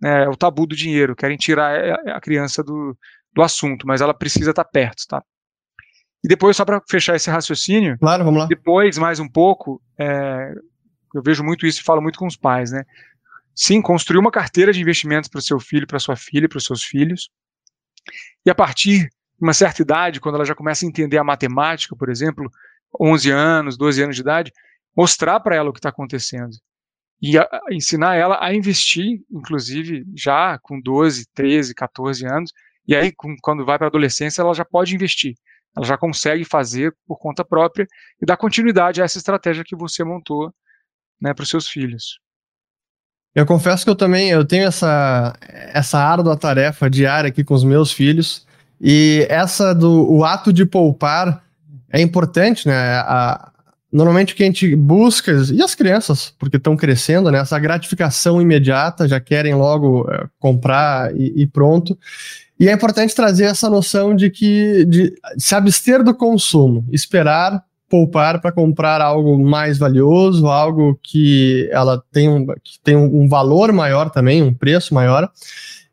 né, 0.00 0.28
o 0.28 0.36
tabu 0.36 0.66
do 0.66 0.76
dinheiro, 0.76 1.16
querem 1.16 1.36
tirar 1.36 1.98
a, 2.08 2.20
criança 2.20 2.62
do, 2.62 2.96
do 3.32 3.42
assunto, 3.42 3.86
mas 3.86 4.00
ela 4.00 4.14
precisa 4.14 4.50
estar 4.50 4.64
perto, 4.64 5.02
tá? 5.08 5.22
E 6.24 6.28
depois, 6.28 6.56
só 6.56 6.64
para 6.64 6.82
fechar 6.88 7.14
esse 7.14 7.30
raciocínio, 7.30 7.98
claro, 7.98 8.24
vamos 8.24 8.40
lá. 8.40 8.46
depois, 8.46 8.98
mais 8.98 9.20
um 9.20 9.28
pouco, 9.28 9.80
é, 9.98 10.52
eu 11.14 11.22
vejo 11.22 11.44
muito 11.44 11.66
isso 11.66 11.80
e 11.80 11.84
falo 11.84 12.02
muito 12.02 12.18
com 12.18 12.26
os 12.26 12.36
pais, 12.36 12.70
né? 12.70 12.84
Sim, 13.54 13.80
construir 13.80 14.18
uma 14.18 14.30
carteira 14.30 14.72
de 14.72 14.80
investimentos 14.80 15.28
para 15.30 15.38
o 15.38 15.42
seu 15.42 15.58
filho, 15.58 15.86
para 15.86 15.98
sua 15.98 16.16
filha, 16.16 16.48
para 16.48 16.58
os 16.58 16.64
seus 16.64 16.82
filhos. 16.82 17.30
E 18.44 18.50
a 18.50 18.54
partir 18.54 19.04
de 19.04 19.10
uma 19.40 19.54
certa 19.54 19.82
idade, 19.82 20.20
quando 20.20 20.34
ela 20.34 20.44
já 20.44 20.54
começa 20.54 20.84
a 20.84 20.88
entender 20.88 21.16
a 21.16 21.24
matemática, 21.24 21.96
por 21.96 22.10
exemplo, 22.10 22.50
11 23.00 23.30
anos, 23.30 23.78
12 23.78 24.02
anos 24.02 24.16
de 24.16 24.22
idade, 24.22 24.52
mostrar 24.96 25.40
para 25.40 25.56
ela 25.56 25.70
o 25.70 25.72
que 25.72 25.78
está 25.78 25.88
acontecendo. 25.88 26.56
E 27.20 27.38
a, 27.38 27.48
ensinar 27.70 28.16
ela 28.16 28.38
a 28.44 28.54
investir, 28.54 29.20
inclusive 29.30 30.04
já 30.14 30.58
com 30.58 30.80
12, 30.80 31.26
13, 31.34 31.74
14 31.74 32.26
anos. 32.26 32.52
E 32.86 32.94
aí, 32.94 33.12
com, 33.12 33.34
quando 33.40 33.64
vai 33.64 33.78
para 33.78 33.86
a 33.86 33.88
adolescência, 33.88 34.42
ela 34.42 34.54
já 34.54 34.64
pode 34.64 34.94
investir 34.94 35.34
ela 35.74 35.86
já 35.86 35.96
consegue 35.96 36.44
fazer 36.44 36.94
por 37.06 37.18
conta 37.18 37.44
própria 37.44 37.86
e 38.20 38.26
dar 38.26 38.36
continuidade 38.36 39.00
a 39.00 39.04
essa 39.04 39.18
estratégia 39.18 39.64
que 39.64 39.76
você 39.76 40.04
montou 40.04 40.52
né, 41.20 41.32
para 41.32 41.42
os 41.42 41.48
seus 41.48 41.68
filhos. 41.68 42.18
Eu 43.34 43.44
confesso 43.44 43.84
que 43.84 43.90
eu 43.90 43.96
também 43.96 44.30
eu 44.30 44.44
tenho 44.44 44.66
essa, 44.66 45.36
essa 45.40 45.98
árdua 45.98 46.36
tarefa 46.36 46.88
diária 46.88 47.28
aqui 47.28 47.44
com 47.44 47.54
os 47.54 47.64
meus 47.64 47.92
filhos 47.92 48.46
e 48.80 49.26
essa 49.28 49.74
do 49.74 50.10
o 50.10 50.24
ato 50.24 50.52
de 50.52 50.64
poupar 50.64 51.44
é 51.90 52.00
importante, 52.00 52.66
né? 52.66 52.74
A, 53.00 53.52
normalmente 53.92 54.34
o 54.34 54.36
que 54.36 54.42
a 54.42 54.46
gente 54.46 54.74
busca, 54.76 55.32
e 55.52 55.62
as 55.62 55.74
crianças, 55.74 56.34
porque 56.38 56.56
estão 56.56 56.76
crescendo, 56.76 57.30
né? 57.30 57.38
Essa 57.38 57.58
gratificação 57.58 58.40
imediata, 58.40 59.08
já 59.08 59.20
querem 59.20 59.54
logo 59.54 60.06
é, 60.10 60.26
comprar 60.38 61.14
e, 61.14 61.42
e 61.42 61.46
pronto. 61.46 61.98
E 62.58 62.68
é 62.68 62.72
importante 62.72 63.14
trazer 63.14 63.44
essa 63.44 63.68
noção 63.68 64.14
de 64.14 64.30
que 64.30 64.84
de 64.86 65.12
se 65.36 65.54
abster 65.54 66.02
do 66.02 66.14
consumo, 66.14 66.86
esperar 66.90 67.62
poupar 67.88 68.40
para 68.40 68.52
comprar 68.52 69.00
algo 69.00 69.38
mais 69.38 69.78
valioso, 69.78 70.46
algo 70.46 70.98
que 71.02 71.68
ela 71.70 72.02
tem 72.12 72.28
um, 72.28 72.46
que 72.46 72.80
tem 72.82 72.96
um 72.96 73.28
valor 73.28 73.72
maior 73.72 74.10
também, 74.10 74.42
um 74.42 74.52
preço 74.52 74.94
maior. 74.94 75.30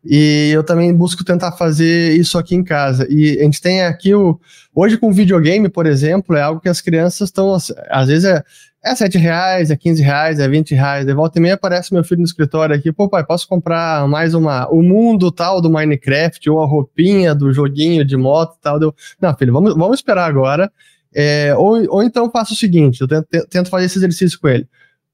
E 0.06 0.52
eu 0.54 0.64
também 0.64 0.94
busco 0.94 1.24
tentar 1.24 1.54
fazer 1.54 2.18
isso 2.18 2.38
aqui 2.38 2.56
em 2.56 2.64
casa. 2.64 3.08
E 3.10 3.40
a 3.40 3.44
gente 3.44 3.62
tem 3.62 3.84
aqui 3.84 4.14
o. 4.14 4.38
Hoje, 4.76 4.98
com 4.98 5.14
videogame, 5.14 5.70
por 5.70 5.86
exemplo, 5.86 6.36
é 6.36 6.42
algo 6.42 6.60
que 6.60 6.68
as 6.68 6.82
crianças 6.82 7.30
estão. 7.30 7.56
Às 7.90 8.08
vezes 8.08 8.26
é, 8.26 8.44
é 8.84 8.96
7 8.96 9.18
reais, 9.18 9.72
é 9.72 9.76
15 9.78 10.04
reais, 10.04 10.40
é 10.40 10.48
20 10.48 10.76
reais. 10.76 11.06
De 11.06 11.14
volta 11.14 11.40
e 11.40 11.42
meia 11.42 11.56
aparece 11.56 11.94
meu 11.94 12.04
filho 12.04 12.20
no 12.20 12.26
escritório 12.26 12.76
aqui. 12.76 12.92
Pô, 12.92 13.08
pai, 13.08 13.26
posso 13.26 13.48
comprar 13.48 14.08
mais 14.08 14.34
uma. 14.34 14.68
O 14.70 14.82
mundo 14.82 15.32
tal 15.32 15.62
do 15.62 15.70
Minecraft, 15.70 16.50
ou 16.50 16.62
a 16.62 16.66
roupinha 16.66 17.34
do 17.34 17.54
joguinho 17.54 18.04
de 18.04 18.18
moto 18.18 18.58
tal. 18.62 18.80
Deu, 18.80 18.94
não, 19.22 19.36
filho, 19.36 19.54
vamos, 19.54 19.74
vamos 19.76 20.00
esperar 20.00 20.30
agora. 20.30 20.72
É, 21.16 21.56
ou, 21.56 21.82
ou 21.90 22.04
então 22.04 22.30
faço 22.30 22.54
o 22.54 22.58
seguinte: 22.58 23.02
eu 23.02 23.08
tento, 23.08 23.28
tento 23.50 23.70
fazer 23.70 23.86
esse 23.86 23.98
exercício 23.98 24.40
com 24.40 24.48
ele 24.48 24.68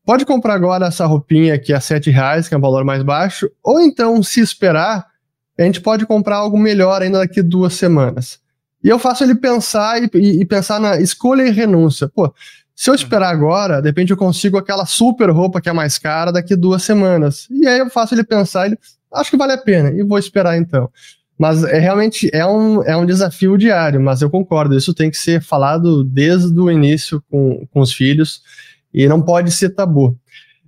pode 0.10 0.26
comprar 0.26 0.56
agora 0.56 0.88
essa 0.88 1.06
roupinha 1.06 1.54
aqui 1.54 1.72
a 1.72 1.80
7 1.80 2.10
reais, 2.10 2.48
que 2.48 2.56
é 2.56 2.58
um 2.58 2.62
valor 2.62 2.84
mais 2.84 3.04
baixo, 3.04 3.48
ou 3.64 3.80
então, 3.80 4.24
se 4.24 4.40
esperar, 4.40 5.06
a 5.56 5.62
gente 5.62 5.80
pode 5.82 6.04
comprar 6.08 6.38
algo 6.38 6.58
melhor 6.58 7.04
ainda 7.04 7.20
daqui 7.20 7.44
duas 7.44 7.76
semanas. 7.76 8.40
E 8.84 8.90
eu 8.90 8.98
faço 8.98 9.24
ele 9.24 9.36
pensar 9.36 10.02
e, 10.02 10.10
e, 10.16 10.42
e 10.42 10.46
pensar 10.46 10.80
na 10.80 11.00
escolha 11.00 11.44
e 11.44 11.52
renúncia. 11.52 12.10
Pô, 12.10 12.34
se 12.80 12.90
eu 12.90 12.96
esperar 12.96 13.30
agora, 13.30 13.82
de 13.82 13.90
repente 13.90 14.12
eu 14.12 14.16
consigo 14.16 14.58
aquela 14.58 14.86
super 14.86 15.30
roupa 15.32 15.60
que 15.60 15.68
é 15.68 15.74
mais 15.74 15.98
cara 15.98 16.32
daqui 16.32 16.56
duas 16.56 16.82
semanas. 16.82 17.46
E 17.52 17.68
aí 17.68 17.78
eu 17.78 17.90
faço 17.90 18.16
ele 18.16 18.24
pensar, 18.24 18.68
ele, 18.68 18.80
acho 19.14 19.30
que 19.30 19.36
vale 19.36 19.52
a 19.52 19.58
pena, 19.58 19.92
e 19.92 20.02
vou 20.02 20.18
esperar 20.18 20.58
então. 20.58 20.90
Mas 21.38 21.62
é 21.66 21.78
realmente 21.78 22.30
é 22.32 22.46
um, 22.46 22.82
é 22.84 22.96
um 22.96 23.06
desafio 23.06 23.58
diário, 23.58 24.00
mas 24.00 24.22
eu 24.22 24.30
concordo, 24.30 24.78
isso 24.78 24.94
tem 24.94 25.12
que 25.12 25.18
ser 25.18 25.42
falado 25.42 26.06
desde 26.06 26.58
o 26.58 26.72
início 26.72 27.22
com, 27.30 27.68
com 27.70 27.82
os 27.82 27.92
filhos 27.92 28.42
e 28.94 29.10
não 29.10 29.22
pode 29.22 29.52
ser 29.52 29.72
tabu. 29.72 30.18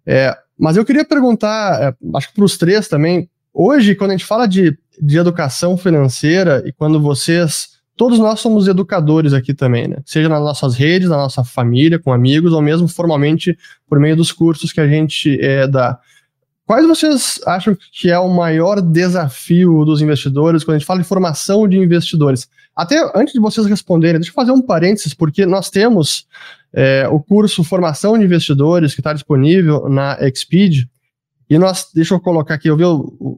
É, 0.05 0.37
mas 0.59 0.75
eu 0.75 0.83
queria 0.83 1.05
perguntar, 1.05 1.81
é, 1.81 2.17
acho 2.17 2.27
que 2.27 2.35
para 2.35 2.43
os 2.43 2.57
três 2.57 2.89
também, 2.89 3.29
hoje, 3.53 3.95
quando 3.95 4.11
a 4.11 4.17
gente 4.17 4.27
fala 4.27 4.49
de, 4.49 4.77
de 5.01 5.17
educação 5.17 5.77
financeira 5.77 6.61
e 6.65 6.73
quando 6.73 7.01
vocês, 7.01 7.69
todos 7.95 8.19
nós 8.19 8.39
somos 8.39 8.67
educadores 8.67 9.33
aqui 9.33 9.53
também, 9.53 9.87
né? 9.87 9.97
Seja 10.05 10.27
nas 10.27 10.41
nossas 10.41 10.75
redes, 10.75 11.09
na 11.09 11.17
nossa 11.17 11.43
família, 11.43 11.99
com 11.99 12.11
amigos, 12.11 12.53
ou 12.53 12.61
mesmo 12.61 12.87
formalmente 12.87 13.57
por 13.87 13.99
meio 13.99 14.15
dos 14.15 14.31
cursos 14.31 14.71
que 14.71 14.81
a 14.81 14.87
gente 14.87 15.39
é, 15.39 15.67
dá. 15.67 15.99
Quais 16.65 16.87
vocês 16.87 17.39
acham 17.45 17.77
que 17.91 18.09
é 18.09 18.17
o 18.17 18.29
maior 18.29 18.81
desafio 18.81 19.83
dos 19.83 20.01
investidores 20.01 20.63
quando 20.63 20.75
a 20.75 20.79
gente 20.79 20.87
fala 20.87 21.01
de 21.01 21.07
formação 21.07 21.67
de 21.67 21.77
investidores? 21.77 22.47
Até 22.75 22.97
antes 23.13 23.33
de 23.33 23.39
vocês 23.39 23.67
responderem, 23.67 24.19
deixa 24.19 24.31
eu 24.31 24.35
fazer 24.35 24.51
um 24.51 24.61
parênteses, 24.61 25.13
porque 25.13 25.45
nós 25.45 25.69
temos 25.69 26.25
é, 26.73 27.07
o 27.09 27.19
curso 27.19 27.63
Formação 27.63 28.17
de 28.17 28.23
Investidores, 28.23 28.93
que 28.93 29.01
está 29.01 29.11
disponível 29.11 29.89
na 29.89 30.17
Expeed. 30.21 30.87
E 31.49 31.59
nós, 31.59 31.89
deixa 31.93 32.13
eu 32.13 32.19
colocar 32.21 32.53
aqui, 32.53 32.69
eu 32.69 32.77
vi 32.77 32.83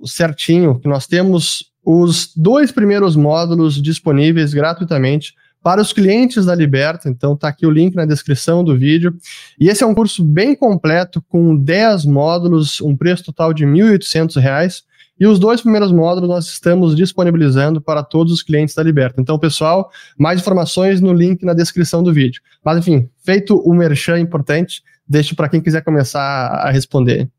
certinho, 0.08 0.80
que 0.80 0.88
nós 0.88 1.08
temos 1.08 1.73
os 1.86 2.34
dois 2.36 2.72
primeiros 2.72 3.16
módulos 3.16 3.82
disponíveis 3.82 4.54
gratuitamente 4.54 5.34
para 5.64 5.82
os 5.82 5.94
clientes 5.94 6.46
da 6.46 6.54
Liberta, 6.54 7.10
então 7.10 7.34
está 7.34 7.48
aqui 7.48 7.66
o 7.66 7.72
link 7.72 7.96
na 7.96 8.06
descrição 8.06 8.64
do 8.64 8.78
vídeo. 8.78 9.16
E 9.58 9.70
esse 9.70 9.82
é 9.82 9.88
um 9.88 9.96
curso 9.96 10.22
bem 10.22 10.54
completo, 10.54 11.24
com 11.30 11.56
10 11.56 12.06
módulos, 12.06 12.82
um 12.82 12.96
preço 12.96 13.24
total 13.24 13.54
de 13.54 13.64
R$ 13.64 13.72
1.800. 13.72 14.84
E 15.18 15.26
os 15.26 15.40
dois 15.40 15.62
primeiros 15.62 15.92
módulos 15.92 16.30
nós 16.30 16.48
estamos 16.48 16.96
disponibilizando 16.96 17.80
para 17.80 18.04
todos 18.04 18.34
os 18.34 18.44
clientes 18.44 18.76
da 18.76 18.84
Liberta. 18.84 19.22
Então, 19.22 19.40
pessoal, 19.40 19.90
mais 20.18 20.42
informações 20.42 21.00
no 21.00 21.14
link 21.14 21.46
na 21.46 21.54
descrição 21.54 22.04
do 22.04 22.12
vídeo. 22.12 22.42
Mas, 22.64 22.80
enfim, 22.80 23.08
feito 23.24 23.56
o 23.56 23.74
merchan 23.74 24.20
importante, 24.20 24.84
deixo 25.08 25.34
para 25.34 25.48
quem 25.48 25.62
quiser 25.62 25.82
começar 25.82 26.48
a 26.48 26.72
responder. 26.72 27.30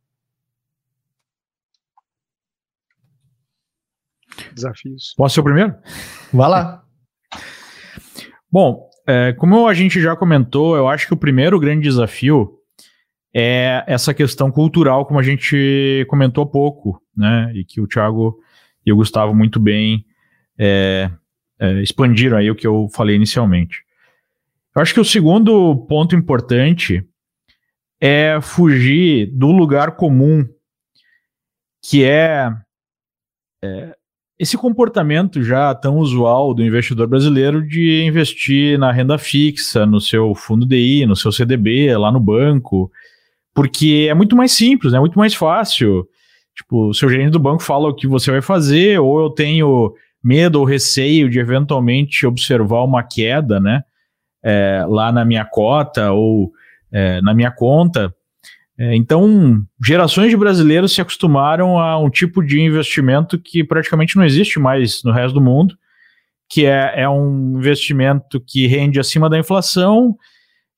Desafios. 4.54 5.14
Posso 5.16 5.34
ser 5.34 5.40
o 5.40 5.44
primeiro? 5.44 5.74
Vai 6.32 6.48
lá. 6.48 6.82
Bom, 8.50 8.88
é, 9.06 9.32
como 9.32 9.66
a 9.66 9.74
gente 9.74 10.00
já 10.00 10.16
comentou, 10.16 10.76
eu 10.76 10.88
acho 10.88 11.06
que 11.06 11.14
o 11.14 11.18
primeiro 11.18 11.60
grande 11.60 11.82
desafio 11.82 12.58
é 13.34 13.82
essa 13.86 14.14
questão 14.14 14.50
cultural, 14.50 15.04
como 15.04 15.18
a 15.18 15.22
gente 15.22 16.06
comentou 16.08 16.44
há 16.44 16.46
pouco, 16.46 17.02
né? 17.16 17.52
E 17.54 17.64
que 17.64 17.80
o 17.80 17.86
Thiago 17.86 18.38
e 18.86 18.92
o 18.92 18.96
Gustavo 18.96 19.34
muito 19.34 19.58
bem 19.58 20.06
é, 20.58 21.10
é, 21.58 21.82
expandiram 21.82 22.38
aí 22.38 22.50
o 22.50 22.54
que 22.54 22.66
eu 22.66 22.88
falei 22.94 23.16
inicialmente. 23.16 23.82
Eu 24.74 24.82
acho 24.82 24.94
que 24.94 25.00
o 25.00 25.04
segundo 25.04 25.76
ponto 25.88 26.14
importante 26.14 27.04
é 28.00 28.38
fugir 28.40 29.26
do 29.32 29.50
lugar 29.50 29.96
comum, 29.96 30.46
que 31.82 32.04
é, 32.04 32.50
é 33.62 33.96
esse 34.38 34.56
comportamento 34.56 35.42
já 35.42 35.74
tão 35.74 35.98
usual 35.98 36.52
do 36.52 36.64
investidor 36.64 37.06
brasileiro 37.06 37.66
de 37.66 38.04
investir 38.04 38.78
na 38.78 38.90
renda 38.90 39.16
fixa, 39.16 39.86
no 39.86 40.00
seu 40.00 40.34
fundo 40.34 40.66
DI, 40.66 41.06
no 41.06 41.14
seu 41.14 41.30
CDB, 41.30 41.96
lá 41.96 42.10
no 42.10 42.18
banco, 42.18 42.90
porque 43.54 44.08
é 44.10 44.14
muito 44.14 44.34
mais 44.34 44.52
simples, 44.52 44.92
é 44.92 44.96
né? 44.96 45.00
muito 45.00 45.16
mais 45.16 45.34
fácil. 45.34 46.08
Tipo, 46.56 46.88
o 46.88 46.94
seu 46.94 47.08
gerente 47.08 47.30
do 47.30 47.38
banco 47.38 47.62
fala 47.62 47.88
o 47.88 47.94
que 47.94 48.06
você 48.06 48.30
vai 48.30 48.42
fazer, 48.42 49.00
ou 49.00 49.20
eu 49.20 49.30
tenho 49.30 49.94
medo 50.22 50.58
ou 50.58 50.64
receio 50.64 51.28
de 51.28 51.38
eventualmente 51.38 52.26
observar 52.26 52.82
uma 52.82 53.02
queda, 53.02 53.60
né? 53.60 53.82
É, 54.42 54.84
lá 54.88 55.10
na 55.10 55.24
minha 55.24 55.44
cota 55.44 56.12
ou 56.12 56.52
é, 56.92 57.20
na 57.22 57.32
minha 57.32 57.50
conta. 57.50 58.14
É, 58.78 58.94
então, 58.96 59.62
gerações 59.84 60.30
de 60.30 60.36
brasileiros 60.36 60.92
se 60.92 61.00
acostumaram 61.00 61.78
a 61.78 61.98
um 61.98 62.10
tipo 62.10 62.42
de 62.42 62.60
investimento 62.60 63.38
que 63.38 63.62
praticamente 63.62 64.16
não 64.16 64.24
existe 64.24 64.58
mais 64.58 65.02
no 65.04 65.12
resto 65.12 65.34
do 65.34 65.40
mundo, 65.40 65.76
que 66.48 66.66
é, 66.66 67.02
é 67.02 67.08
um 67.08 67.58
investimento 67.58 68.40
que 68.40 68.66
rende 68.66 68.98
acima 68.98 69.30
da 69.30 69.38
inflação 69.38 70.16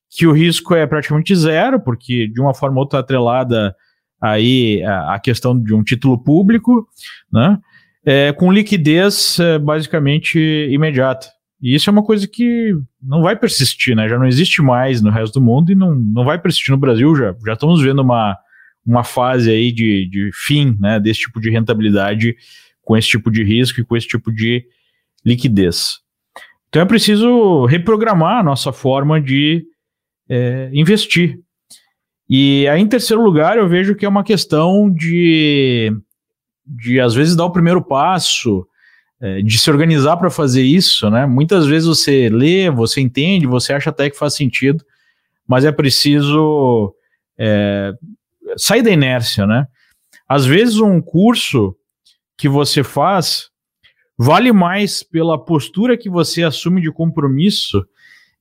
que 0.09 0.25
o 0.25 0.31
risco 0.31 0.73
é 0.73 0.85
praticamente 0.87 1.35
zero, 1.35 1.79
porque 1.79 2.27
de 2.27 2.39
uma 2.39 2.53
forma 2.53 2.77
ou 2.77 2.83
outra 2.83 2.99
atrelada 2.99 3.75
aí 4.21 4.83
a, 4.83 5.15
a 5.15 5.19
questão 5.19 5.59
de 5.59 5.73
um 5.73 5.83
título 5.83 6.17
público, 6.21 6.87
né? 7.31 7.59
É, 8.05 8.31
com 8.31 8.51
liquidez 8.51 9.37
é, 9.37 9.59
basicamente 9.59 10.39
imediata. 10.71 11.27
E 11.61 11.73
isso 11.73 11.89
é 11.89 11.91
uma 11.91 12.03
coisa 12.03 12.27
que 12.27 12.75
não 13.01 13.21
vai 13.21 13.35
persistir, 13.35 13.95
né? 13.95 14.07
Já 14.07 14.17
não 14.17 14.27
existe 14.27 14.61
mais 14.61 15.01
no 15.01 15.09
resto 15.09 15.39
do 15.39 15.45
mundo 15.45 15.71
e 15.71 15.75
não, 15.75 15.95
não 15.95 16.23
vai 16.23 16.39
persistir 16.39 16.71
no 16.71 16.77
Brasil. 16.77 17.15
Já, 17.15 17.35
já 17.45 17.53
estamos 17.53 17.81
vendo 17.81 18.01
uma, 18.01 18.37
uma 18.85 19.03
fase 19.03 19.49
aí 19.49 19.71
de, 19.71 20.07
de 20.09 20.29
fim 20.33 20.77
né, 20.79 20.99
desse 20.99 21.21
tipo 21.21 21.41
de 21.41 21.49
rentabilidade 21.49 22.35
com 22.83 22.95
esse 22.95 23.07
tipo 23.07 23.31
de 23.31 23.43
risco 23.43 23.81
e 23.81 23.83
com 23.83 23.97
esse 23.97 24.07
tipo 24.07 24.31
de 24.31 24.65
liquidez. 25.25 25.99
Então 26.69 26.81
é 26.81 26.85
preciso 26.85 27.65
reprogramar 27.65 28.39
a 28.39 28.43
nossa 28.43 28.71
forma 28.71 29.19
de 29.19 29.65
é, 30.29 30.69
investir. 30.73 31.39
E 32.29 32.67
aí, 32.67 32.81
em 32.81 32.87
terceiro 32.87 33.23
lugar, 33.23 33.57
eu 33.57 33.67
vejo 33.67 33.95
que 33.95 34.05
é 34.05 34.09
uma 34.09 34.23
questão 34.23 34.91
de, 34.91 35.91
de 36.65 36.99
às 36.99 37.13
vezes, 37.13 37.35
dar 37.35 37.45
o 37.45 37.51
primeiro 37.51 37.81
passo, 37.81 38.67
de 39.43 39.57
se 39.57 39.69
organizar 39.69 40.17
para 40.17 40.29
fazer 40.29 40.61
isso, 40.61 41.09
né? 41.09 41.25
Muitas 41.25 41.65
vezes 41.65 41.87
você 41.87 42.29
lê, 42.29 42.69
você 42.69 43.01
entende, 43.01 43.47
você 43.47 43.73
acha 43.73 43.89
até 43.89 44.09
que 44.09 44.17
faz 44.17 44.35
sentido, 44.35 44.83
mas 45.47 45.65
é 45.65 45.71
preciso 45.71 46.93
é, 47.37 47.93
sair 48.55 48.83
da 48.83 48.91
inércia, 48.91 49.47
né? 49.47 49.67
Às 50.27 50.45
vezes, 50.45 50.79
um 50.79 51.01
curso 51.01 51.75
que 52.37 52.47
você 52.47 52.83
faz 52.83 53.49
vale 54.17 54.51
mais 54.51 55.03
pela 55.03 55.37
postura 55.37 55.97
que 55.97 56.09
você 56.09 56.43
assume 56.43 56.81
de 56.81 56.91
compromisso 56.91 57.85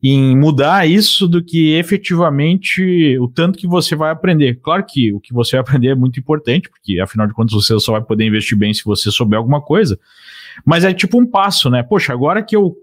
em 0.02 0.36
mudar 0.36 0.88
isso 0.88 1.26
do 1.26 1.42
que 1.42 1.74
efetivamente 1.74 3.18
o 3.18 3.28
tanto 3.28 3.58
que 3.58 3.66
você 3.66 3.96
vai 3.96 4.10
aprender. 4.10 4.60
Claro 4.62 4.84
que 4.86 5.12
o 5.12 5.20
que 5.20 5.32
você 5.32 5.52
vai 5.52 5.60
aprender 5.60 5.88
é 5.88 5.94
muito 5.94 6.20
importante, 6.20 6.68
porque 6.68 7.00
afinal 7.00 7.26
de 7.26 7.34
contas 7.34 7.54
você 7.54 7.78
só 7.80 7.92
vai 7.92 8.02
poder 8.02 8.26
investir 8.26 8.56
bem 8.56 8.72
se 8.74 8.84
você 8.84 9.10
souber 9.10 9.38
alguma 9.38 9.60
coisa. 9.60 9.98
Mas 10.64 10.84
é 10.84 10.92
tipo 10.92 11.20
um 11.20 11.26
passo, 11.26 11.68
né? 11.70 11.82
Poxa, 11.82 12.12
agora 12.12 12.42
que 12.42 12.56
eu 12.56 12.76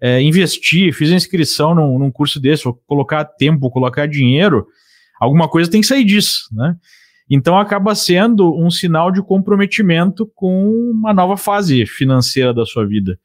é, 0.00 0.20
investi, 0.20 0.92
fiz 0.92 1.10
a 1.10 1.16
inscrição 1.16 1.74
num, 1.74 1.98
num 1.98 2.10
curso 2.10 2.40
desse, 2.40 2.64
vou 2.64 2.74
colocar 2.86 3.24
tempo, 3.24 3.60
vou 3.60 3.70
colocar 3.70 4.06
dinheiro, 4.06 4.66
alguma 5.20 5.48
coisa 5.48 5.70
tem 5.70 5.80
que 5.80 5.86
sair 5.86 6.04
disso, 6.04 6.48
né? 6.52 6.76
Então 7.28 7.58
acaba 7.58 7.94
sendo 7.94 8.54
um 8.56 8.70
sinal 8.70 9.10
de 9.10 9.20
comprometimento 9.20 10.30
com 10.34 10.70
uma 10.90 11.12
nova 11.12 11.36
fase 11.36 11.84
financeira 11.84 12.54
da 12.54 12.64
sua 12.64 12.86
vida. 12.86 13.18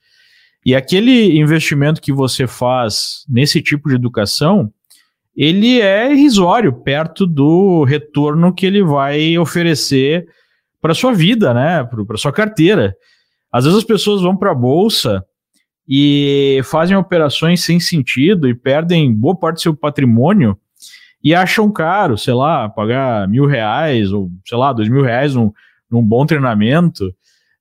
E 0.65 0.75
aquele 0.75 1.37
investimento 1.37 2.01
que 2.01 2.11
você 2.11 2.47
faz 2.47 3.25
nesse 3.29 3.61
tipo 3.61 3.89
de 3.89 3.95
educação, 3.95 4.71
ele 5.35 5.81
é 5.81 6.11
irrisório 6.11 6.73
perto 6.73 7.25
do 7.25 7.83
retorno 7.83 8.53
que 8.53 8.65
ele 8.65 8.83
vai 8.83 9.37
oferecer 9.37 10.27
para 10.81 10.93
sua 10.93 11.13
vida, 11.13 11.53
né, 11.53 11.83
para 11.83 12.17
sua 12.17 12.31
carteira. 12.31 12.95
Às 13.51 13.65
vezes 13.65 13.79
as 13.79 13.83
pessoas 13.83 14.21
vão 14.21 14.35
para 14.35 14.51
a 14.51 14.55
bolsa 14.55 15.23
e 15.87 16.61
fazem 16.63 16.95
operações 16.95 17.63
sem 17.63 17.79
sentido 17.79 18.47
e 18.47 18.55
perdem 18.55 19.13
boa 19.13 19.35
parte 19.35 19.57
do 19.57 19.61
seu 19.61 19.75
patrimônio 19.75 20.57
e 21.23 21.35
acham 21.35 21.71
caro, 21.71 22.17
sei 22.17 22.33
lá, 22.33 22.69
pagar 22.69 23.27
mil 23.27 23.45
reais 23.45 24.11
ou, 24.11 24.31
sei 24.45 24.57
lá, 24.57 24.71
dois 24.71 24.87
mil 24.87 25.03
reais 25.03 25.35
num, 25.35 25.51
num 25.89 26.01
bom 26.01 26.25
treinamento. 26.25 27.13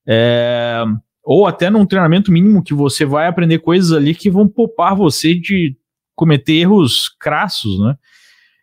É, 0.06 0.84
ou 1.22 1.46
até 1.46 1.68
num 1.68 1.84
treinamento 1.84 2.32
mínimo 2.32 2.62
que 2.62 2.72
você 2.72 3.04
vai 3.04 3.26
aprender 3.26 3.58
coisas 3.58 3.92
ali 3.92 4.14
que 4.14 4.30
vão 4.30 4.48
poupar 4.48 4.94
você 4.94 5.34
de 5.34 5.76
cometer 6.14 6.54
erros 6.54 7.08
crassos, 7.08 7.80
né? 7.80 7.96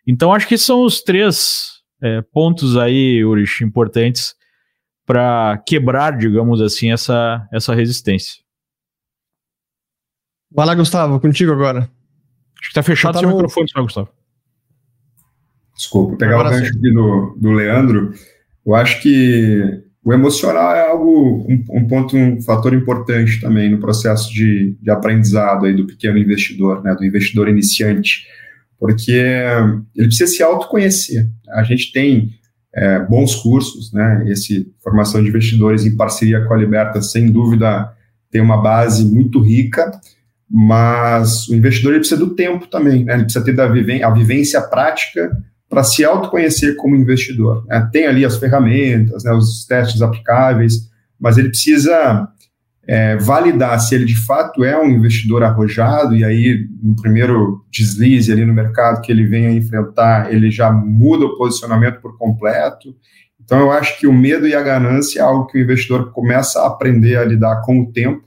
Então 0.06 0.32
acho 0.32 0.48
que 0.48 0.56
são 0.56 0.82
os 0.82 1.02
três 1.02 1.82
é, 2.02 2.22
pontos 2.32 2.76
aí, 2.76 3.24
Urich, 3.24 3.62
importantes 3.62 4.34
para 5.08 5.56
quebrar, 5.66 6.18
digamos 6.18 6.60
assim, 6.60 6.92
essa, 6.92 7.48
essa 7.50 7.74
resistência. 7.74 8.42
Vai 10.52 10.66
lá, 10.66 10.74
Gustavo, 10.74 11.18
contigo 11.18 11.50
agora. 11.50 11.90
Acho 12.60 12.68
que 12.68 12.74
tá 12.74 12.82
fechado 12.82 13.14
tá 13.14 13.20
seu 13.20 13.28
no... 13.30 13.36
microfone, 13.36 13.70
só, 13.70 13.82
Gustavo. 13.82 14.10
Desculpa, 15.74 16.16
pegar 16.18 16.34
agora 16.34 16.48
o 16.48 16.50
gancho 16.50 16.72
aqui 16.76 16.92
do, 16.92 17.36
do 17.40 17.52
Leandro. 17.52 18.12
Eu 18.66 18.74
acho 18.74 19.00
que 19.00 19.82
o 20.04 20.12
emocional 20.12 20.74
é 20.74 20.86
algo, 20.86 21.46
um, 21.48 21.64
um, 21.70 21.86
ponto, 21.86 22.14
um 22.14 22.42
fator 22.42 22.74
importante 22.74 23.40
também 23.40 23.70
no 23.70 23.78
processo 23.78 24.30
de, 24.30 24.76
de 24.78 24.90
aprendizado 24.90 25.64
aí 25.64 25.74
do 25.74 25.86
pequeno 25.86 26.18
investidor, 26.18 26.82
né, 26.82 26.94
do 26.94 27.06
investidor 27.06 27.48
iniciante, 27.48 28.26
porque 28.78 29.22
ele 29.96 30.08
precisa 30.08 30.30
se 30.30 30.42
autoconhecer. 30.42 31.26
A 31.48 31.62
gente 31.62 31.92
tem 31.92 32.30
é, 32.78 33.00
bons 33.00 33.34
cursos, 33.34 33.92
né, 33.92 34.24
esse 34.28 34.72
formação 34.82 35.20
de 35.20 35.28
investidores 35.28 35.84
em 35.84 35.96
parceria 35.96 36.44
com 36.44 36.54
a 36.54 36.56
Liberta, 36.56 37.02
sem 37.02 37.30
dúvida, 37.30 37.92
tem 38.30 38.40
uma 38.40 38.62
base 38.62 39.04
muito 39.04 39.40
rica, 39.40 39.90
mas 40.48 41.48
o 41.48 41.54
investidor 41.56 41.92
ele 41.92 42.00
precisa 42.00 42.20
do 42.20 42.36
tempo 42.36 42.68
também, 42.68 43.04
né, 43.04 43.14
ele 43.14 43.24
precisa 43.24 43.44
ter 43.44 43.52
da 43.52 43.64
a 43.64 44.10
vivência 44.10 44.60
prática 44.62 45.36
para 45.68 45.82
se 45.82 46.04
autoconhecer 46.04 46.76
como 46.76 46.96
investidor. 46.96 47.64
Né? 47.66 47.86
Tem 47.92 48.06
ali 48.06 48.24
as 48.24 48.38
ferramentas, 48.38 49.24
né, 49.24 49.32
os 49.32 49.66
testes 49.66 50.00
aplicáveis, 50.00 50.88
mas 51.18 51.36
ele 51.36 51.48
precisa 51.48 52.28
é, 52.88 53.16
validar 53.18 53.78
se 53.78 53.94
ele 53.94 54.06
de 54.06 54.16
fato 54.16 54.64
é 54.64 54.80
um 54.80 54.88
investidor 54.88 55.42
arrojado, 55.42 56.16
e 56.16 56.24
aí, 56.24 56.66
no 56.82 56.96
primeiro 56.96 57.62
deslize 57.70 58.32
ali 58.32 58.46
no 58.46 58.54
mercado 58.54 59.02
que 59.02 59.12
ele 59.12 59.26
venha 59.26 59.50
enfrentar, 59.50 60.32
ele 60.32 60.50
já 60.50 60.72
muda 60.72 61.26
o 61.26 61.36
posicionamento 61.36 62.00
por 62.00 62.16
completo. 62.16 62.96
Então, 63.44 63.60
eu 63.60 63.70
acho 63.70 63.98
que 63.98 64.06
o 64.06 64.12
medo 64.12 64.48
e 64.48 64.54
a 64.54 64.62
ganância 64.62 65.20
é 65.20 65.22
algo 65.22 65.46
que 65.46 65.58
o 65.58 65.60
investidor 65.60 66.12
começa 66.12 66.60
a 66.60 66.66
aprender 66.66 67.16
a 67.16 67.24
lidar 67.26 67.60
com 67.60 67.82
o 67.82 67.92
tempo, 67.92 68.26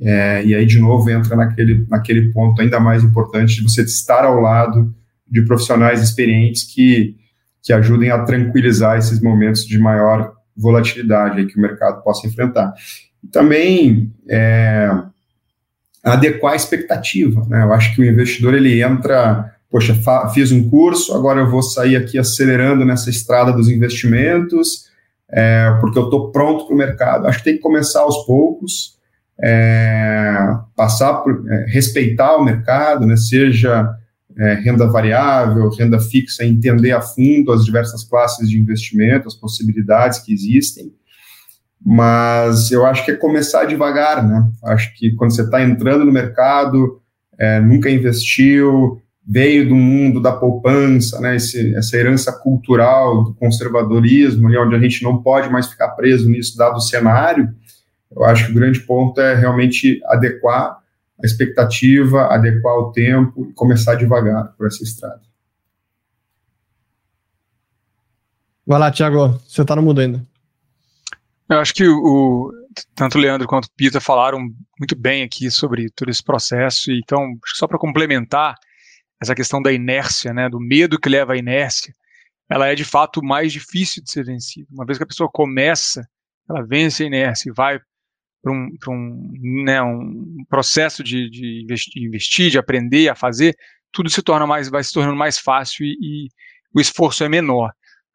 é, 0.00 0.42
e 0.42 0.54
aí, 0.54 0.64
de 0.64 0.78
novo, 0.78 1.10
entra 1.10 1.36
naquele, 1.36 1.86
naquele 1.86 2.32
ponto 2.32 2.62
ainda 2.62 2.80
mais 2.80 3.04
importante 3.04 3.56
de 3.56 3.62
você 3.62 3.82
estar 3.82 4.24
ao 4.24 4.40
lado 4.40 4.94
de 5.28 5.42
profissionais 5.42 6.02
experientes 6.02 6.64
que, 6.64 7.14
que 7.62 7.74
ajudem 7.74 8.10
a 8.10 8.24
tranquilizar 8.24 8.96
esses 8.96 9.20
momentos 9.20 9.66
de 9.66 9.78
maior 9.78 10.32
volatilidade 10.56 11.44
que 11.44 11.58
o 11.58 11.60
mercado 11.60 12.02
possa 12.02 12.26
enfrentar. 12.26 12.72
Também 13.30 14.12
é, 14.28 14.90
adequar 16.02 16.54
a 16.54 16.56
expectativa. 16.56 17.46
Né? 17.48 17.62
Eu 17.62 17.72
acho 17.72 17.94
que 17.94 18.00
o 18.00 18.04
investidor 18.04 18.54
ele 18.54 18.82
entra, 18.82 19.54
poxa, 19.70 19.96
fiz 20.34 20.50
um 20.50 20.68
curso, 20.68 21.14
agora 21.14 21.40
eu 21.40 21.50
vou 21.50 21.62
sair 21.62 21.96
aqui 21.96 22.18
acelerando 22.18 22.84
nessa 22.84 23.10
estrada 23.10 23.52
dos 23.52 23.68
investimentos, 23.68 24.90
é, 25.30 25.76
porque 25.80 25.98
eu 25.98 26.04
estou 26.04 26.30
pronto 26.30 26.66
para 26.66 26.74
o 26.74 26.78
mercado. 26.78 27.26
Acho 27.26 27.38
que 27.38 27.44
tem 27.44 27.56
que 27.56 27.62
começar 27.62 28.00
aos 28.00 28.26
poucos, 28.26 28.98
é, 29.40 30.36
passar 30.76 31.14
por, 31.14 31.44
é, 31.50 31.66
respeitar 31.68 32.36
o 32.36 32.44
mercado, 32.44 33.06
né? 33.06 33.16
seja 33.16 33.96
é, 34.38 34.54
renda 34.54 34.86
variável, 34.86 35.70
renda 35.70 36.00
fixa, 36.00 36.44
entender 36.44 36.92
a 36.92 37.00
fundo 37.00 37.52
as 37.52 37.64
diversas 37.64 38.04
classes 38.04 38.48
de 38.48 38.58
investimento, 38.58 39.28
as 39.28 39.34
possibilidades 39.34 40.18
que 40.18 40.32
existem. 40.32 40.92
Mas 41.84 42.70
eu 42.70 42.86
acho 42.86 43.04
que 43.04 43.10
é 43.10 43.16
começar 43.16 43.64
devagar, 43.64 44.26
né? 44.26 44.48
Acho 44.64 44.94
que 44.94 45.14
quando 45.16 45.34
você 45.34 45.42
está 45.42 45.62
entrando 45.62 46.04
no 46.04 46.12
mercado, 46.12 47.00
é, 47.38 47.60
nunca 47.60 47.90
investiu, 47.90 49.02
veio 49.26 49.68
do 49.68 49.74
mundo 49.74 50.20
da 50.20 50.32
poupança, 50.32 51.20
né? 51.20 51.36
Esse, 51.36 51.74
essa 51.74 51.96
herança 51.96 52.32
cultural 52.32 53.24
do 53.24 53.34
conservadorismo, 53.34 54.48
onde 54.48 54.76
a 54.76 54.78
gente 54.78 55.02
não 55.02 55.22
pode 55.22 55.50
mais 55.50 55.66
ficar 55.68 55.88
preso 55.90 56.28
nisso, 56.28 56.56
dado 56.56 56.76
o 56.76 56.80
cenário. 56.80 57.52
Eu 58.14 58.24
acho 58.24 58.46
que 58.46 58.52
o 58.52 58.54
grande 58.54 58.80
ponto 58.80 59.20
é 59.20 59.34
realmente 59.34 60.00
adequar 60.06 60.78
a 61.22 61.26
expectativa, 61.26 62.26
adequar 62.26 62.74
o 62.76 62.92
tempo 62.92 63.48
e 63.48 63.52
começar 63.54 63.94
devagar 63.94 64.52
por 64.56 64.66
essa 64.66 64.82
estrada. 64.82 65.20
Vai 68.66 68.78
lá, 68.78 68.90
Thiago, 68.90 69.40
você 69.48 69.62
está 69.62 69.74
no 69.74 69.82
mundo 69.82 70.00
ainda. 70.00 70.31
Eu 71.52 71.60
acho 71.60 71.74
que 71.74 71.86
o, 71.86 72.50
tanto 72.94 73.18
o 73.18 73.20
Leandro 73.20 73.46
quanto 73.46 73.66
o 73.66 73.72
Pita 73.76 74.00
falaram 74.00 74.40
muito 74.78 74.96
bem 74.96 75.22
aqui 75.22 75.50
sobre 75.50 75.90
todo 75.90 76.10
esse 76.10 76.24
processo, 76.24 76.90
então, 76.90 77.34
só 77.54 77.68
para 77.68 77.78
complementar 77.78 78.54
essa 79.20 79.34
questão 79.34 79.60
da 79.60 79.70
inércia, 79.70 80.32
né, 80.32 80.48
do 80.48 80.58
medo 80.58 80.98
que 80.98 81.10
leva 81.10 81.34
à 81.34 81.36
inércia, 81.36 81.92
ela 82.50 82.68
é 82.68 82.74
de 82.74 82.84
fato 82.84 83.22
mais 83.22 83.52
difícil 83.52 84.02
de 84.02 84.10
ser 84.10 84.24
vencida. 84.24 84.66
Uma 84.72 84.86
vez 84.86 84.96
que 84.96 85.04
a 85.04 85.06
pessoa 85.06 85.28
começa, 85.30 86.08
ela 86.48 86.62
vence 86.66 87.02
a 87.02 87.06
inércia 87.06 87.50
e 87.50 87.52
vai 87.52 87.78
para 88.42 88.52
um, 88.52 88.70
um, 88.88 89.62
né, 89.64 89.82
um 89.82 90.44
processo 90.48 91.04
de, 91.04 91.28
de, 91.28 91.66
investir, 91.96 92.50
de 92.50 92.58
aprender 92.58 93.10
a 93.10 93.14
fazer, 93.14 93.54
tudo 93.92 94.08
se 94.08 94.22
torna 94.22 94.46
mais, 94.46 94.70
vai 94.70 94.82
se 94.82 94.92
tornando 94.92 95.16
mais 95.16 95.38
fácil 95.38 95.84
e, 95.84 95.98
e 96.00 96.28
o 96.74 96.80
esforço 96.80 97.22
é 97.22 97.28
menor. 97.28 97.70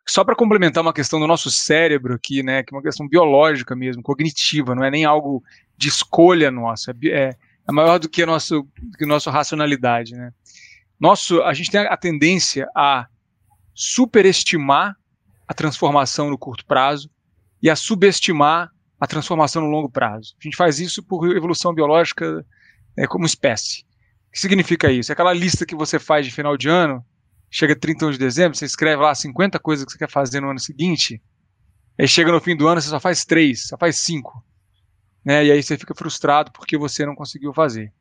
Só 0.10 0.24
para 0.24 0.36
complementar 0.36 0.82
uma 0.82 0.93
questão 0.93 1.20
do 1.20 1.28
nosso 1.28 1.52
cérebro 1.52 2.15
aqui, 2.15 2.41
né, 2.41 2.63
que 2.63 2.74
é 2.74 2.78
uma 2.78 2.84
questão 2.84 3.08
biológica 3.08 3.76
mesmo, 3.76 4.02
cognitiva, 4.02 4.74
não 4.74 4.84
é 4.84 4.89
nem 4.89 5.06
algo 5.06 5.43
de 5.78 5.89
escolha 5.89 6.50
nossa, 6.50 6.96
é, 7.06 7.36
é 7.67 7.72
maior 7.72 8.00
do 8.00 8.08
que 8.08 8.24
a 8.24 8.26
que 8.98 9.04
a 9.04 9.08
nossa 9.08 9.30
racionalidade, 9.30 10.13
né. 10.13 10.32
Nosso, 11.00 11.43
a 11.43 11.54
gente 11.54 11.70
tem 11.70 11.82
a 11.82 11.98
tendência 11.98 12.67
a 12.76 13.08
superestimar 13.74 14.96
a 15.48 15.54
transformação 15.54 16.30
no 16.30 16.38
curto 16.38 16.65
prazo 16.65 17.10
e 17.62 17.70
a 17.70 17.76
subestimar 17.76 18.72
a 19.00 19.08
transformação 19.08 19.62
no 19.62 19.70
longo 19.70 19.89
prazo. 19.89 20.36
A 20.39 20.43
gente 20.43 20.58
faz 20.58 20.80
isso 20.80 21.02
por 21.04 21.36
evolução 21.36 21.74
biológica 21.74 22.46
é, 22.98 23.08
como 23.08 23.26
espécie. 23.26 23.82
O 24.28 24.32
que 24.32 24.39
significa 24.39 24.91
isso? 24.91 25.12
É 25.12 25.13
aquela 25.13 25.34
lista 25.34 25.65
que 25.65 25.76
você 25.76 26.00
faz 26.00 26.26
de 26.26 26.32
final 26.32 26.58
de 26.58 26.67
ano, 26.67 27.06
chega 27.49 27.75
31 27.75 28.12
de 28.12 28.17
dezembro, 28.17 28.57
você 28.57 28.65
escreve 28.65 29.01
lá 29.01 29.13
50 29.13 29.60
coisas 29.60 29.86
que 29.86 29.91
você 29.91 29.97
quer 29.97 30.10
fazer 30.10 30.41
no 30.41 30.49
ano 30.49 30.60
seguinte, 30.60 31.21
aí 31.99 32.07
chega 32.07 32.31
no 32.31 32.41
fim 32.41 32.55
do 32.55 32.67
ano, 32.67 32.81
você 32.81 32.89
só 32.89 32.99
faz 32.99 33.25
três, 33.25 33.67
só 33.67 33.77
faz 33.77 33.97
cinco. 33.97 34.43
Né? 35.23 35.45
E 35.45 35.51
aí 35.51 35.62
você 35.62 35.77
fica 35.77 35.93
frustrado 35.93 36.51
porque 36.51 36.77
você 36.77 37.05
não 37.05 37.15
conseguiu 37.15 37.53
fazer. 37.53 37.91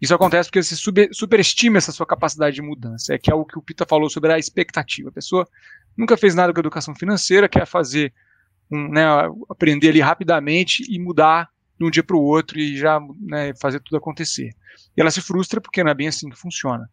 Isso 0.00 0.14
acontece 0.14 0.48
porque 0.50 0.62
você 0.62 0.76
superestima 1.12 1.78
essa 1.78 1.92
sua 1.92 2.04
capacidade 2.04 2.56
de 2.56 2.62
mudança. 2.62 3.14
É 3.14 3.18
que 3.18 3.30
é 3.30 3.34
o 3.34 3.44
que 3.44 3.58
o 3.58 3.62
Pita 3.62 3.86
falou 3.86 4.10
sobre 4.10 4.32
a 4.32 4.38
expectativa. 4.38 5.08
A 5.08 5.12
pessoa 5.12 5.48
nunca 5.96 6.16
fez 6.16 6.34
nada 6.34 6.52
com 6.52 6.60
educação 6.60 6.94
financeira, 6.94 7.48
quer 7.48 7.66
fazer 7.66 8.12
um, 8.70 8.88
né, 8.88 9.04
aprender 9.48 9.90
ali 9.90 10.00
rapidamente 10.00 10.84
e 10.88 10.98
mudar 10.98 11.48
de 11.78 11.86
um 11.86 11.90
dia 11.90 12.02
para 12.02 12.16
o 12.16 12.22
outro 12.22 12.58
e 12.58 12.76
já 12.76 13.00
né, 13.20 13.54
fazer 13.54 13.80
tudo 13.80 13.96
acontecer. 13.96 14.50
E 14.96 15.00
ela 15.00 15.10
se 15.10 15.20
frustra 15.20 15.60
porque 15.60 15.82
não 15.82 15.90
é 15.90 15.94
bem 15.94 16.08
assim 16.08 16.28
que 16.28 16.36
funciona. 16.36 16.88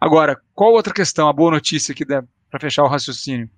Agora, 0.00 0.40
qual 0.54 0.72
outra 0.72 0.92
questão, 0.92 1.28
a 1.28 1.32
boa 1.32 1.50
notícia 1.50 1.92
aqui 1.92 2.04
para 2.04 2.60
fechar 2.60 2.84
o 2.84 2.88
raciocínio? 2.88 3.48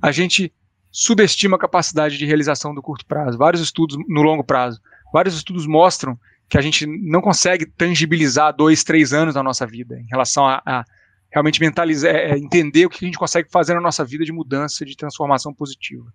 A 0.00 0.10
gente 0.10 0.52
subestima 0.90 1.56
a 1.56 1.60
capacidade 1.60 2.16
de 2.16 2.24
realização 2.24 2.74
do 2.74 2.82
curto 2.82 3.04
prazo. 3.06 3.38
Vários 3.38 3.62
estudos 3.62 3.96
no 4.08 4.22
longo 4.22 4.42
prazo. 4.42 4.80
Vários 5.12 5.36
estudos 5.36 5.66
mostram 5.66 6.18
que 6.48 6.56
a 6.56 6.60
gente 6.60 6.86
não 6.86 7.20
consegue 7.20 7.66
tangibilizar 7.66 8.54
dois, 8.54 8.84
três 8.84 9.12
anos 9.12 9.34
na 9.34 9.42
nossa 9.42 9.66
vida 9.66 9.98
em 9.98 10.06
relação 10.06 10.46
a, 10.46 10.62
a 10.64 10.84
realmente 11.30 11.60
mentalizar, 11.60 12.14
é, 12.14 12.30
é 12.30 12.38
entender 12.38 12.86
o 12.86 12.90
que 12.90 13.04
a 13.04 13.06
gente 13.06 13.18
consegue 13.18 13.50
fazer 13.50 13.74
na 13.74 13.80
nossa 13.80 14.04
vida 14.04 14.24
de 14.24 14.32
mudança, 14.32 14.84
de 14.84 14.96
transformação 14.96 15.52
positiva. 15.52 16.06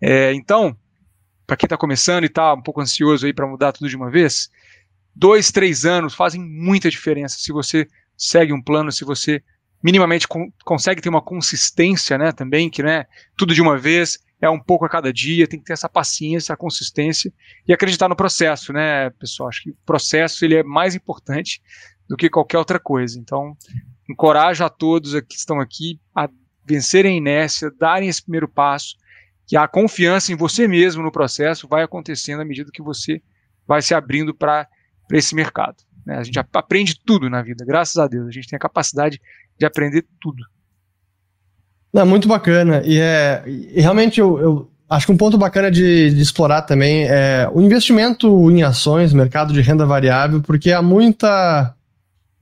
É, 0.00 0.32
então, 0.34 0.76
para 1.46 1.56
quem 1.56 1.66
está 1.66 1.76
começando 1.76 2.24
e 2.24 2.26
está 2.26 2.52
um 2.54 2.62
pouco 2.62 2.80
ansioso 2.80 3.26
aí 3.26 3.32
para 3.32 3.46
mudar 3.46 3.72
tudo 3.72 3.88
de 3.88 3.96
uma 3.96 4.10
vez, 4.10 4.50
dois, 5.14 5.50
três 5.50 5.84
anos 5.84 6.14
fazem 6.14 6.40
muita 6.40 6.90
diferença 6.90 7.36
se 7.38 7.52
você 7.52 7.86
segue 8.20 8.52
um 8.52 8.62
plano, 8.62 8.92
se 8.92 9.04
você 9.04 9.42
minimamente 9.82 10.28
consegue 10.62 11.00
ter 11.00 11.08
uma 11.08 11.22
consistência, 11.22 12.18
né, 12.18 12.32
também, 12.32 12.68
que 12.68 12.82
né, 12.82 13.06
tudo 13.34 13.54
de 13.54 13.62
uma 13.62 13.78
vez, 13.78 14.18
é 14.38 14.48
um 14.48 14.60
pouco 14.60 14.84
a 14.84 14.88
cada 14.88 15.10
dia, 15.10 15.48
tem 15.48 15.58
que 15.58 15.64
ter 15.64 15.72
essa 15.72 15.88
paciência, 15.88 16.52
a 16.52 16.56
consistência 16.56 17.32
e 17.66 17.72
acreditar 17.72 18.08
no 18.08 18.16
processo, 18.16 18.72
né, 18.72 19.08
pessoal? 19.10 19.48
Acho 19.48 19.62
que 19.62 19.70
o 19.70 19.76
processo 19.86 20.44
ele 20.44 20.56
é 20.56 20.62
mais 20.62 20.94
importante 20.94 21.62
do 22.06 22.16
que 22.16 22.28
qualquer 22.28 22.58
outra 22.58 22.78
coisa. 22.78 23.18
Então, 23.18 23.56
encorajo 24.08 24.64
a 24.64 24.68
todos 24.68 25.18
que 25.22 25.36
estão 25.36 25.60
aqui 25.60 25.98
a 26.14 26.28
vencerem 26.64 27.14
a 27.14 27.16
inércia, 27.16 27.70
darem 27.78 28.08
esse 28.08 28.22
primeiro 28.22 28.48
passo 28.48 28.96
que 29.46 29.56
a 29.56 29.66
confiança 29.66 30.32
em 30.32 30.36
você 30.36 30.68
mesmo 30.68 31.02
no 31.02 31.10
processo 31.10 31.66
vai 31.66 31.82
acontecendo 31.82 32.40
à 32.40 32.44
medida 32.44 32.70
que 32.72 32.82
você 32.82 33.20
vai 33.66 33.82
se 33.82 33.94
abrindo 33.94 34.34
para 34.34 34.68
esse 35.12 35.34
mercado. 35.34 35.76
Né? 36.04 36.16
A 36.16 36.22
gente 36.22 36.38
aprende 36.38 36.98
tudo 37.04 37.28
na 37.28 37.42
vida, 37.42 37.64
graças 37.64 37.96
a 37.96 38.06
Deus. 38.06 38.28
A 38.28 38.30
gente 38.30 38.48
tem 38.48 38.56
a 38.56 38.60
capacidade 38.60 39.20
de 39.58 39.66
aprender 39.66 40.04
tudo. 40.20 40.44
Não, 41.92 42.06
muito 42.06 42.28
bacana. 42.28 42.82
E, 42.84 42.98
é, 42.98 43.42
e 43.46 43.80
realmente 43.80 44.20
eu, 44.20 44.38
eu, 44.38 44.70
acho 44.88 45.06
que 45.06 45.12
um 45.12 45.16
ponto 45.16 45.36
bacana 45.36 45.70
de, 45.70 46.10
de, 46.10 46.22
explorar 46.22 46.62
também 46.62 47.04
é 47.04 47.48
o 47.52 47.60
investimento 47.60 48.50
em 48.50 48.62
ações, 48.62 49.12
mercado 49.12 49.52
de 49.52 49.60
renda 49.60 49.84
variável, 49.84 50.40
porque 50.40 50.72
há 50.72 50.80
muita 50.80 51.74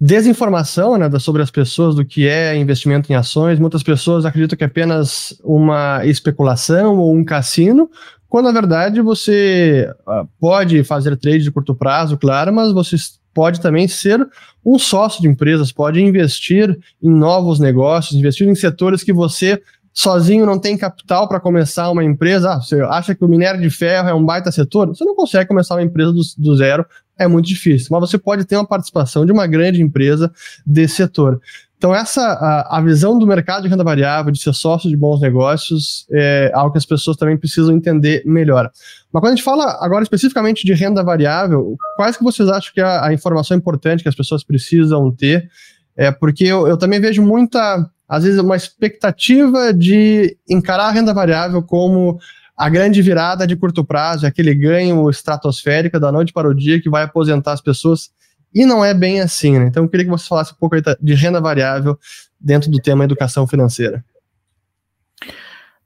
desinformação 0.01 0.97
né, 0.97 1.11
sobre 1.19 1.43
as 1.43 1.51
pessoas 1.51 1.95
do 1.95 2.05
que 2.05 2.29
é 2.29 2.57
investimento 2.57 3.11
em 3.13 3.17
ações. 3.17 3.59
Muitas 3.59 3.83
pessoas 3.83 4.25
acreditam 4.25 4.57
que 4.57 4.65
é 4.65 4.67
apenas 4.67 5.37
uma 5.43 6.05
especulação 6.07 6.97
ou 6.97 7.15
um 7.15 7.25
cassino, 7.25 7.91
quando 8.29 8.47
na 8.47 8.53
verdade 8.53 9.01
você 9.01 9.91
ah, 10.07 10.25
pode 10.39 10.85
fazer 10.85 11.17
trade 11.17 11.43
de 11.43 11.51
curto 11.51 11.75
prazo, 11.75 12.19
claro, 12.19 12.53
mas 12.53 12.73
você 12.73 12.97
pode 13.39 13.61
também 13.61 13.87
ser 13.87 14.19
um 14.67 14.81
sócio 14.81 15.23
de 15.23 15.29
empresas, 15.29 15.71
pode 15.71 16.03
investir 16.03 16.77
em 17.01 17.09
novos 17.09 17.61
negócios, 17.61 18.19
investir 18.19 18.49
em 18.49 18.55
setores 18.57 19.05
que 19.05 19.13
você 19.13 19.63
sozinho 19.95 20.45
não 20.45 20.59
tem 20.59 20.77
capital 20.77 21.29
para 21.29 21.39
começar 21.39 21.89
uma 21.89 22.03
empresa. 22.03 22.55
Ah, 22.55 22.61
você 22.61 22.81
acha 22.81 23.15
que 23.15 23.25
o 23.25 23.29
minério 23.29 23.61
de 23.61 23.71
ferro 23.71 24.09
é 24.09 24.15
um 24.15 24.25
baita 24.25 24.51
setor? 24.51 24.89
Você 24.89 25.05
não 25.05 25.15
consegue 25.15 25.47
começar 25.47 25.77
uma 25.77 25.85
empresa 25.85 26.13
do, 26.13 26.21
do 26.37 26.57
zero, 26.57 26.85
é 27.19 27.27
muito 27.27 27.47
difícil. 27.47 27.89
Mas 27.91 28.01
você 28.01 28.19
pode 28.19 28.45
ter 28.45 28.57
uma 28.57 28.67
participação 28.67 29.27
de 29.27 29.33
uma 29.33 29.47
grande 29.47 29.83
empresa 29.83 30.33
desse 30.65 30.97
setor. 30.97 31.41
Então, 31.79 31.95
essa 31.95 32.23
a, 32.23 32.79
a, 32.79 32.81
visão 32.81 33.17
do 33.17 33.27
mercado 33.27 33.63
de 33.63 33.69
renda 33.69 33.85
variável, 33.85 34.33
de 34.33 34.41
ser 34.41 34.53
sócio 34.53 34.91
de 34.91 34.97
bons 34.97 35.21
negócios, 35.21 36.07
é 36.11 36.51
algo 36.53 36.73
que 36.73 36.79
as 36.79 36.85
pessoas 36.85 37.17
também 37.17 37.37
precisam 37.37 37.75
entender 37.75 38.25
melhor. 38.27 38.69
Mas 39.13 39.21
quando 39.21 39.33
a 39.33 39.37
gente 39.37 39.45
fala 39.45 39.79
agora 39.81 40.03
especificamente 40.03 40.67
de 40.67 40.75
renda 40.75 41.05
variável, 41.05 41.77
quais 41.97 42.17
que 42.17 42.25
vocês 42.25 42.49
acham 42.49 42.73
que 42.75 42.81
é 42.81 42.85
a, 42.85 43.07
a 43.07 43.15
informação 43.15 43.57
importante 43.57 44.03
que 44.03 44.09
as 44.09 44.15
pessoas 44.15 44.43
precisam 44.43 45.09
ter? 45.13 45.49
É 45.97 46.11
porque 46.11 46.45
eu, 46.45 46.67
eu 46.67 46.77
também 46.77 47.01
vejo 47.01 47.23
muita, 47.23 47.89
às 48.09 48.25
vezes, 48.25 48.41
uma 48.41 48.57
expectativa 48.57 49.73
de 49.73 50.37
encarar 50.51 50.87
a 50.89 50.91
renda 50.91 51.15
variável 51.15 51.63
como 51.63 52.19
a 52.59 52.69
grande 52.69 53.01
virada 53.01 53.47
de 53.47 53.55
curto 53.55 53.85
prazo, 53.85 54.27
aquele 54.27 54.53
ganho 54.53 55.09
estratosférico 55.09 56.01
da 56.01 56.11
noite 56.11 56.33
para 56.33 56.49
o 56.49 56.55
dia 56.55 56.81
que 56.81 56.91
vai 56.91 57.05
aposentar 57.05 57.53
as 57.53 57.61
pessoas. 57.61 58.11
E 58.53 58.67
não 58.67 58.85
é 58.85 58.93
bem 58.93 59.21
assim, 59.21 59.57
né? 59.57 59.67
Então 59.69 59.85
eu 59.85 59.89
queria 59.89 60.05
que 60.05 60.11
você 60.11 60.27
falasse 60.27 60.53
um 60.53 60.57
pouco 60.57 60.75
de 61.01 61.15
renda 61.15 61.41
variável 61.41 61.97
dentro 62.41 62.69
do 62.69 62.79
tema 62.81 63.05
educação 63.05 63.47
financeira. 63.47 64.05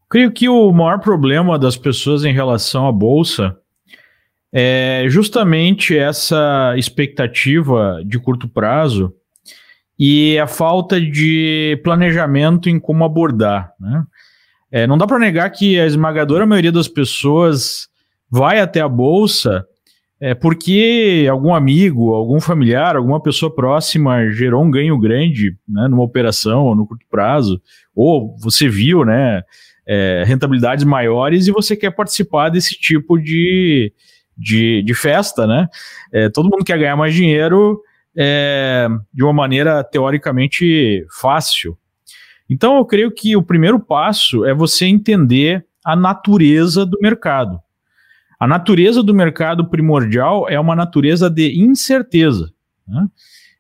Creio 0.09 0.33
que 0.33 0.49
o 0.49 0.73
maior 0.73 0.99
problema 0.99 1.59
das 1.59 1.77
pessoas 1.77 2.25
em 2.25 2.33
relação 2.33 2.87
à 2.87 2.93
bolsa 2.93 3.55
é 4.51 5.05
justamente 5.09 5.97
essa 5.97 6.75
expectativa 6.77 8.03
de 8.05 8.19
curto 8.19 8.49
prazo 8.49 9.13
e 9.99 10.39
a 10.39 10.47
falta 10.47 11.01
de 11.01 11.79
planejamento 11.85 12.69
em 12.69 12.79
como 12.79 13.05
abordar. 13.05 13.73
Né? 13.79 14.05
É, 14.73 14.87
não 14.87 14.97
dá 14.97 15.07
para 15.07 15.19
negar 15.19 15.51
que 15.51 15.79
a 15.79 15.87
esmagadora 15.87 16.47
maioria 16.47 16.73
das 16.73 16.89
pessoas 16.89 17.89
vai 18.31 18.59
até 18.59 18.81
a 18.81 18.89
bolsa 18.89 19.67
é 20.19 20.35
porque 20.35 21.27
algum 21.29 21.53
amigo, 21.53 22.15
algum 22.15 22.41
familiar, 22.41 22.95
alguma 22.95 23.21
pessoa 23.21 23.53
próxima 23.53 24.31
gerou 24.31 24.63
um 24.63 24.71
ganho 24.71 24.97
grande 24.97 25.57
né, 25.69 25.89
numa 25.89 26.05
operação 26.05 26.67
ou 26.67 26.77
no 26.77 26.87
curto 26.87 27.05
prazo, 27.11 27.61
ou 27.93 28.37
você 28.39 28.69
viu 28.69 29.05
né, 29.05 29.43
é, 29.85 30.23
rentabilidades 30.25 30.85
maiores 30.85 31.49
e 31.49 31.51
você 31.51 31.75
quer 31.77 31.91
participar 31.91 32.51
desse 32.51 32.79
tipo 32.79 33.19
de, 33.19 33.93
de, 34.39 34.85
de 34.85 34.95
festa. 34.95 35.45
Né? 35.45 35.67
É, 36.13 36.29
todo 36.29 36.49
mundo 36.49 36.65
quer 36.65 36.79
ganhar 36.79 36.97
mais 36.97 37.13
dinheiro 37.13 37.83
é, 38.17 38.87
de 39.13 39.25
uma 39.25 39.33
maneira 39.33 39.83
teoricamente 39.83 41.05
fácil. 41.21 41.77
Então 42.49 42.77
eu 42.77 42.85
creio 42.85 43.11
que 43.11 43.37
o 43.37 43.43
primeiro 43.43 43.81
passo 43.81 44.45
é 44.45 44.55
você 44.55 44.87
entender 44.87 45.65
a 45.85 45.97
natureza 45.97 46.85
do 46.87 46.99
mercado. 47.01 47.61
A 48.39 48.47
natureza 48.47 49.03
do 49.03 49.15
mercado 49.15 49.69
primordial 49.69 50.49
é 50.49 50.59
uma 50.59 50.75
natureza 50.75 51.31
de 51.31 51.61
incerteza. 51.61 52.53
Né? 52.87 53.07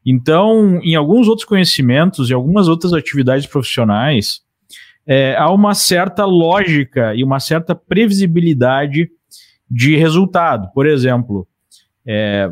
Então, 0.05 0.81
em 0.83 0.97
alguns 0.97 1.29
outros 1.29 1.47
conhecimentos 1.47 2.29
e 2.29 2.35
algumas 2.35 2.67
outras 2.67 2.93
atividades 2.93 3.47
profissionais, 3.47 4.41
é, 5.07 5.37
há 5.37 5.51
uma 5.51 5.75
certa 5.75 6.25
lógica 6.25 7.15
e 7.15 7.23
uma 7.23 7.39
certa 7.39 7.75
previsibilidade 7.75 9.09
de 9.71 9.97
resultado. 9.97 10.71
Por 10.75 10.87
exemplo, 10.87 11.47
é, 12.07 12.51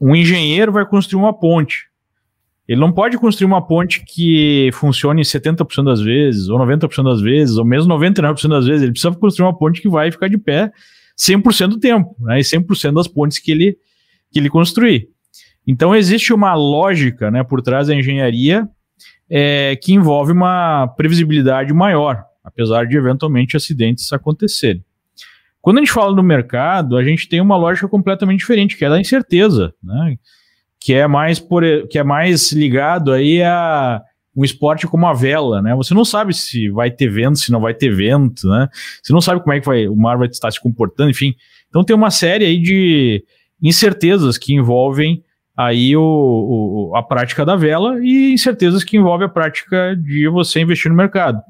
um 0.00 0.16
engenheiro 0.16 0.72
vai 0.72 0.86
construir 0.86 1.20
uma 1.20 1.38
ponte. 1.38 1.91
Ele 2.72 2.80
não 2.80 2.90
pode 2.90 3.18
construir 3.18 3.44
uma 3.44 3.60
ponte 3.60 4.02
que 4.02 4.70
funcione 4.72 5.20
70% 5.20 5.84
das 5.84 6.00
vezes, 6.00 6.48
ou 6.48 6.58
90% 6.58 7.04
das 7.04 7.20
vezes, 7.20 7.58
ou 7.58 7.66
mesmo 7.66 7.92
99% 7.92 8.48
das 8.48 8.64
vezes. 8.64 8.82
Ele 8.82 8.92
precisa 8.92 9.14
construir 9.14 9.44
uma 9.44 9.54
ponte 9.54 9.82
que 9.82 9.90
vai 9.90 10.10
ficar 10.10 10.26
de 10.26 10.38
pé 10.38 10.72
100% 11.14 11.68
do 11.68 11.78
tempo, 11.78 12.16
né? 12.18 12.40
E 12.40 12.42
100% 12.42 12.94
das 12.94 13.06
pontes 13.06 13.38
que 13.38 13.52
ele, 13.52 13.76
que 14.30 14.38
ele 14.38 14.48
construir. 14.48 15.10
Então 15.66 15.94
existe 15.94 16.32
uma 16.32 16.54
lógica 16.54 17.30
né, 17.30 17.44
por 17.44 17.60
trás 17.60 17.88
da 17.88 17.94
engenharia 17.94 18.66
é, 19.28 19.76
que 19.76 19.92
envolve 19.92 20.32
uma 20.32 20.88
previsibilidade 20.96 21.74
maior, 21.74 22.24
apesar 22.42 22.86
de 22.86 22.96
eventualmente 22.96 23.54
acidentes 23.54 24.10
acontecerem. 24.14 24.82
Quando 25.60 25.76
a 25.76 25.80
gente 25.80 25.92
fala 25.92 26.16
no 26.16 26.22
mercado, 26.22 26.96
a 26.96 27.04
gente 27.04 27.28
tem 27.28 27.38
uma 27.38 27.58
lógica 27.58 27.86
completamente 27.86 28.38
diferente, 28.38 28.78
que 28.78 28.84
é 28.86 28.88
da 28.88 28.98
incerteza, 28.98 29.74
né? 29.84 30.16
Que 30.82 30.94
é 30.94 31.06
mais 31.06 31.38
por, 31.38 31.62
que 31.88 31.98
é 31.98 32.02
mais 32.02 32.50
ligado 32.52 33.12
aí 33.12 33.42
a 33.42 34.02
um 34.34 34.44
esporte 34.44 34.86
como 34.86 35.06
a 35.06 35.12
vela, 35.12 35.60
né? 35.60 35.74
Você 35.76 35.92
não 35.92 36.04
sabe 36.04 36.32
se 36.32 36.70
vai 36.70 36.90
ter 36.90 37.08
vento, 37.08 37.38
se 37.38 37.52
não 37.52 37.60
vai 37.60 37.74
ter 37.74 37.94
vento, 37.94 38.48
né? 38.48 38.68
Você 39.02 39.12
não 39.12 39.20
sabe 39.20 39.40
como 39.40 39.52
é 39.52 39.60
que 39.60 39.66
vai, 39.66 39.86
o 39.86 39.94
mar 39.94 40.16
vai 40.16 40.26
estar 40.26 40.50
se 40.50 40.60
comportando, 40.60 41.10
enfim. 41.10 41.34
Então 41.68 41.84
tem 41.84 41.94
uma 41.94 42.10
série 42.10 42.46
aí 42.46 42.58
de 42.58 43.22
incertezas 43.62 44.38
que 44.38 44.54
envolvem 44.54 45.22
aí 45.54 45.94
o, 45.94 46.02
o, 46.02 46.96
a 46.96 47.02
prática 47.02 47.44
da 47.44 47.54
vela 47.54 47.98
e 48.02 48.32
incertezas 48.32 48.82
que 48.82 48.96
envolvem 48.96 49.26
a 49.26 49.30
prática 49.30 49.94
de 49.94 50.26
você 50.28 50.60
investir 50.60 50.90
no 50.90 50.96
mercado. 50.96 51.40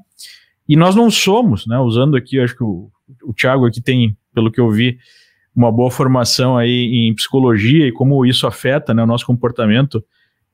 E 0.67 0.75
nós 0.75 0.93
não 0.93 1.09
somos, 1.09 1.65
né? 1.65 1.79
Usando 1.79 2.17
aqui, 2.17 2.39
acho 2.39 2.55
que 2.55 2.63
o, 2.63 2.89
o 3.23 3.33
Thiago 3.33 3.65
aqui 3.65 3.81
tem, 3.81 4.15
pelo 4.33 4.51
que 4.51 4.59
eu 4.59 4.69
vi, 4.69 4.97
uma 5.55 5.71
boa 5.71 5.91
formação 5.91 6.57
aí 6.57 7.07
em 7.07 7.13
psicologia 7.13 7.87
e 7.87 7.91
como 7.91 8.25
isso 8.25 8.47
afeta 8.47 8.93
né, 8.93 9.03
o 9.03 9.07
nosso 9.07 9.25
comportamento 9.25 10.03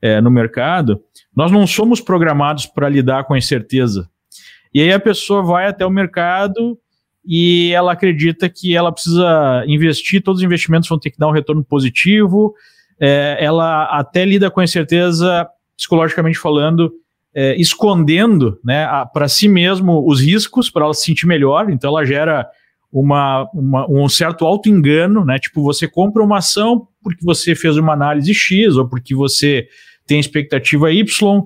é, 0.02 0.20
no 0.20 0.30
mercado, 0.30 1.00
nós 1.34 1.50
não 1.50 1.66
somos 1.66 2.00
programados 2.00 2.66
para 2.66 2.88
lidar 2.88 3.24
com 3.24 3.34
a 3.34 3.38
incerteza. 3.38 4.08
E 4.72 4.80
aí 4.80 4.92
a 4.92 5.00
pessoa 5.00 5.42
vai 5.42 5.66
até 5.66 5.84
o 5.84 5.90
mercado 5.90 6.78
e 7.24 7.72
ela 7.72 7.92
acredita 7.92 8.48
que 8.48 8.74
ela 8.74 8.92
precisa 8.92 9.64
investir, 9.66 10.22
todos 10.22 10.40
os 10.40 10.44
investimentos 10.44 10.88
vão 10.88 10.98
ter 10.98 11.10
que 11.10 11.18
dar 11.18 11.28
um 11.28 11.32
retorno 11.32 11.62
positivo, 11.64 12.54
é, 13.00 13.36
ela 13.40 13.84
até 13.84 14.24
lida 14.24 14.50
com 14.50 14.60
a 14.60 14.64
incerteza, 14.64 15.48
psicologicamente 15.76 16.38
falando, 16.38 16.92
é, 17.34 17.54
escondendo 17.60 18.58
né, 18.64 18.86
para 19.12 19.28
si 19.28 19.48
mesmo 19.48 20.06
os 20.06 20.20
riscos, 20.20 20.70
para 20.70 20.84
ela 20.84 20.94
se 20.94 21.04
sentir 21.04 21.26
melhor, 21.26 21.70
então 21.70 21.90
ela 21.90 22.04
gera 22.04 22.46
uma, 22.92 23.48
uma, 23.54 23.90
um 23.90 24.08
certo 24.08 24.44
auto-engano, 24.44 25.24
né? 25.24 25.38
Tipo, 25.38 25.62
você 25.62 25.86
compra 25.86 26.22
uma 26.22 26.38
ação 26.38 26.88
porque 27.02 27.24
você 27.24 27.54
fez 27.54 27.76
uma 27.76 27.92
análise 27.92 28.34
X 28.34 28.76
ou 28.76 28.88
porque 28.88 29.14
você 29.14 29.66
tem 30.06 30.18
expectativa 30.18 30.92
Y, 30.92 31.44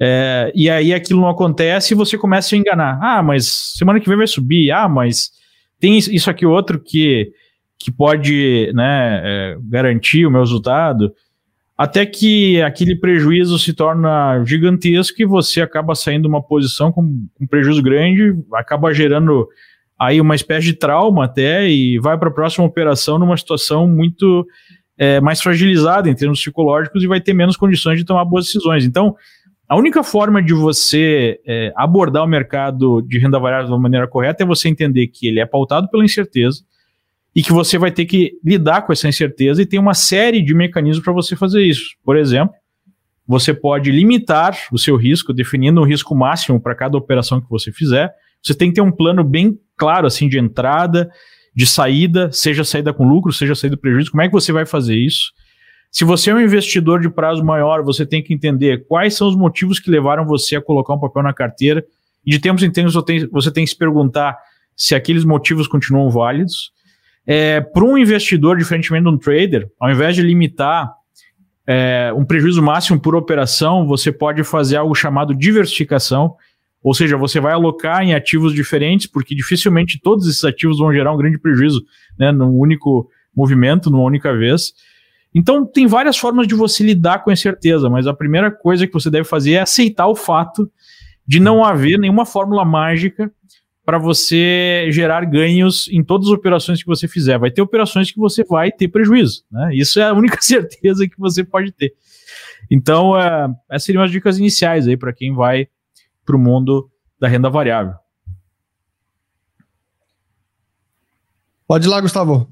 é, 0.00 0.52
e 0.54 0.68
aí 0.68 0.92
aquilo 0.92 1.20
não 1.20 1.28
acontece 1.28 1.94
e 1.94 1.96
você 1.96 2.18
começa 2.18 2.54
a 2.54 2.58
enganar. 2.58 2.98
Ah, 3.02 3.22
mas 3.22 3.74
semana 3.76 4.00
que 4.00 4.08
vem 4.08 4.18
vai 4.18 4.26
subir. 4.26 4.70
Ah, 4.70 4.88
mas 4.88 5.30
tem 5.78 5.96
isso 5.98 6.30
aqui 6.30 6.46
outro 6.46 6.80
que, 6.80 7.32
que 7.78 7.90
pode 7.90 8.72
né, 8.74 9.20
é, 9.24 9.56
garantir 9.62 10.26
o 10.26 10.30
meu 10.30 10.40
resultado. 10.40 11.12
Até 11.76 12.06
que 12.06 12.62
aquele 12.62 12.96
prejuízo 12.96 13.58
se 13.58 13.72
torna 13.72 14.44
gigantesco 14.44 15.20
e 15.20 15.26
você 15.26 15.60
acaba 15.60 15.94
saindo 15.94 16.22
de 16.22 16.28
uma 16.28 16.42
posição 16.42 16.92
com, 16.92 17.26
com 17.34 17.46
prejuízo 17.46 17.82
grande, 17.82 18.32
acaba 18.52 18.94
gerando 18.94 19.48
aí 19.98 20.20
uma 20.20 20.34
espécie 20.34 20.66
de 20.66 20.74
trauma 20.74 21.24
até 21.24 21.68
e 21.68 21.98
vai 21.98 22.18
para 22.18 22.28
a 22.28 22.32
próxima 22.32 22.64
operação 22.64 23.18
numa 23.18 23.36
situação 23.36 23.86
muito 23.86 24.46
é, 24.98 25.20
mais 25.20 25.40
fragilizada 25.40 26.08
em 26.08 26.14
termos 26.14 26.40
psicológicos 26.40 27.02
e 27.02 27.06
vai 27.06 27.20
ter 27.20 27.32
menos 27.32 27.56
condições 27.56 27.98
de 27.98 28.04
tomar 28.04 28.24
boas 28.24 28.46
decisões. 28.46 28.84
Então, 28.84 29.14
a 29.68 29.76
única 29.76 30.02
forma 30.02 30.42
de 30.42 30.52
você 30.52 31.40
é, 31.46 31.72
abordar 31.76 32.22
o 32.22 32.28
mercado 32.28 33.00
de 33.02 33.18
renda 33.18 33.38
variável 33.38 33.66
de 33.66 33.72
uma 33.72 33.80
maneira 33.80 34.06
correta 34.06 34.42
é 34.42 34.46
você 34.46 34.68
entender 34.68 35.06
que 35.08 35.26
ele 35.26 35.40
é 35.40 35.46
pautado 35.46 35.88
pela 35.88 36.04
incerteza 36.04 36.62
e 37.34 37.42
que 37.42 37.52
você 37.52 37.78
vai 37.78 37.90
ter 37.90 38.04
que 38.04 38.32
lidar 38.44 38.82
com 38.82 38.92
essa 38.92 39.08
incerteza 39.08 39.62
e 39.62 39.66
tem 39.66 39.80
uma 39.80 39.94
série 39.94 40.42
de 40.42 40.54
mecanismos 40.54 41.02
para 41.02 41.12
você 41.12 41.34
fazer 41.34 41.62
isso. 41.62 41.96
Por 42.04 42.16
exemplo, 42.16 42.54
você 43.26 43.54
pode 43.54 43.90
limitar 43.90 44.56
o 44.70 44.78
seu 44.78 44.96
risco, 44.96 45.32
definindo 45.32 45.80
um 45.80 45.84
risco 45.84 46.14
máximo 46.14 46.60
para 46.60 46.74
cada 46.74 46.96
operação 46.96 47.40
que 47.40 47.48
você 47.48 47.72
fizer. 47.72 48.12
Você 48.42 48.54
tem 48.54 48.68
que 48.68 48.74
ter 48.74 48.82
um 48.82 48.92
plano 48.92 49.24
bem 49.24 49.58
claro 49.76 50.06
assim 50.06 50.28
de 50.28 50.38
entrada, 50.38 51.10
de 51.54 51.66
saída, 51.66 52.30
seja 52.32 52.64
saída 52.64 52.92
com 52.92 53.06
lucro, 53.06 53.32
seja 53.32 53.54
saída 53.54 53.76
com 53.76 53.82
prejuízo. 53.82 54.10
Como 54.10 54.22
é 54.22 54.26
que 54.26 54.32
você 54.32 54.52
vai 54.52 54.66
fazer 54.66 54.96
isso? 54.96 55.32
Se 55.90 56.04
você 56.04 56.30
é 56.30 56.34
um 56.34 56.40
investidor 56.40 57.00
de 57.00 57.08
prazo 57.08 57.44
maior, 57.44 57.84
você 57.84 58.04
tem 58.04 58.20
que 58.20 58.34
entender 58.34 58.84
quais 58.88 59.14
são 59.16 59.28
os 59.28 59.36
motivos 59.36 59.78
que 59.78 59.88
levaram 59.88 60.26
você 60.26 60.56
a 60.56 60.60
colocar 60.60 60.94
um 60.94 60.98
papel 60.98 61.22
na 61.22 61.32
carteira. 61.32 61.84
E 62.26 62.32
de 62.32 62.40
tempos 62.40 62.64
em 62.64 62.70
tempos 62.70 62.94
você 63.30 63.52
tem, 63.52 63.64
que 63.64 63.70
se 63.70 63.78
perguntar 63.78 64.36
se 64.76 64.94
aqueles 64.94 65.24
motivos 65.24 65.68
continuam 65.68 66.10
válidos. 66.10 66.72
É, 67.24 67.60
Para 67.60 67.84
um 67.84 67.96
investidor, 67.96 68.58
diferentemente 68.58 69.04
de 69.04 69.10
um 69.10 69.16
trader, 69.16 69.70
ao 69.78 69.88
invés 69.88 70.16
de 70.16 70.22
limitar 70.22 70.92
é, 71.64 72.12
um 72.16 72.24
prejuízo 72.24 72.60
máximo 72.60 72.98
por 72.98 73.14
operação, 73.14 73.86
você 73.86 74.10
pode 74.10 74.42
fazer 74.42 74.76
algo 74.76 74.96
chamado 74.96 75.32
diversificação, 75.32 76.34
ou 76.84 76.92
seja, 76.92 77.16
você 77.16 77.40
vai 77.40 77.54
alocar 77.54 78.02
em 78.02 78.12
ativos 78.12 78.52
diferentes, 78.52 79.06
porque 79.06 79.34
dificilmente 79.34 79.98
todos 79.98 80.28
esses 80.28 80.44
ativos 80.44 80.78
vão 80.78 80.92
gerar 80.92 81.14
um 81.14 81.16
grande 81.16 81.38
prejuízo 81.38 81.82
né, 82.18 82.30
num 82.30 82.58
único 82.58 83.08
movimento, 83.34 83.90
numa 83.90 84.04
única 84.04 84.36
vez. 84.36 84.74
Então, 85.34 85.64
tem 85.64 85.86
várias 85.86 86.18
formas 86.18 86.46
de 86.46 86.54
você 86.54 86.84
lidar 86.84 87.24
com 87.24 87.30
a 87.30 87.32
incerteza, 87.32 87.88
mas 87.88 88.06
a 88.06 88.12
primeira 88.12 88.50
coisa 88.50 88.86
que 88.86 88.92
você 88.92 89.10
deve 89.10 89.26
fazer 89.26 89.52
é 89.52 89.60
aceitar 89.62 90.06
o 90.06 90.14
fato 90.14 90.70
de 91.26 91.40
não 91.40 91.64
haver 91.64 91.98
nenhuma 91.98 92.26
fórmula 92.26 92.66
mágica 92.66 93.32
para 93.82 93.96
você 93.96 94.86
gerar 94.90 95.24
ganhos 95.24 95.88
em 95.88 96.04
todas 96.04 96.28
as 96.28 96.34
operações 96.34 96.82
que 96.82 96.86
você 96.86 97.08
fizer. 97.08 97.38
Vai 97.38 97.50
ter 97.50 97.62
operações 97.62 98.12
que 98.12 98.18
você 98.18 98.44
vai 98.44 98.70
ter 98.70 98.88
prejuízo. 98.88 99.42
Né? 99.50 99.70
Isso 99.72 99.98
é 99.98 100.04
a 100.04 100.12
única 100.12 100.36
certeza 100.44 101.08
que 101.08 101.18
você 101.18 101.42
pode 101.42 101.72
ter. 101.72 101.94
Então, 102.70 103.18
é, 103.18 103.48
essas 103.70 103.84
seriam 103.84 104.04
as 104.04 104.10
dicas 104.10 104.38
iniciais 104.38 104.86
aí 104.86 104.98
para 104.98 105.12
quem 105.14 105.34
vai 105.34 105.66
para 106.24 106.36
o 106.36 106.38
mundo 106.38 106.90
da 107.20 107.28
renda 107.28 107.50
variável. 107.50 107.94
Pode 111.66 111.86
ir 111.86 111.90
lá, 111.90 112.00
Gustavo. 112.00 112.48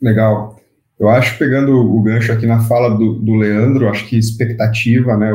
Legal. 0.00 0.56
Eu 0.98 1.08
acho, 1.08 1.36
pegando 1.36 1.72
o 1.72 2.02
gancho 2.02 2.32
aqui 2.32 2.46
na 2.46 2.60
fala 2.60 2.96
do, 2.96 3.14
do 3.14 3.34
Leandro, 3.34 3.88
acho 3.88 4.06
que 4.06 4.16
expectativa, 4.16 5.16
né, 5.16 5.30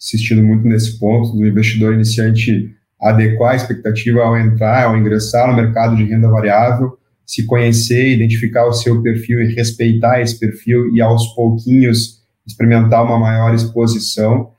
assistindo 0.00 0.42
muito 0.42 0.66
nesse 0.66 0.98
ponto, 0.98 1.36
do 1.36 1.46
investidor 1.46 1.92
iniciante 1.92 2.74
adequar 3.00 3.52
a 3.52 3.56
expectativa 3.56 4.22
ao 4.22 4.38
entrar, 4.38 4.84
ao 4.84 4.96
ingressar 4.96 5.48
no 5.48 5.56
mercado 5.56 5.96
de 5.96 6.04
renda 6.04 6.30
variável, 6.30 6.96
se 7.26 7.44
conhecer, 7.44 8.14
identificar 8.14 8.66
o 8.66 8.72
seu 8.72 9.02
perfil 9.02 9.42
e 9.42 9.54
respeitar 9.54 10.20
esse 10.20 10.38
perfil 10.38 10.94
e 10.94 11.00
aos 11.00 11.34
pouquinhos 11.34 12.22
experimentar 12.46 13.04
uma 13.04 13.18
maior 13.18 13.54
exposição 13.54 14.51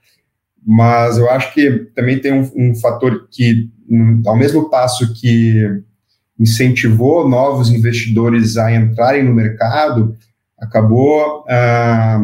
mas 0.65 1.17
eu 1.17 1.29
acho 1.29 1.53
que 1.53 1.91
também 1.95 2.19
tem 2.19 2.33
um, 2.33 2.49
um 2.55 2.75
fator 2.75 3.27
que, 3.29 3.69
ao 4.25 4.37
mesmo 4.37 4.69
passo 4.69 5.13
que 5.13 5.81
incentivou 6.39 7.27
novos 7.27 7.69
investidores 7.69 8.57
a 8.57 8.73
entrarem 8.73 9.23
no 9.23 9.33
mercado, 9.33 10.15
acabou 10.57 11.43
ah, 11.47 12.21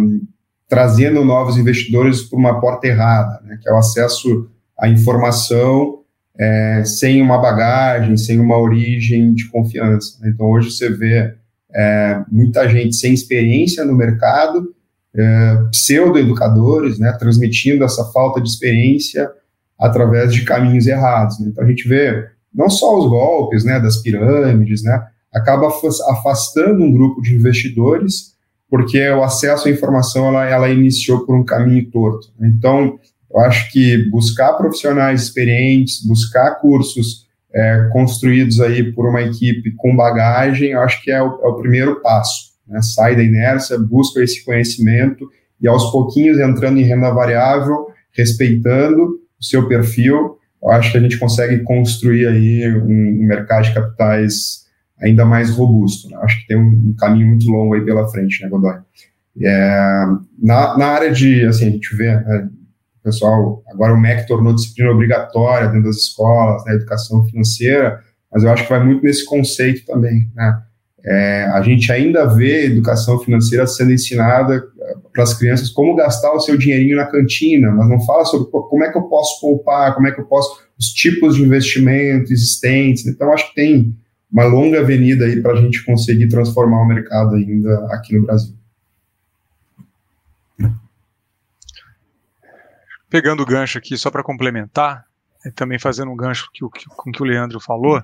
trazendo 0.68 1.26
novos 1.26 1.58
investidores 1.58 2.22
por 2.22 2.38
uma 2.38 2.60
porta 2.60 2.88
errada, 2.88 3.42
né, 3.44 3.58
que 3.62 3.70
é 3.70 3.74
o 3.74 3.78
acesso 3.78 4.50
à 4.78 4.88
informação 4.88 6.00
é, 6.40 6.84
sem 6.86 7.22
uma 7.22 7.38
bagagem, 7.38 8.16
sem 8.16 8.40
uma 8.40 8.58
origem 8.58 9.34
de 9.34 9.50
confiança. 9.50 10.18
Então, 10.26 10.50
hoje 10.50 10.72
você 10.72 10.90
vê 10.90 11.34
é, 11.74 12.22
muita 12.32 12.68
gente 12.70 12.96
sem 12.96 13.14
experiência 13.14 13.84
no 13.84 13.96
mercado 13.96 14.74
é, 15.16 15.58
pseudo-educadores, 15.72 17.00
né, 17.00 17.12
transmitindo 17.14 17.84
essa 17.84 18.06
falta 18.12 18.40
de 18.40 18.50
experiência 18.50 19.30
através 19.80 20.34
de 20.34 20.44
caminhos 20.44 20.88
errados. 20.88 21.40
Né? 21.40 21.50
Então 21.50 21.64
a 21.64 21.68
gente 21.68 21.88
vê 21.88 22.28
não 22.54 22.70
só 22.70 22.98
os 22.98 23.10
golpes 23.10 23.64
né, 23.64 23.80
das 23.80 23.98
pirâmides, 23.98 24.84
né, 24.84 25.04
acaba 25.34 25.68
afastando 25.68 26.84
um 26.84 26.92
grupo 26.92 27.22
de 27.22 27.36
investidores 27.36 28.38
porque 28.70 29.10
o 29.10 29.24
acesso 29.24 29.68
à 29.68 29.72
informação 29.72 30.28
ela, 30.28 30.46
ela 30.46 30.70
iniciou 30.70 31.26
por 31.26 31.36
um 31.36 31.44
caminho 31.44 31.90
torto. 31.90 32.28
Então 32.40 33.00
eu 33.32 33.40
acho 33.42 33.72
que 33.72 34.10
buscar 34.10 34.54
profissionais 34.54 35.24
experientes, 35.24 36.06
buscar 36.06 36.56
cursos 36.56 37.28
é, 37.52 37.90
construídos 37.92 38.60
aí 38.60 38.92
por 38.92 39.08
uma 39.08 39.22
equipe 39.22 39.72
com 39.76 39.96
bagagem, 39.96 40.72
eu 40.72 40.82
acho 40.82 41.02
que 41.04 41.10
é 41.10 41.22
o, 41.22 41.40
é 41.42 41.48
o 41.48 41.56
primeiro 41.56 42.00
passo 42.02 42.49
né, 42.70 42.82
sai 42.82 43.16
da 43.16 43.24
inércia, 43.24 43.78
busca 43.78 44.22
esse 44.22 44.46
conhecimento 44.46 45.30
e 45.62 45.68
aos 45.68 45.92
pouquinhos 45.92 46.40
entrando 46.40 46.80
em 46.80 46.84
renda 46.84 47.10
variável, 47.12 47.88
respeitando 48.12 49.20
o 49.40 49.44
seu 49.44 49.68
perfil, 49.68 50.38
eu 50.62 50.72
acho 50.72 50.92
que 50.92 50.98
a 50.98 51.02
gente 51.02 51.18
consegue 51.18 51.64
construir 51.64 52.28
aí 52.28 52.72
um, 52.76 53.22
um 53.22 53.28
mercado 53.28 53.64
de 53.64 53.74
capitais 53.74 54.66
ainda 55.02 55.26
mais 55.26 55.50
robusto. 55.50 56.10
Né? 56.10 56.18
Acho 56.22 56.42
que 56.42 56.48
tem 56.48 56.58
um, 56.58 56.90
um, 56.90 56.96
caminho 56.98 57.28
muito 57.28 57.50
longo 57.50 57.74
aí 57.74 57.84
pela 57.84 58.08
frente, 58.10 58.42
né, 58.44 58.50
Godoy? 58.50 58.76
É, 59.42 60.06
na, 60.42 60.78
na 60.78 60.86
área 60.88 61.12
de, 61.12 61.46
assim, 61.46 61.68
a 61.68 61.72
gente 61.72 61.96
vê, 61.96 62.14
né, 62.14 62.50
pessoal, 63.02 63.64
agora 63.72 63.94
o 63.94 64.00
MEC 64.00 64.28
tornou 64.28 64.54
disciplina 64.54 64.92
obrigatória 64.92 65.68
dentro 65.68 65.86
das 65.86 65.98
escolas, 65.98 66.66
na 66.66 66.72
né, 66.72 66.78
educação 66.78 67.26
financeira, 67.26 68.02
mas 68.32 68.44
eu 68.44 68.52
acho 68.52 68.64
que 68.64 68.70
vai 68.70 68.84
muito 68.84 69.04
nesse 69.04 69.26
conceito 69.26 69.86
também, 69.86 70.30
né? 70.36 70.62
É, 71.06 71.46
a 71.54 71.62
gente 71.62 71.92
ainda 71.92 72.26
vê 72.26 72.66
educação 72.66 73.20
financeira 73.20 73.66
sendo 73.66 73.94
ensinada 73.94 74.56
é, 74.82 74.96
para 75.14 75.24
as 75.24 75.34
crianças 75.34 75.70
como 75.70 75.96
gastar 75.96 76.34
o 76.34 76.40
seu 76.40 76.58
dinheirinho 76.58 76.98
na 76.98 77.06
cantina, 77.06 77.72
mas 77.72 77.88
não 77.88 78.00
fala 78.06 78.26
sobre 78.26 78.50
como 78.52 78.84
é 78.84 78.92
que 78.92 78.98
eu 78.98 79.04
posso 79.04 79.40
poupar, 79.40 79.96
como 79.96 80.08
é 80.08 80.12
que 80.12 80.20
eu 80.20 80.26
posso, 80.26 80.62
os 80.78 80.88
tipos 80.88 81.36
de 81.36 81.44
investimento 81.44 82.34
existentes. 82.34 83.06
Então, 83.06 83.32
acho 83.32 83.50
que 83.50 83.56
tem 83.56 83.96
uma 84.32 84.46
longa 84.46 84.80
avenida 84.82 85.26
aí 85.26 85.42
para 85.42 85.54
a 85.54 85.56
gente 85.56 85.84
conseguir 85.84 86.28
transformar 86.28 86.82
o 86.82 86.88
mercado 86.88 87.36
ainda 87.36 87.88
aqui 87.92 88.16
no 88.16 88.26
Brasil. 88.26 88.54
Pegando 93.10 93.42
o 93.42 93.46
gancho 93.46 93.78
aqui, 93.78 93.98
só 93.98 94.12
para 94.12 94.22
complementar, 94.22 95.06
também 95.56 95.80
fazendo 95.80 96.12
um 96.12 96.16
gancho 96.16 96.50
que, 96.54 96.60
com 96.62 97.10
o 97.10 97.12
que 97.12 97.24
o 97.24 97.26
Leandro 97.26 97.60
falou, 97.60 98.04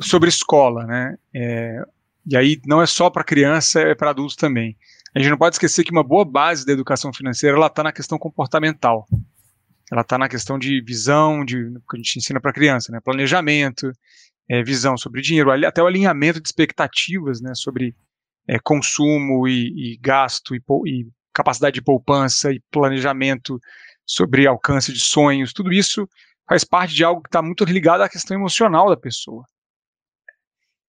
sobre 0.00 0.28
escola, 0.28 0.84
né? 0.86 1.16
É, 1.34 1.82
e 2.26 2.36
aí 2.36 2.60
não 2.66 2.80
é 2.80 2.86
só 2.86 3.10
para 3.10 3.24
criança, 3.24 3.80
é 3.80 3.94
para 3.94 4.10
adultos 4.10 4.36
também. 4.36 4.76
A 5.14 5.18
gente 5.18 5.30
não 5.30 5.38
pode 5.38 5.54
esquecer 5.54 5.84
que 5.84 5.92
uma 5.92 6.02
boa 6.02 6.24
base 6.24 6.66
da 6.66 6.72
educação 6.72 7.12
financeira 7.12 7.56
ela 7.56 7.66
está 7.66 7.82
na 7.82 7.92
questão 7.92 8.18
comportamental. 8.18 9.06
Ela 9.92 10.00
está 10.00 10.18
na 10.18 10.28
questão 10.28 10.58
de 10.58 10.82
visão, 10.82 11.44
de 11.44 11.56
que 11.88 11.96
a 11.96 11.96
gente 11.96 12.18
ensina 12.18 12.40
para 12.40 12.52
criança, 12.52 12.90
né? 12.90 12.98
Planejamento, 13.04 13.92
é, 14.48 14.62
visão 14.62 14.96
sobre 14.96 15.20
dinheiro, 15.20 15.50
até 15.66 15.82
o 15.82 15.86
alinhamento 15.86 16.40
de 16.40 16.48
expectativas, 16.48 17.40
né? 17.40 17.54
Sobre 17.54 17.94
é, 18.48 18.58
consumo 18.58 19.46
e, 19.46 19.92
e 19.94 19.96
gasto 19.98 20.54
e, 20.54 20.62
e 20.86 21.06
capacidade 21.32 21.74
de 21.74 21.82
poupança 21.82 22.50
e 22.50 22.60
planejamento 22.70 23.60
sobre 24.06 24.46
alcance 24.46 24.92
de 24.92 25.00
sonhos. 25.00 25.52
Tudo 25.52 25.72
isso 25.72 26.08
faz 26.48 26.64
parte 26.64 26.94
de 26.94 27.04
algo 27.04 27.22
que 27.22 27.28
está 27.28 27.42
muito 27.42 27.64
ligado 27.64 28.02
à 28.02 28.08
questão 28.08 28.36
emocional 28.36 28.88
da 28.88 28.96
pessoa. 28.96 29.44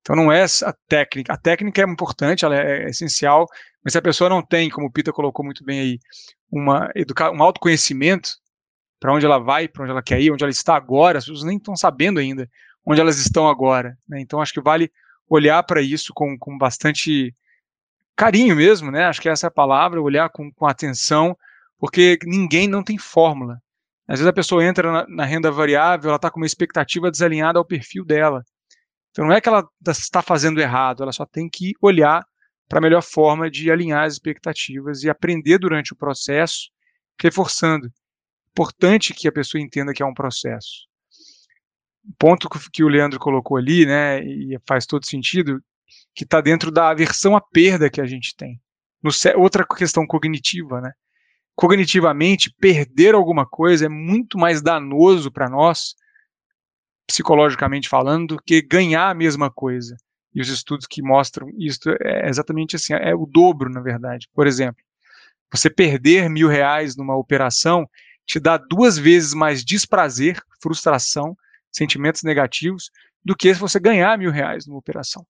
Então 0.05 0.15
não 0.15 0.31
é 0.31 0.43
a 0.43 0.73
técnica. 0.87 1.33
A 1.33 1.37
técnica 1.37 1.81
é 1.81 1.85
importante, 1.85 2.45
ela 2.45 2.55
é, 2.55 2.83
é 2.83 2.89
essencial, 2.89 3.47
mas 3.83 3.93
se 3.93 3.97
a 3.97 4.01
pessoa 4.03 4.29
não 4.29 4.43
tem, 4.43 4.69
como 4.69 4.85
o 4.85 4.91
Pita 4.91 5.11
colocou 5.11 5.43
muito 5.43 5.63
bem 5.65 5.79
aí, 5.79 5.99
uma 6.51 6.91
educa 6.95 7.31
um 7.31 7.41
autoconhecimento 7.41 8.29
para 8.99 9.11
onde 9.11 9.25
ela 9.25 9.39
vai, 9.39 9.67
para 9.67 9.81
onde 9.81 9.91
ela 9.91 10.03
quer 10.03 10.21
ir, 10.21 10.31
onde 10.31 10.43
ela 10.43 10.51
está 10.51 10.75
agora, 10.75 11.17
as 11.17 11.25
pessoas 11.25 11.43
nem 11.43 11.57
estão 11.57 11.75
sabendo 11.75 12.19
ainda 12.19 12.47
onde 12.85 13.01
elas 13.01 13.17
estão 13.17 13.47
agora. 13.49 13.97
Né? 14.07 14.21
Então 14.21 14.39
acho 14.39 14.53
que 14.53 14.61
vale 14.61 14.91
olhar 15.27 15.63
para 15.63 15.81
isso 15.81 16.13
com, 16.13 16.37
com 16.37 16.55
bastante 16.55 17.35
carinho 18.15 18.55
mesmo, 18.55 18.91
né? 18.91 19.05
Acho 19.05 19.19
que 19.19 19.27
essa 19.27 19.47
é 19.47 19.49
a 19.49 19.51
palavra, 19.51 19.99
olhar 19.99 20.29
com, 20.29 20.51
com 20.51 20.67
atenção, 20.67 21.35
porque 21.79 22.19
ninguém 22.23 22.67
não 22.67 22.83
tem 22.83 22.99
fórmula. 22.99 23.59
Às 24.07 24.19
vezes 24.19 24.27
a 24.27 24.33
pessoa 24.33 24.63
entra 24.63 24.91
na, 24.91 25.07
na 25.07 25.25
renda 25.25 25.49
variável, 25.51 26.09
ela 26.09 26.17
está 26.17 26.29
com 26.29 26.39
uma 26.39 26.45
expectativa 26.45 27.09
desalinhada 27.09 27.57
ao 27.57 27.65
perfil 27.65 28.05
dela. 28.05 28.43
Então 29.15 29.27
não 29.27 29.33
é 29.33 29.39
que 29.39 29.47
ela 29.47 29.65
está 29.87 30.21
fazendo 30.21 30.59
errado, 30.59 31.01
ela 31.01 31.13
só 31.13 31.25
tem 31.25 31.47
que 31.47 31.71
olhar 31.81 32.21
para 32.67 32.79
a 32.79 32.81
melhor 32.81 33.01
forma 33.01 33.49
de 33.49 33.71
alinhar 33.71 34.03
as 34.03 34.13
expectativas 34.13 35.03
e 35.03 35.09
aprender 35.09 35.57
durante 35.57 35.93
o 35.93 35.95
processo, 35.95 36.69
reforçando. 37.21 37.89
Importante 38.51 39.13
que 39.13 39.25
a 39.25 39.31
pessoa 39.31 39.61
entenda 39.61 39.93
que 39.93 40.03
é 40.03 40.05
um 40.05 40.13
processo. 40.13 40.85
O 42.03 42.13
ponto 42.19 42.49
que 42.73 42.83
o 42.83 42.89
Leandro 42.89 43.17
colocou 43.17 43.55
ali, 43.55 43.85
né, 43.85 44.21
e 44.21 44.59
faz 44.67 44.85
todo 44.85 45.05
sentido, 45.05 45.63
que 46.13 46.25
está 46.25 46.41
dentro 46.41 46.69
da 46.69 46.89
aversão 46.89 47.37
à 47.37 47.41
perda 47.41 47.89
que 47.89 48.01
a 48.01 48.05
gente 48.05 48.35
tem. 48.35 48.59
No, 49.01 49.11
outra 49.37 49.65
questão 49.65 50.05
cognitiva, 50.05 50.81
né? 50.81 50.91
Cognitivamente, 51.55 52.53
perder 52.59 53.15
alguma 53.15 53.45
coisa 53.45 53.85
é 53.85 53.89
muito 53.89 54.37
mais 54.37 54.61
danoso 54.61 55.31
para 55.31 55.49
nós 55.49 55.95
psicologicamente 57.07 57.89
falando, 57.89 58.35
do 58.35 58.41
que 58.41 58.61
ganhar 58.61 59.09
a 59.09 59.15
mesma 59.15 59.51
coisa. 59.51 59.95
E 60.33 60.41
os 60.41 60.49
estudos 60.49 60.85
que 60.85 61.01
mostram 61.01 61.49
isso 61.57 61.89
é 62.01 62.27
exatamente 62.27 62.75
assim, 62.75 62.93
é 62.93 63.15
o 63.15 63.25
dobro, 63.25 63.69
na 63.69 63.79
verdade. 63.79 64.27
Por 64.33 64.47
exemplo, 64.47 64.83
você 65.51 65.69
perder 65.69 66.29
mil 66.29 66.49
reais 66.49 66.95
numa 66.95 67.15
operação 67.15 67.87
te 68.25 68.39
dá 68.39 68.57
duas 68.57 68.97
vezes 68.97 69.33
mais 69.33 69.63
desprazer, 69.63 70.41
frustração, 70.61 71.37
sentimentos 71.71 72.23
negativos, 72.23 72.89
do 73.23 73.35
que 73.35 73.53
se 73.53 73.59
você 73.59 73.79
ganhar 73.79 74.17
mil 74.17 74.31
reais 74.31 74.65
numa 74.65 74.79
operação. 74.79 75.25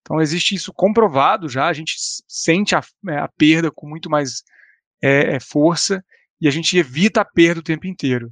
Então 0.00 0.20
existe 0.20 0.54
isso 0.54 0.72
comprovado 0.72 1.48
já, 1.48 1.66
a 1.66 1.72
gente 1.72 1.94
sente 2.26 2.74
a, 2.74 2.82
é, 3.08 3.18
a 3.18 3.28
perda 3.28 3.70
com 3.70 3.88
muito 3.88 4.10
mais 4.10 4.42
é, 5.02 5.36
é, 5.36 5.40
força 5.40 6.04
e 6.40 6.48
a 6.48 6.50
gente 6.50 6.76
evita 6.76 7.20
a 7.20 7.24
perda 7.24 7.60
o 7.60 7.64
tempo 7.64 7.86
inteiro. 7.86 8.30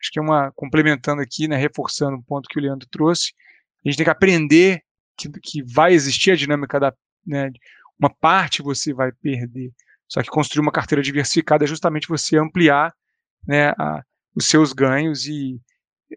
Acho 0.00 0.10
que 0.10 0.18
é 0.18 0.22
uma, 0.22 0.50
complementando 0.52 1.20
aqui, 1.20 1.46
né, 1.46 1.56
reforçando 1.56 2.16
um 2.16 2.22
ponto 2.22 2.48
que 2.48 2.58
o 2.58 2.62
Leandro 2.62 2.88
trouxe, 2.90 3.32
a 3.84 3.88
gente 3.88 3.96
tem 3.96 4.04
que 4.04 4.10
aprender 4.10 4.82
que, 5.16 5.28
que 5.42 5.62
vai 5.62 5.92
existir 5.92 6.30
a 6.30 6.36
dinâmica 6.36 6.80
da, 6.80 6.94
né, 7.26 7.50
uma 7.98 8.08
parte 8.10 8.62
você 8.62 8.94
vai 8.94 9.12
perder. 9.12 9.72
Só 10.08 10.22
que 10.22 10.30
construir 10.30 10.62
uma 10.62 10.72
carteira 10.72 11.02
diversificada 11.02 11.64
é 11.64 11.68
justamente 11.68 12.08
você 12.08 12.36
ampliar 12.38 12.92
né, 13.46 13.70
a, 13.78 14.02
os 14.34 14.46
seus 14.46 14.72
ganhos 14.72 15.26
e 15.26 15.60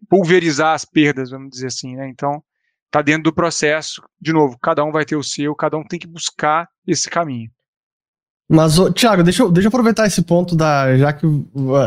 pulverizar 0.10 0.74
as 0.74 0.86
perdas, 0.86 1.30
vamos 1.30 1.52
dizer 1.52 1.68
assim. 1.68 1.96
Né? 1.96 2.08
Então, 2.08 2.44
está 2.86 3.02
dentro 3.02 3.24
do 3.24 3.34
processo. 3.34 4.02
De 4.20 4.32
novo, 4.32 4.58
cada 4.60 4.84
um 4.84 4.92
vai 4.92 5.06
ter 5.06 5.16
o 5.16 5.24
seu, 5.24 5.54
cada 5.56 5.78
um 5.78 5.84
tem 5.84 6.00
que 6.00 6.08
buscar 6.08 6.68
esse 6.88 7.10
caminho. 7.10 7.52
Mas, 8.54 8.76
Tiago, 8.94 9.24
deixa 9.24 9.42
eu, 9.42 9.52
deixa 9.52 9.66
eu 9.66 9.70
aproveitar 9.70 10.06
esse 10.06 10.22
ponto 10.22 10.56
da. 10.56 10.96
Já 10.96 11.12
que 11.12 11.26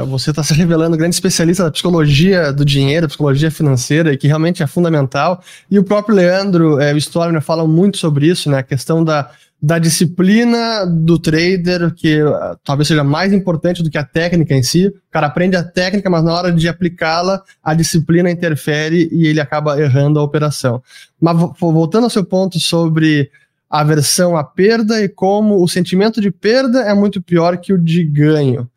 você 0.08 0.30
está 0.30 0.42
se 0.42 0.52
revelando 0.52 0.96
grande 0.96 1.14
especialista 1.14 1.62
da 1.62 1.70
psicologia 1.70 2.52
do 2.52 2.64
dinheiro, 2.64 3.06
psicologia 3.06 3.52
financeira, 3.52 4.12
e 4.12 4.16
que 4.16 4.26
realmente 4.26 4.64
é 4.64 4.66
fundamental. 4.66 5.40
E 5.70 5.78
o 5.78 5.84
próprio 5.84 6.16
Leandro, 6.16 6.80
é, 6.80 6.92
o 6.92 6.96
Stormer, 6.96 7.40
fala 7.40 7.68
muito 7.68 7.98
sobre 7.98 8.26
isso, 8.26 8.50
né? 8.50 8.58
A 8.58 8.62
questão 8.64 9.04
da, 9.04 9.30
da 9.62 9.78
disciplina 9.78 10.84
do 10.84 11.20
trader, 11.20 11.94
que 11.94 12.20
uh, 12.20 12.58
talvez 12.64 12.88
seja 12.88 13.04
mais 13.04 13.32
importante 13.32 13.80
do 13.80 13.88
que 13.88 13.96
a 13.96 14.04
técnica 14.04 14.52
em 14.52 14.64
si. 14.64 14.88
O 14.88 14.94
cara 15.12 15.28
aprende 15.28 15.54
a 15.54 15.62
técnica, 15.62 16.10
mas 16.10 16.24
na 16.24 16.34
hora 16.34 16.50
de 16.50 16.68
aplicá-la, 16.68 17.44
a 17.62 17.74
disciplina 17.74 18.28
interfere 18.28 19.08
e 19.12 19.28
ele 19.28 19.40
acaba 19.40 19.80
errando 19.80 20.18
a 20.18 20.22
operação. 20.24 20.82
Mas 21.20 21.36
voltando 21.60 22.04
ao 22.04 22.10
seu 22.10 22.24
ponto 22.24 22.58
sobre 22.58 23.30
aversão 23.68 24.36
à 24.36 24.44
perda 24.44 25.02
e 25.02 25.08
como 25.08 25.62
o 25.62 25.68
sentimento 25.68 26.20
de 26.20 26.30
perda 26.30 26.80
é 26.82 26.94
muito 26.94 27.20
pior 27.20 27.56
que 27.58 27.72
o 27.72 27.78
de 27.78 28.04
ganho, 28.04 28.68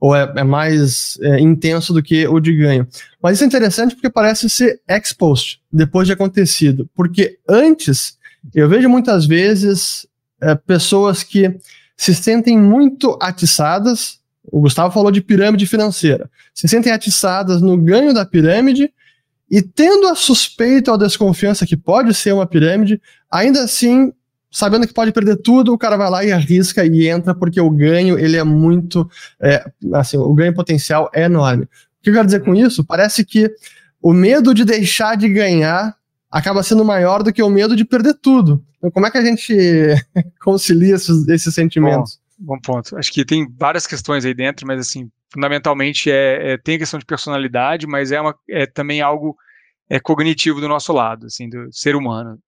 ou 0.00 0.14
é, 0.14 0.32
é 0.36 0.44
mais 0.44 1.18
é, 1.20 1.40
intenso 1.40 1.92
do 1.92 2.02
que 2.02 2.26
o 2.26 2.40
de 2.40 2.54
ganho. 2.54 2.86
Mas 3.22 3.34
isso 3.34 3.44
é 3.44 3.46
interessante 3.46 3.94
porque 3.94 4.10
parece 4.10 4.48
ser 4.48 4.80
exposed 4.88 5.60
depois 5.70 6.06
de 6.06 6.12
acontecido, 6.12 6.88
porque 6.94 7.38
antes 7.48 8.16
eu 8.54 8.68
vejo 8.68 8.88
muitas 8.88 9.26
vezes 9.26 10.06
é, 10.40 10.54
pessoas 10.54 11.22
que 11.22 11.58
se 11.96 12.14
sentem 12.14 12.56
muito 12.56 13.18
atiçadas. 13.20 14.20
O 14.50 14.60
Gustavo 14.60 14.94
falou 14.94 15.10
de 15.10 15.20
pirâmide 15.20 15.66
financeira. 15.66 16.30
Se 16.54 16.68
sentem 16.68 16.92
atiçadas 16.92 17.60
no 17.60 17.76
ganho 17.76 18.14
da 18.14 18.24
pirâmide 18.24 18.90
e 19.50 19.60
tendo 19.60 20.06
a 20.06 20.14
suspeita 20.14 20.90
ou 20.90 20.94
a 20.94 20.98
desconfiança 20.98 21.66
que 21.66 21.76
pode 21.76 22.14
ser 22.14 22.32
uma 22.32 22.46
pirâmide, 22.46 23.00
ainda 23.30 23.64
assim, 23.64 24.12
sabendo 24.50 24.86
que 24.86 24.94
pode 24.94 25.12
perder 25.12 25.36
tudo, 25.36 25.72
o 25.72 25.78
cara 25.78 25.96
vai 25.96 26.10
lá 26.10 26.24
e 26.24 26.32
arrisca 26.32 26.84
e 26.84 27.08
entra 27.08 27.34
porque 27.34 27.60
o 27.60 27.70
ganho 27.70 28.18
ele 28.18 28.36
é 28.36 28.44
muito, 28.44 29.08
é, 29.40 29.64
assim, 29.94 30.16
o 30.16 30.34
ganho 30.34 30.54
potencial 30.54 31.10
é 31.14 31.24
enorme. 31.24 31.64
O 31.64 31.68
que 32.02 32.10
eu 32.10 32.14
quero 32.14 32.26
dizer 32.26 32.40
com 32.40 32.54
isso? 32.54 32.84
Parece 32.84 33.24
que 33.24 33.50
o 34.00 34.12
medo 34.12 34.54
de 34.54 34.64
deixar 34.64 35.16
de 35.16 35.28
ganhar 35.28 35.96
acaba 36.30 36.62
sendo 36.62 36.84
maior 36.84 37.22
do 37.22 37.32
que 37.32 37.42
o 37.42 37.50
medo 37.50 37.74
de 37.74 37.84
perder 37.84 38.14
tudo. 38.14 38.64
Então, 38.78 38.90
como 38.90 39.06
é 39.06 39.10
que 39.10 39.18
a 39.18 39.24
gente 39.24 39.54
concilia 40.40 40.94
esses, 40.94 41.26
esses 41.28 41.54
sentimentos? 41.54 42.20
Bom, 42.38 42.54
bom, 42.54 42.60
ponto. 42.60 42.96
Acho 42.96 43.12
que 43.12 43.24
tem 43.24 43.46
várias 43.58 43.86
questões 43.86 44.24
aí 44.24 44.34
dentro, 44.34 44.66
mas 44.66 44.80
assim, 44.80 45.10
fundamentalmente 45.32 46.10
é, 46.10 46.52
é 46.52 46.58
tem 46.58 46.76
a 46.76 46.78
questão 46.78 46.98
de 46.98 47.06
personalidade, 47.06 47.86
mas 47.86 48.12
é, 48.12 48.20
uma, 48.20 48.34
é 48.48 48.66
também 48.66 49.00
algo 49.00 49.36
é, 49.90 49.98
cognitivo 49.98 50.60
do 50.60 50.68
nosso 50.68 50.92
lado, 50.92 51.26
assim, 51.26 51.48
do 51.48 51.68
ser 51.72 51.96
humano. 51.96 52.38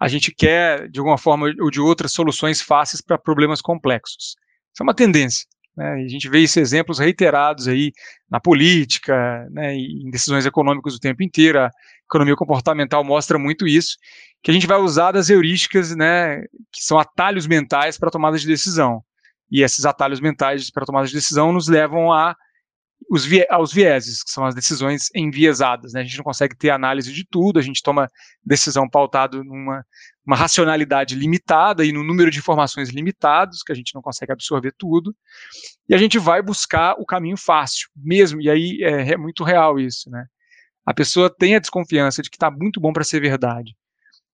A 0.00 0.08
gente 0.08 0.32
quer, 0.34 0.88
de 0.88 0.98
alguma 0.98 1.18
forma 1.18 1.52
ou 1.60 1.70
de 1.70 1.80
outra, 1.80 2.08
soluções 2.08 2.60
fáceis 2.60 3.00
para 3.00 3.18
problemas 3.18 3.60
complexos. 3.60 4.36
Isso 4.72 4.80
é 4.80 4.82
uma 4.82 4.94
tendência. 4.94 5.46
Né? 5.76 6.04
A 6.04 6.08
gente 6.08 6.28
vê 6.28 6.42
esses 6.42 6.56
exemplos 6.56 6.98
reiterados 6.98 7.68
aí 7.68 7.92
na 8.30 8.40
política, 8.40 9.46
né, 9.50 9.74
em 9.74 10.10
decisões 10.10 10.44
econômicas 10.44 10.94
o 10.94 11.00
tempo 11.00 11.22
inteiro. 11.22 11.60
A 11.60 11.70
economia 12.04 12.34
comportamental 12.34 13.04
mostra 13.04 13.38
muito 13.38 13.66
isso, 13.66 13.96
que 14.42 14.50
a 14.50 14.54
gente 14.54 14.66
vai 14.66 14.78
usar 14.78 15.12
das 15.12 15.30
heurísticas, 15.30 15.94
né, 15.94 16.42
que 16.72 16.82
são 16.82 16.98
atalhos 16.98 17.46
mentais 17.46 17.96
para 17.96 18.10
tomada 18.10 18.38
de 18.38 18.46
decisão. 18.46 19.02
E 19.50 19.62
esses 19.62 19.84
atalhos 19.84 20.20
mentais 20.20 20.70
para 20.70 20.84
tomada 20.84 21.06
de 21.06 21.12
decisão 21.12 21.52
nos 21.52 21.68
levam 21.68 22.12
a 22.12 22.36
os 23.10 23.26
aos 23.48 23.72
vieses, 23.72 24.22
que 24.22 24.30
são 24.30 24.44
as 24.44 24.54
decisões 24.54 25.08
enviesadas. 25.14 25.92
Né? 25.92 26.00
A 26.00 26.04
gente 26.04 26.18
não 26.18 26.24
consegue 26.24 26.56
ter 26.56 26.70
análise 26.70 27.12
de 27.12 27.24
tudo, 27.24 27.58
a 27.58 27.62
gente 27.62 27.82
toma 27.82 28.08
decisão 28.44 28.88
pautado 28.88 29.42
numa 29.44 29.84
uma 30.28 30.36
racionalidade 30.36 31.14
limitada 31.14 31.86
e 31.86 31.90
no 31.90 32.04
número 32.04 32.30
de 32.30 32.38
informações 32.38 32.90
limitados, 32.90 33.62
que 33.62 33.72
a 33.72 33.74
gente 33.74 33.94
não 33.94 34.02
consegue 34.02 34.30
absorver 34.30 34.74
tudo, 34.76 35.16
e 35.88 35.94
a 35.94 35.98
gente 35.98 36.18
vai 36.18 36.42
buscar 36.42 36.96
o 36.98 37.06
caminho 37.06 37.38
fácil, 37.38 37.88
mesmo, 37.96 38.38
e 38.38 38.50
aí 38.50 38.78
é, 38.82 39.12
é 39.12 39.16
muito 39.16 39.42
real 39.42 39.80
isso, 39.80 40.10
né? 40.10 40.26
A 40.84 40.92
pessoa 40.92 41.34
tem 41.34 41.56
a 41.56 41.58
desconfiança 41.58 42.20
de 42.20 42.28
que 42.28 42.36
está 42.36 42.50
muito 42.50 42.78
bom 42.78 42.92
para 42.92 43.04
ser 43.04 43.20
verdade, 43.22 43.74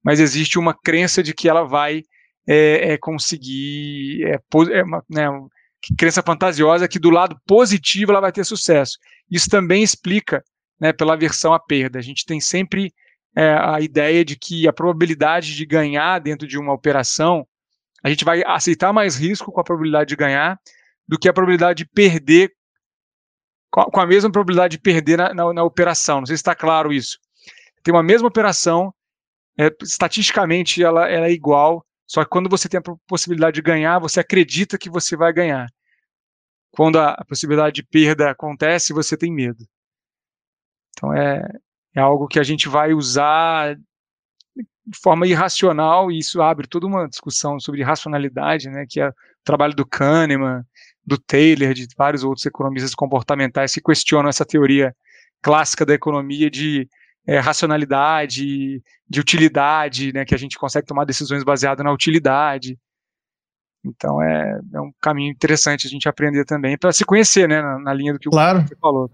mas 0.02 0.18
existe 0.18 0.58
uma 0.58 0.74
crença 0.74 1.22
de 1.22 1.32
que 1.32 1.48
ela 1.48 1.62
vai 1.62 2.02
é, 2.44 2.94
é 2.94 2.98
conseguir, 2.98 4.24
é, 4.24 4.34
é 4.34 4.84
né, 5.08 5.28
crença 5.96 6.22
fantasiosa 6.22 6.88
que 6.88 6.98
do 6.98 7.10
lado 7.10 7.36
positivo 7.46 8.12
ela 8.12 8.20
vai 8.20 8.32
ter 8.32 8.44
sucesso. 8.44 8.98
Isso 9.30 9.48
também 9.48 9.82
explica, 9.82 10.42
né, 10.80 10.92
pela 10.92 11.16
versão 11.16 11.52
à 11.52 11.58
perda. 11.58 11.98
A 11.98 12.02
gente 12.02 12.24
tem 12.24 12.40
sempre 12.40 12.92
é, 13.36 13.52
a 13.52 13.80
ideia 13.80 14.24
de 14.24 14.36
que 14.36 14.68
a 14.68 14.72
probabilidade 14.72 15.54
de 15.54 15.66
ganhar 15.66 16.18
dentro 16.20 16.46
de 16.46 16.58
uma 16.58 16.72
operação, 16.72 17.46
a 18.02 18.08
gente 18.08 18.24
vai 18.24 18.42
aceitar 18.46 18.92
mais 18.92 19.16
risco 19.16 19.50
com 19.50 19.60
a 19.60 19.64
probabilidade 19.64 20.08
de 20.08 20.16
ganhar 20.16 20.58
do 21.06 21.18
que 21.18 21.28
a 21.28 21.32
probabilidade 21.32 21.84
de 21.84 21.90
perder 21.90 22.52
com 23.70 24.00
a 24.00 24.06
mesma 24.06 24.30
probabilidade 24.30 24.76
de 24.76 24.82
perder 24.82 25.18
na, 25.18 25.34
na, 25.34 25.52
na 25.52 25.64
operação. 25.64 26.20
Não 26.20 26.26
sei 26.26 26.36
se 26.36 26.42
está 26.42 26.54
claro 26.54 26.92
isso. 26.92 27.18
Tem 27.82 27.92
uma 27.92 28.04
mesma 28.04 28.28
operação, 28.28 28.94
é, 29.58 29.68
estatisticamente 29.82 30.82
ela, 30.82 31.08
ela 31.08 31.26
é 31.26 31.32
igual, 31.32 31.84
só 32.06 32.22
que 32.22 32.30
quando 32.30 32.48
você 32.48 32.68
tem 32.68 32.78
a 32.78 32.96
possibilidade 33.06 33.56
de 33.56 33.62
ganhar, 33.62 33.98
você 33.98 34.20
acredita 34.20 34.78
que 34.78 34.88
você 34.88 35.16
vai 35.16 35.32
ganhar. 35.32 35.66
Quando 36.76 36.98
a, 36.98 37.24
possibilidade 37.28 37.76
de 37.76 37.82
perda 37.82 38.30
acontece, 38.30 38.92
você 38.92 39.16
tem 39.16 39.32
medo. 39.32 39.64
Então 40.96 41.12
é, 41.12 41.42
é 41.94 42.00
algo 42.00 42.26
que 42.26 42.38
a 42.38 42.42
gente 42.42 42.68
vai 42.68 42.92
usar 42.92 43.76
de 44.86 44.98
forma 45.02 45.26
irracional, 45.26 46.10
e 46.10 46.18
isso 46.18 46.42
abre 46.42 46.66
toda 46.66 46.86
uma 46.86 47.08
discussão 47.08 47.58
sobre 47.58 47.82
racionalidade, 47.82 48.68
né, 48.68 48.84
que 48.88 49.00
é 49.00 49.08
o 49.08 49.14
trabalho 49.42 49.74
do 49.74 49.86
Kahneman, 49.86 50.62
do 51.04 51.16
Taylor, 51.16 51.72
de 51.72 51.86
vários 51.96 52.22
outros 52.22 52.44
economistas 52.44 52.94
comportamentais 52.94 53.72
que 53.72 53.80
questionam 53.80 54.28
essa 54.28 54.44
teoria 54.44 54.94
clássica 55.42 55.86
da 55.86 55.94
economia 55.94 56.50
de 56.50 56.88
é, 57.26 57.38
racionalidade, 57.38 58.82
de 59.08 59.20
utilidade, 59.20 60.12
né, 60.12 60.24
que 60.24 60.34
a 60.34 60.38
gente 60.38 60.58
consegue 60.58 60.86
tomar 60.86 61.04
decisões 61.04 61.42
baseadas 61.42 61.84
na 61.84 61.92
utilidade. 61.92 62.78
Então 63.84 64.20
é, 64.22 64.58
é 64.72 64.80
um 64.80 64.90
caminho 65.00 65.30
interessante 65.30 65.86
a 65.86 65.90
gente 65.90 66.08
aprender 66.08 66.44
também 66.44 66.76
para 66.78 66.92
se 66.92 67.04
conhecer, 67.04 67.48
né, 67.48 67.60
na, 67.60 67.78
na, 67.78 67.94
linha 67.94 68.12
do 68.12 68.18
que 68.18 68.30
claro. 68.30 68.62
você 68.62 68.76
falou. 68.80 69.10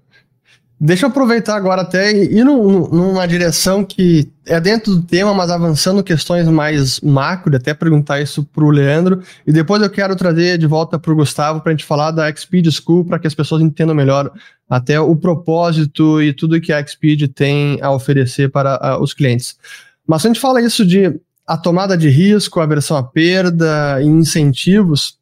Deixa 0.83 1.05
eu 1.05 1.11
aproveitar 1.11 1.57
agora 1.57 1.83
até 1.83 2.11
e 2.11 2.39
ir 2.39 2.43
numa 2.43 3.29
direção 3.29 3.85
que 3.85 4.33
é 4.47 4.59
dentro 4.59 4.95
do 4.95 5.03
tema, 5.03 5.35
mas 5.35 5.51
avançando 5.51 6.03
questões 6.03 6.49
mais 6.49 7.01
macro, 7.01 7.55
até 7.55 7.75
perguntar 7.75 8.23
isso 8.23 8.43
para 8.43 8.65
o 8.65 8.71
Leandro, 8.71 9.23
e 9.47 9.53
depois 9.53 9.83
eu 9.83 9.91
quero 9.91 10.17
trazer 10.17 10.57
de 10.57 10.67
volta 10.67 10.99
para 10.99 11.13
o 11.13 11.17
Gustavo 11.17 11.61
para 11.61 11.71
a 11.71 11.75
gente 11.75 11.85
falar 11.85 12.13
da 12.13 12.35
Xpeed 12.35 12.71
School, 12.71 13.05
para 13.05 13.19
que 13.19 13.27
as 13.27 13.35
pessoas 13.35 13.61
entendam 13.61 13.95
melhor 13.95 14.33
até 14.71 14.99
o 14.99 15.15
propósito 15.15 16.23
e 16.23 16.33
tudo 16.33 16.59
que 16.59 16.73
a 16.73 16.87
Xpeed 16.87 17.29
tem 17.29 17.79
a 17.83 17.91
oferecer 17.93 18.51
para 18.51 18.97
uh, 18.97 19.03
os 19.03 19.13
clientes. 19.13 19.59
Mas 20.07 20.23
se 20.23 20.29
a 20.29 20.31
gente 20.31 20.41
fala 20.41 20.63
isso 20.63 20.87
de 20.87 21.21
a 21.51 21.57
tomada 21.57 21.99
de 21.99 22.09
risco, 22.09 22.61
a 22.61 22.67
versão 22.67 22.97
à 22.97 23.03
perda 23.03 24.01
e 24.01 24.07
incentivos, 24.07 25.19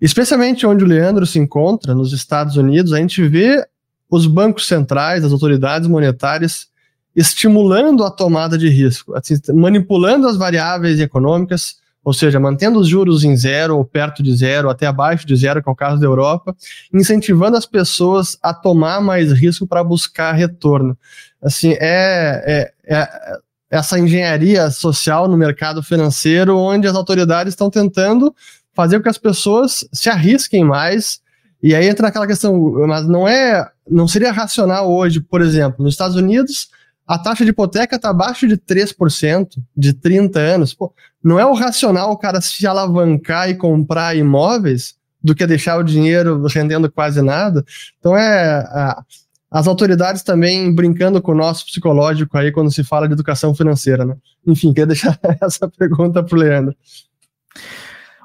especialmente 0.00 0.66
onde 0.66 0.82
o 0.82 0.86
Leandro 0.86 1.24
se 1.24 1.38
encontra, 1.38 1.94
nos 1.94 2.12
Estados 2.12 2.56
Unidos, 2.56 2.92
a 2.92 2.96
gente 2.96 3.22
vê 3.28 3.64
os 4.10 4.26
bancos 4.26 4.66
centrais, 4.66 5.22
as 5.22 5.30
autoridades 5.30 5.88
monetárias, 5.88 6.66
estimulando 7.14 8.02
a 8.02 8.10
tomada 8.10 8.58
de 8.58 8.68
risco, 8.68 9.14
assim, 9.14 9.36
manipulando 9.54 10.26
as 10.26 10.36
variáveis 10.36 10.98
econômicas, 10.98 11.76
ou 12.02 12.12
seja, 12.12 12.40
mantendo 12.40 12.80
os 12.80 12.88
juros 12.88 13.22
em 13.22 13.36
zero 13.36 13.76
ou 13.76 13.84
perto 13.84 14.24
de 14.24 14.34
zero, 14.34 14.70
até 14.70 14.86
abaixo 14.86 15.24
de 15.24 15.36
zero, 15.36 15.62
que 15.62 15.68
é 15.68 15.72
o 15.72 15.76
caso 15.76 16.00
da 16.00 16.06
Europa, 16.06 16.52
incentivando 16.92 17.56
as 17.56 17.66
pessoas 17.66 18.36
a 18.42 18.52
tomar 18.52 19.00
mais 19.00 19.30
risco 19.30 19.68
para 19.68 19.84
buscar 19.84 20.32
retorno. 20.32 20.98
Assim, 21.40 21.74
é, 21.78 22.72
é, 22.84 22.96
é 22.96 23.38
essa 23.70 23.98
engenharia 23.98 24.70
social 24.70 25.28
no 25.28 25.36
mercado 25.36 25.82
financeiro, 25.82 26.58
onde 26.58 26.88
as 26.88 26.94
autoridades 26.94 27.52
estão 27.52 27.70
tentando 27.70 28.34
fazer 28.74 28.96
com 28.96 29.04
que 29.04 29.08
as 29.08 29.18
pessoas 29.18 29.86
se 29.92 30.08
arrisquem 30.08 30.64
mais 30.64 31.20
e 31.62 31.74
aí 31.74 31.88
entra 31.88 32.08
aquela 32.08 32.26
questão, 32.26 32.58
mas 32.86 33.06
não 33.06 33.28
é, 33.28 33.68
não 33.88 34.08
seria 34.08 34.32
racional 34.32 34.90
hoje, 34.90 35.20
por 35.20 35.42
exemplo, 35.42 35.84
nos 35.84 35.92
Estados 35.94 36.16
Unidos, 36.16 36.70
a 37.06 37.18
taxa 37.18 37.44
de 37.44 37.50
hipoteca 37.50 37.96
está 37.96 38.10
abaixo 38.10 38.48
de 38.48 38.56
3%, 38.56 39.58
de 39.76 39.92
30 39.92 40.38
anos. 40.38 40.72
Pô, 40.72 40.92
não 41.22 41.38
é 41.38 41.44
o 41.44 41.52
racional 41.52 42.12
o 42.12 42.16
cara 42.16 42.40
se 42.40 42.66
alavancar 42.66 43.50
e 43.50 43.54
comprar 43.54 44.16
imóveis 44.16 44.94
do 45.22 45.34
que 45.34 45.46
deixar 45.46 45.78
o 45.78 45.82
dinheiro 45.82 46.46
rendendo 46.46 46.90
quase 46.90 47.20
nada. 47.20 47.62
Então 47.98 48.16
é 48.16 48.60
a, 48.60 49.02
as 49.50 49.66
autoridades 49.66 50.22
também 50.22 50.72
brincando 50.74 51.20
com 51.20 51.32
o 51.32 51.36
nosso 51.36 51.66
psicológico 51.66 52.38
aí 52.38 52.52
quando 52.52 52.70
se 52.70 52.84
fala 52.84 53.08
de 53.08 53.14
educação 53.14 53.54
financeira, 53.54 54.04
né? 54.04 54.14
Enfim, 54.46 54.68
queria 54.68 54.86
deixar 54.86 55.18
essa 55.42 55.68
pergunta 55.68 56.22
para 56.22 56.36
o 56.36 56.38
Leandro. 56.38 56.74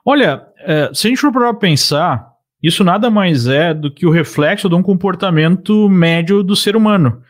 Olha, 0.05 0.43
é, 0.59 0.91
se 0.93 1.07
a 1.07 1.09
gente 1.09 1.19
for 1.19 1.31
para 1.31 1.51
pensar, 1.53 2.27
isso 2.61 2.83
nada 2.83 3.09
mais 3.09 3.47
é 3.47 3.73
do 3.73 3.91
que 3.91 4.05
o 4.05 4.11
reflexo 4.11 4.69
de 4.69 4.75
um 4.75 4.83
comportamento 4.83 5.89
médio 5.89 6.43
do 6.43 6.55
ser 6.55 6.75
humano 6.75 7.23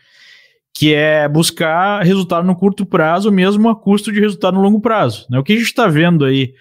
que 0.76 0.94
é 0.94 1.26
buscar 1.30 2.04
resultado 2.04 2.46
no 2.46 2.54
curto 2.54 2.86
prazo, 2.86 3.32
mesmo 3.32 3.70
a 3.70 3.76
custo 3.76 4.12
de 4.12 4.20
resultado 4.20 4.56
no 4.56 4.62
longo 4.62 4.82
prazo. 4.82 5.26
Né? 5.30 5.40
O 5.40 5.44
que 5.44 5.54
a 5.54 5.56
gente 5.56 5.68
está 5.68 5.88
vendo 5.88 6.26
aí, 6.26 6.54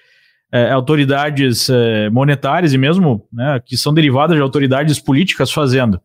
é, 0.53 0.71
autoridades 0.71 1.69
é, 1.69 2.09
monetárias 2.11 2.73
e 2.73 2.79
mesmo 2.79 3.27
né, 3.33 3.61
que 3.67 3.77
são 3.77 3.93
derivadas 3.93 4.37
de 4.37 4.43
autoridades 4.43 5.01
políticas 5.01 5.51
fazendo. 5.51 6.01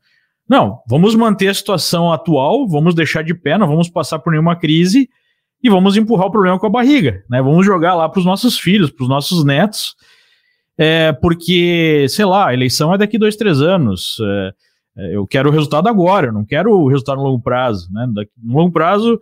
Não, 0.50 0.82
vamos 0.88 1.14
manter 1.14 1.48
a 1.50 1.54
situação 1.54 2.12
atual, 2.12 2.68
vamos 2.68 2.96
deixar 2.96 3.24
de 3.24 3.36
pé, 3.36 3.56
não 3.56 3.68
vamos 3.68 3.88
passar 3.88 4.18
por 4.18 4.32
nenhuma 4.32 4.56
crise 4.56 5.08
e 5.64 5.70
vamos 5.70 5.96
empurrar 5.96 6.26
o 6.26 6.32
problema 6.32 6.58
com 6.58 6.66
a 6.66 6.72
barriga. 6.72 7.24
Né? 7.30 7.40
Vamos 7.40 7.64
jogar 7.66 7.94
lá 7.94 8.10
para 8.10 8.20
os 8.20 8.26
nossos 8.26 8.58
filhos, 8.58 8.90
para 8.90 9.04
os 9.04 9.10
nossos 9.10 9.46
netos, 9.46 9.96
é, 10.76 11.12
porque, 11.12 12.08
sei 12.10 12.26
lá, 12.26 12.48
a 12.48 12.54
eleição 12.54 12.92
é 12.92 12.98
daqui 12.98 13.20
dois, 13.20 13.36
três 13.36 13.62
anos. 13.62 14.18
É, 14.22 14.54
é, 14.98 15.16
eu 15.16 15.28
quero 15.28 15.50
o 15.50 15.52
resultado 15.52 15.88
agora, 15.88 16.28
eu 16.28 16.34
não 16.34 16.44
quero 16.44 16.72
o 16.72 16.88
resultado 16.88 17.18
no 17.18 17.26
longo 17.26 17.44
prazo. 17.44 17.88
Né? 17.92 18.08
No 18.42 18.58
longo 18.58 18.72
prazo, 18.72 19.20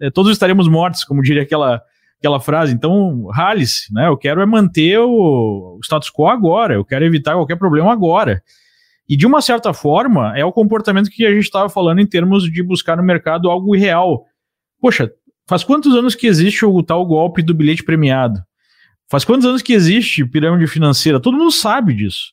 é, 0.00 0.08
todos 0.08 0.30
estaremos 0.30 0.68
mortos, 0.68 1.02
como 1.02 1.20
diria 1.20 1.42
aquela, 1.42 1.82
aquela 2.20 2.38
frase. 2.38 2.72
Então, 2.72 3.26
rale-se, 3.26 3.92
né? 3.92 4.06
Eu 4.06 4.16
quero 4.16 4.40
é 4.40 4.46
manter 4.46 5.00
o, 5.00 5.78
o 5.78 5.80
status 5.82 6.10
quo 6.10 6.28
agora, 6.28 6.74
eu 6.74 6.84
quero 6.84 7.04
evitar 7.04 7.34
qualquer 7.34 7.56
problema 7.56 7.92
agora. 7.92 8.40
E 9.10 9.16
de 9.16 9.26
uma 9.26 9.42
certa 9.42 9.74
forma, 9.74 10.38
é 10.38 10.44
o 10.44 10.52
comportamento 10.52 11.10
que 11.10 11.26
a 11.26 11.34
gente 11.34 11.42
estava 11.42 11.68
falando 11.68 11.98
em 11.98 12.06
termos 12.06 12.44
de 12.44 12.62
buscar 12.62 12.96
no 12.96 13.02
mercado 13.02 13.50
algo 13.50 13.74
irreal. 13.74 14.24
Poxa, 14.80 15.10
faz 15.48 15.64
quantos 15.64 15.96
anos 15.96 16.14
que 16.14 16.28
existe 16.28 16.64
o 16.64 16.80
tal 16.80 17.04
golpe 17.04 17.42
do 17.42 17.52
bilhete 17.52 17.82
premiado? 17.82 18.40
Faz 19.10 19.24
quantos 19.24 19.44
anos 19.44 19.62
que 19.62 19.72
existe 19.72 20.24
pirâmide 20.24 20.68
financeira? 20.68 21.18
Todo 21.18 21.36
mundo 21.36 21.50
sabe 21.50 21.92
disso. 21.92 22.32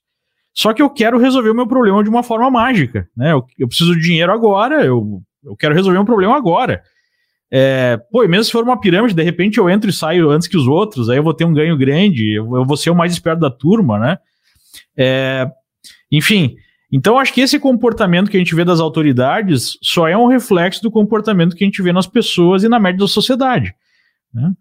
Só 0.54 0.72
que 0.72 0.80
eu 0.80 0.88
quero 0.88 1.18
resolver 1.18 1.50
o 1.50 1.56
meu 1.56 1.66
problema 1.66 2.04
de 2.04 2.10
uma 2.10 2.22
forma 2.22 2.52
mágica, 2.52 3.10
né? 3.18 3.32
Eu, 3.32 3.44
eu 3.58 3.68
preciso 3.68 3.96
de 3.96 4.02
dinheiro 4.02 4.32
agora, 4.32 4.86
eu, 4.86 5.20
eu 5.44 5.56
quero 5.56 5.74
resolver 5.74 5.98
um 5.98 6.06
problema 6.06 6.38
agora. 6.38 6.84
É, 7.50 7.98
pô, 8.12 8.24
e 8.24 8.28
mesmo 8.28 8.44
se 8.44 8.52
for 8.52 8.64
uma 8.64 8.80
pirâmide, 8.80 9.16
de 9.16 9.24
repente 9.24 9.58
eu 9.58 9.68
entro 9.68 9.90
e 9.90 9.94
saio 9.94 10.30
antes 10.30 10.48
que 10.48 10.58
os 10.58 10.68
outros, 10.68 11.10
aí 11.10 11.18
eu 11.18 11.24
vou 11.24 11.34
ter 11.34 11.46
um 11.46 11.54
ganho 11.54 11.76
grande, 11.76 12.38
eu, 12.38 12.56
eu 12.56 12.66
vou 12.66 12.78
ser 12.78 12.92
o 12.92 12.96
mais 12.96 13.12
esperto 13.12 13.40
da 13.40 13.50
turma, 13.50 13.98
né? 13.98 14.20
É, 14.96 15.50
enfim, 16.12 16.56
então 16.92 17.20
acho 17.20 17.34
que 17.34 17.42
esse 17.42 17.60
comportamento 17.60 18.30
que 18.32 18.38
a 18.38 18.40
gente 18.40 18.56
vê 18.56 18.64
das 18.64 18.80
autoridades 18.80 19.78
só 19.82 20.08
é 20.08 20.18
um 20.18 20.28
reflexo 20.28 20.82
do 20.82 20.92
comportamento 20.92 21.56
que 21.56 21.64
a 21.64 21.68
gente 21.68 21.82
vê 21.82 21.92
nas 21.92 22.08
pessoas 22.08 22.64
e 22.64 22.70
na 22.70 22.80
média 22.80 23.00
da 23.00 23.08
sociedade. 23.08 23.74
Né? 24.34 24.52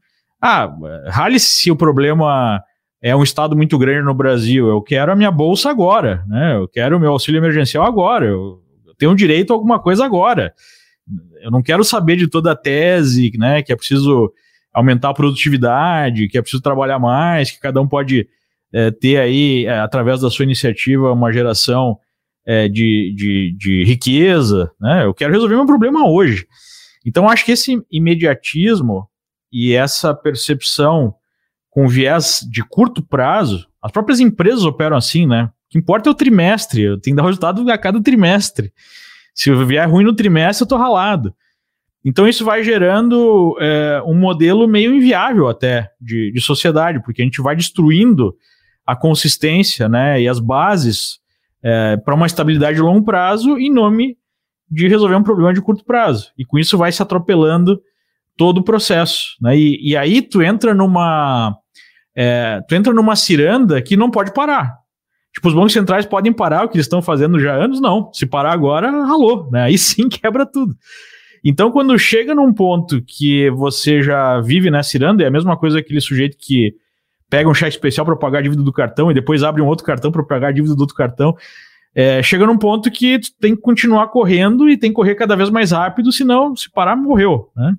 Ah, 0.40 0.70
rale 1.08 1.38
se 1.38 1.70
o 1.70 1.76
problema 1.76 2.62
é 3.00 3.14
um 3.14 3.22
estado 3.22 3.56
muito 3.56 3.78
grande 3.78 4.04
no 4.04 4.14
Brasil, 4.14 4.68
eu 4.68 4.82
quero 4.82 5.12
a 5.12 5.16
minha 5.16 5.30
bolsa 5.30 5.70
agora, 5.70 6.24
né? 6.26 6.56
Eu 6.56 6.66
quero 6.66 6.96
o 6.96 7.00
meu 7.00 7.12
auxílio 7.12 7.38
emergencial 7.38 7.84
agora, 7.84 8.26
eu, 8.26 8.60
tenho 8.98 9.14
direito 9.14 9.52
a 9.52 9.56
alguma 9.56 9.78
coisa 9.78 10.04
agora. 10.04 10.54
Eu 11.42 11.50
não 11.50 11.62
quero 11.62 11.84
saber 11.84 12.16
de 12.16 12.26
toda 12.26 12.52
a 12.52 12.56
tese, 12.56 13.30
né? 13.38 13.62
Que 13.62 13.72
é 13.72 13.76
preciso 13.76 14.32
aumentar 14.72 15.10
a 15.10 15.14
produtividade, 15.14 16.28
que 16.28 16.36
é 16.38 16.42
preciso 16.42 16.62
trabalhar 16.62 16.98
mais, 16.98 17.50
que 17.50 17.60
cada 17.60 17.80
um 17.80 17.86
pode 17.86 18.28
é, 18.72 18.90
ter 18.90 19.18
aí, 19.18 19.66
é, 19.66 19.78
através 19.78 20.20
da 20.20 20.30
sua 20.30 20.44
iniciativa, 20.44 21.12
uma 21.12 21.32
geração 21.32 21.98
é, 22.46 22.68
de, 22.68 23.12
de, 23.16 23.56
de 23.58 23.84
riqueza, 23.84 24.70
né? 24.80 25.04
Eu 25.04 25.12
quero 25.12 25.32
resolver 25.32 25.56
meu 25.56 25.66
problema 25.66 26.08
hoje. 26.08 26.46
Então, 27.04 27.28
acho 27.28 27.44
que 27.44 27.52
esse 27.52 27.82
imediatismo 27.90 29.08
e 29.52 29.74
essa 29.74 30.14
percepção 30.14 31.14
com 31.68 31.88
viés 31.88 32.46
de 32.50 32.62
curto 32.62 33.02
prazo, 33.02 33.66
as 33.82 33.92
próprias 33.92 34.20
empresas 34.20 34.64
operam 34.64 34.96
assim, 34.96 35.26
né? 35.26 35.44
O 35.44 35.50
que 35.70 35.78
importa 35.78 36.08
é 36.08 36.12
o 36.12 36.14
trimestre, 36.14 36.82
eu 36.82 37.00
tenho 37.00 37.16
que 37.16 37.22
dar 37.22 37.26
resultado 37.26 37.68
a 37.70 37.76
cada 37.76 38.00
trimestre. 38.00 38.72
Se 39.34 39.52
vier 39.64 39.88
ruim 39.88 40.04
no 40.04 40.14
trimestre, 40.14 40.62
eu 40.62 40.68
tô 40.68 40.76
ralado. 40.76 41.34
Então 42.04 42.28
isso 42.28 42.44
vai 42.44 42.62
gerando 42.62 43.56
é, 43.60 44.00
um 44.06 44.14
modelo 44.14 44.68
meio 44.68 44.94
inviável 44.94 45.48
até 45.48 45.90
de, 46.00 46.30
de 46.30 46.40
sociedade, 46.40 47.02
porque 47.02 47.20
a 47.20 47.24
gente 47.24 47.42
vai 47.42 47.56
destruindo 47.56 48.34
a 48.86 48.94
consistência 48.94 49.88
né, 49.88 50.22
e 50.22 50.28
as 50.28 50.38
bases 50.38 51.18
é, 51.66 51.96
para 51.96 52.14
uma 52.14 52.26
estabilidade 52.26 52.76
de 52.76 52.82
longo 52.82 53.04
prazo 53.04 53.58
em 53.58 53.72
nome 53.72 54.16
de 54.70 54.86
resolver 54.86 55.16
um 55.16 55.22
problema 55.22 55.52
de 55.52 55.60
curto 55.60 55.84
prazo. 55.84 56.30
E 56.38 56.44
com 56.44 56.60
isso 56.60 56.78
vai 56.78 56.92
se 56.92 57.02
atropelando 57.02 57.80
todo 58.36 58.58
o 58.58 58.62
processo. 58.62 59.36
Né? 59.40 59.58
E, 59.58 59.90
e 59.90 59.96
aí 59.96 60.22
tu 60.22 60.40
entra 60.40 60.72
numa 60.72 61.56
é, 62.14 62.62
tu 62.68 62.74
entra 62.76 62.92
numa 62.92 63.16
ciranda 63.16 63.82
que 63.82 63.96
não 63.96 64.12
pode 64.12 64.32
parar. 64.32 64.76
Tipo, 65.34 65.48
os 65.48 65.54
bancos 65.54 65.72
centrais 65.72 66.06
podem 66.06 66.32
parar 66.32 66.64
o 66.64 66.68
que 66.68 66.76
eles 66.76 66.86
estão 66.86 67.02
fazendo 67.02 67.38
já 67.40 67.54
há 67.54 67.64
anos? 67.64 67.80
Não. 67.80 68.12
Se 68.12 68.26
parar 68.26 68.52
agora, 68.52 68.88
ralou, 68.88 69.50
né? 69.50 69.64
Aí 69.64 69.76
sim 69.76 70.08
quebra 70.08 70.46
tudo. 70.46 70.72
Então, 71.44 71.72
quando 71.72 71.98
chega 71.98 72.34
num 72.34 72.52
ponto 72.54 73.02
que 73.02 73.50
você 73.50 74.02
já 74.02 74.40
vive 74.40 74.70
nessa 74.70 74.90
ciranda, 74.90 75.24
é 75.24 75.26
a 75.26 75.30
mesma 75.30 75.56
coisa 75.56 75.80
aquele 75.80 76.00
sujeito 76.00 76.36
que 76.38 76.74
pega 77.28 77.48
um 77.48 77.54
cheque 77.54 77.74
especial 77.74 78.06
para 78.06 78.16
pagar 78.16 78.38
a 78.38 78.42
dívida 78.42 78.62
do 78.62 78.72
cartão 78.72 79.10
e 79.10 79.14
depois 79.14 79.42
abre 79.42 79.62
um 79.62 79.66
outro 79.66 79.84
cartão 79.84 80.12
para 80.12 80.22
pagar 80.22 80.48
a 80.48 80.52
dívida 80.52 80.74
do 80.74 80.80
outro 80.80 80.96
cartão. 80.96 81.34
É, 81.94 82.22
chega 82.22 82.46
num 82.46 82.58
ponto 82.58 82.90
que 82.90 83.18
tu 83.18 83.28
tem 83.40 83.56
que 83.56 83.62
continuar 83.62 84.08
correndo 84.08 84.68
e 84.68 84.76
tem 84.76 84.90
que 84.90 84.96
correr 84.96 85.14
cada 85.14 85.34
vez 85.34 85.48
mais 85.48 85.70
rápido, 85.70 86.12
senão, 86.12 86.54
se 86.54 86.70
parar, 86.70 86.94
morreu, 86.94 87.50
né? 87.56 87.74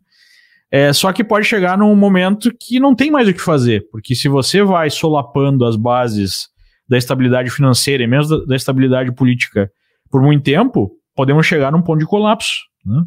É, 0.70 0.92
só 0.92 1.14
que 1.14 1.24
pode 1.24 1.46
chegar 1.46 1.78
num 1.78 1.96
momento 1.96 2.52
que 2.60 2.80
não 2.80 2.94
tem 2.94 3.10
mais 3.10 3.28
o 3.28 3.34
que 3.34 3.40
fazer, 3.40 3.88
porque 3.90 4.14
se 4.14 4.28
você 4.28 4.62
vai 4.64 4.90
solapando 4.90 5.64
as 5.64 5.78
bases 5.78 6.50
da 6.90 6.98
estabilidade 6.98 7.50
financeira 7.50 8.04
e 8.04 8.08
mesmo 8.08 8.40
da, 8.40 8.46
da 8.46 8.56
estabilidade 8.56 9.12
política 9.14 9.72
por 10.12 10.22
muito 10.22 10.44
tempo, 10.44 10.92
podemos 11.16 11.46
chegar 11.46 11.72
num 11.72 11.82
ponto 11.82 12.00
de 12.00 12.06
colapso. 12.06 12.54
Né? 12.86 13.02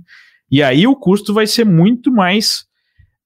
E 0.51 0.63
aí 0.63 0.87
o 0.87 0.97
custo 0.97 1.35
vai 1.35 1.47
ser 1.47 1.65
muito 1.65 2.11
mais 2.11 2.65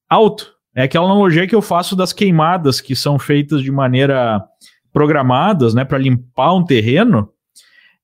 alto. 0.08 0.52
É 0.74 0.82
aquela 0.82 1.06
analogia 1.06 1.46
que 1.46 1.54
eu 1.54 1.62
faço 1.62 1.94
das 1.94 2.12
queimadas 2.12 2.80
que 2.80 2.96
são 2.96 3.18
feitas 3.18 3.62
de 3.62 3.70
maneira 3.70 4.42
programadas, 4.92 5.74
né, 5.74 5.84
para 5.84 5.98
limpar 5.98 6.54
um 6.54 6.64
terreno, 6.64 7.28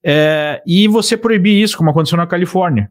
é, 0.03 0.63
e 0.67 0.89
você 0.89 1.17
proibir 1.17 1.63
isso, 1.63 1.77
como 1.77 1.91
aconteceu 1.91 2.17
na 2.17 2.27
Califórnia. 2.27 2.91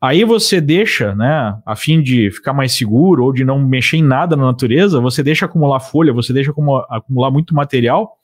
Aí 0.00 0.24
você 0.24 0.60
deixa, 0.60 1.14
né, 1.14 1.56
a 1.64 1.76
fim 1.76 2.02
de 2.02 2.30
ficar 2.32 2.52
mais 2.52 2.72
seguro 2.72 3.24
ou 3.24 3.32
de 3.32 3.44
não 3.44 3.60
mexer 3.60 3.98
em 3.98 4.02
nada 4.02 4.34
na 4.34 4.46
natureza, 4.46 5.00
você 5.00 5.22
deixa 5.22 5.46
acumular 5.46 5.78
folha, 5.78 6.12
você 6.12 6.32
deixa 6.32 6.50
acumular 6.50 7.30
muito 7.30 7.54
material. 7.54 8.18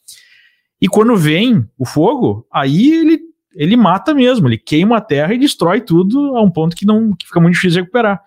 E 0.81 0.89
quando 0.89 1.17
vem 1.17 1.65
o 1.79 1.87
fogo, 1.87 2.45
aí 2.53 2.93
ele, 2.93 3.21
ele 3.55 3.77
mata 3.77 4.13
mesmo, 4.13 4.49
ele 4.49 4.59
queima 4.59 4.97
a 4.97 5.01
terra 5.01 5.33
e 5.33 5.39
destrói 5.39 5.81
tudo 5.81 6.37
a 6.37 6.43
um 6.43 6.51
ponto 6.51 6.75
que 6.75 6.85
não 6.85 7.15
que 7.15 7.27
fica 7.27 7.41
muito 7.41 7.55
difícil 7.55 7.75
de 7.75 7.81
recuperar. 7.83 8.21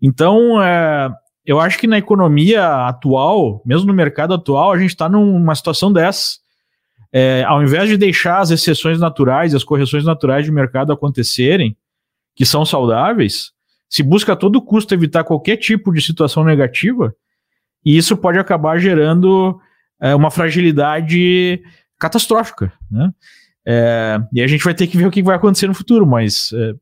Então, 0.00 0.62
é, 0.62 1.10
eu 1.48 1.58
acho 1.58 1.78
que 1.78 1.86
na 1.86 1.96
economia 1.96 2.86
atual, 2.86 3.62
mesmo 3.64 3.86
no 3.86 3.94
mercado 3.94 4.34
atual, 4.34 4.70
a 4.70 4.78
gente 4.78 4.90
está 4.90 5.08
numa 5.08 5.54
situação 5.54 5.90
dessa. 5.90 6.36
É, 7.10 7.42
ao 7.44 7.62
invés 7.62 7.88
de 7.88 7.96
deixar 7.96 8.40
as 8.40 8.50
exceções 8.50 9.00
naturais, 9.00 9.54
as 9.54 9.64
correções 9.64 10.04
naturais 10.04 10.44
de 10.44 10.52
mercado 10.52 10.92
acontecerem, 10.92 11.74
que 12.36 12.44
são 12.44 12.66
saudáveis, 12.66 13.50
se 13.88 14.02
busca 14.02 14.34
a 14.34 14.36
todo 14.36 14.60
custo 14.60 14.92
evitar 14.92 15.24
qualquer 15.24 15.56
tipo 15.56 15.90
de 15.90 16.02
situação 16.02 16.44
negativa, 16.44 17.14
e 17.82 17.96
isso 17.96 18.14
pode 18.14 18.38
acabar 18.38 18.78
gerando 18.78 19.58
é, 20.02 20.14
uma 20.14 20.30
fragilidade 20.30 21.62
catastrófica, 21.98 22.70
né? 22.90 23.10
É, 23.66 24.20
e 24.34 24.42
a 24.42 24.46
gente 24.46 24.64
vai 24.64 24.74
ter 24.74 24.86
que 24.86 24.98
ver 24.98 25.06
o 25.06 25.10
que 25.10 25.22
vai 25.22 25.36
acontecer 25.36 25.66
no 25.66 25.72
futuro, 25.72 26.06
mas 26.06 26.50
é, 26.52 26.74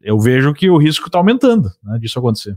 eu 0.00 0.16
vejo 0.20 0.54
que 0.54 0.70
o 0.70 0.78
risco 0.78 1.08
está 1.08 1.18
aumentando 1.18 1.68
né, 1.82 1.98
disso 1.98 2.20
acontecer. 2.20 2.56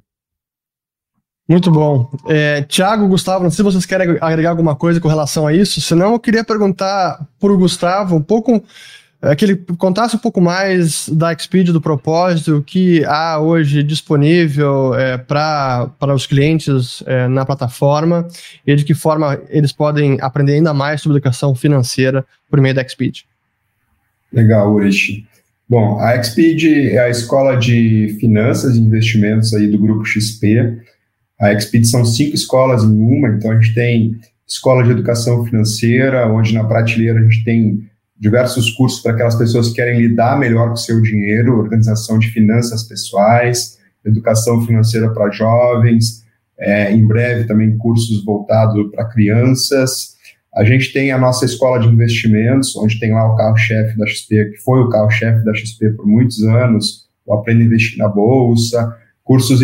Muito 1.48 1.70
bom. 1.70 2.10
É, 2.28 2.64
Tiago, 2.64 3.08
Gustavo, 3.08 3.44
não 3.44 3.52
sei 3.52 3.58
se 3.58 3.64
vocês 3.64 3.86
querem 3.86 4.18
agregar 4.20 4.50
alguma 4.50 4.76
coisa 4.76 5.00
com 5.00 5.08
relação 5.08 5.46
a 5.46 5.54
isso, 5.54 5.80
senão 5.80 6.14
eu 6.14 6.20
queria 6.20 6.44
perguntar 6.44 7.24
para 7.40 7.52
o 7.52 7.58
Gustavo 7.58 8.16
um 8.16 8.22
pouco 8.22 8.64
é, 9.22 9.36
que 9.36 9.46
ele 9.46 9.56
contasse 9.78 10.16
um 10.16 10.20
pouco 10.20 10.42
mais 10.42 11.08
da 11.10 11.36
Xpeed, 11.38 11.72
do 11.72 11.82
propósito, 11.82 12.58
o 12.58 12.64
que 12.64 13.04
há 13.06 13.40
hoje 13.40 13.82
disponível 13.82 14.94
é, 14.96 15.18
para 15.18 16.14
os 16.14 16.28
clientes 16.28 17.04
é, 17.06 17.28
na 17.28 17.46
plataforma 17.46 18.28
e 18.66 18.76
de 18.76 18.84
que 18.84 18.94
forma 18.94 19.40
eles 19.50 19.72
podem 19.72 20.18
aprender 20.22 20.54
ainda 20.54 20.74
mais 20.74 21.02
sobre 21.02 21.18
educação 21.18 21.56
financeira 21.56 22.26
por 22.50 22.60
meio 22.60 22.76
da 22.76 22.88
Xpeed. 22.88 23.24
Legal, 24.32 24.74
Urish. 24.74 25.26
Bom, 25.68 26.00
a 26.00 26.16
Exped 26.16 26.92
é 26.92 27.00
a 27.00 27.10
escola 27.10 27.56
de 27.56 28.18
finanças 28.20 28.76
e 28.76 28.80
investimentos 28.80 29.54
aí 29.54 29.66
do 29.66 29.80
grupo 29.80 30.06
XP. 30.06 30.78
A 31.40 31.52
Exped 31.54 31.86
são 31.86 32.06
cinco 32.06 32.36
escolas 32.36 32.84
em 32.84 33.00
uma, 33.00 33.30
então 33.30 33.52
a 33.52 33.56
gente 33.56 33.74
tem 33.74 34.16
escola 34.48 34.84
de 34.84 34.92
educação 34.92 35.44
financeira, 35.44 36.28
onde 36.32 36.54
na 36.54 36.64
prateleira 36.64 37.20
a 37.20 37.24
gente 37.24 37.44
tem 37.44 37.90
diversos 38.18 38.70
cursos 38.72 39.02
para 39.02 39.12
aquelas 39.12 39.36
pessoas 39.36 39.70
que 39.70 39.76
querem 39.76 40.00
lidar 40.00 40.40
melhor 40.40 40.68
com 40.68 40.74
o 40.74 40.78
seu 40.78 41.02
dinheiro, 41.02 41.58
organização 41.58 42.18
de 42.18 42.30
finanças 42.30 42.84
pessoais, 42.84 43.78
educação 44.06 44.66
financeira 44.66 45.14
para 45.14 45.32
jovens, 45.32 46.24
é, 46.58 46.92
em 46.94 47.06
breve 47.06 47.46
também 47.46 47.78
cursos 47.78 48.24
voltados 48.24 48.90
para 48.92 49.10
crianças, 49.10 50.16
a 50.56 50.64
gente 50.64 50.94
tem 50.94 51.12
a 51.12 51.18
nossa 51.18 51.44
escola 51.44 51.80
de 51.80 51.88
investimentos, 51.90 52.74
onde 52.78 52.98
tem 52.98 53.12
lá 53.12 53.30
o 53.30 53.36
carro-chefe 53.36 53.98
da 53.98 54.08
XP, 54.08 54.52
que 54.52 54.58
foi 54.64 54.80
o 54.80 54.88
carro-chefe 54.88 55.44
da 55.44 55.54
XP 55.54 55.90
por 55.90 56.08
muitos 56.08 56.42
anos, 56.44 57.10
o 57.26 57.34
Aprenda 57.34 57.62
a 57.62 57.66
Investir 57.66 57.98
na 57.98 58.08
Bolsa, 58.08 58.96
cursos 59.26 59.60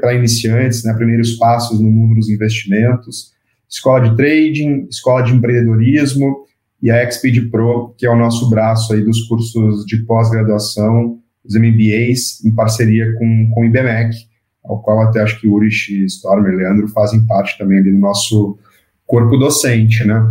para 0.00 0.14
iniciantes, 0.14 0.82
né, 0.82 0.94
primeiros 0.94 1.32
passos 1.32 1.78
no 1.78 1.90
mundo 1.90 2.14
dos 2.14 2.30
investimentos, 2.30 3.30
escola 3.68 4.08
de 4.08 4.16
trading, 4.16 4.88
escola 4.90 5.22
de 5.22 5.34
empreendedorismo 5.34 6.44
e 6.82 6.90
a 6.90 7.04
Exped 7.04 7.50
Pro, 7.50 7.94
que 7.98 8.06
é 8.06 8.10
o 8.10 8.16
nosso 8.16 8.48
braço 8.48 8.94
aí 8.94 9.04
dos 9.04 9.22
cursos 9.28 9.84
de 9.84 9.98
pós-graduação, 9.98 11.18
os 11.44 11.54
MBAs, 11.54 12.44
em 12.44 12.54
parceria 12.54 13.14
com, 13.18 13.50
com 13.54 13.60
o 13.60 13.64
IBMEC, 13.66 14.16
ao 14.64 14.80
qual 14.80 15.02
até 15.02 15.20
acho 15.20 15.40
que 15.40 15.46
Urich, 15.46 16.04
Stormer 16.06 16.56
Leandro 16.56 16.88
fazem 16.88 17.24
parte 17.26 17.56
também 17.58 17.82
do 17.82 17.92
nosso 17.92 18.58
corpo 19.06 19.36
docente, 19.36 20.04
né? 20.04 20.26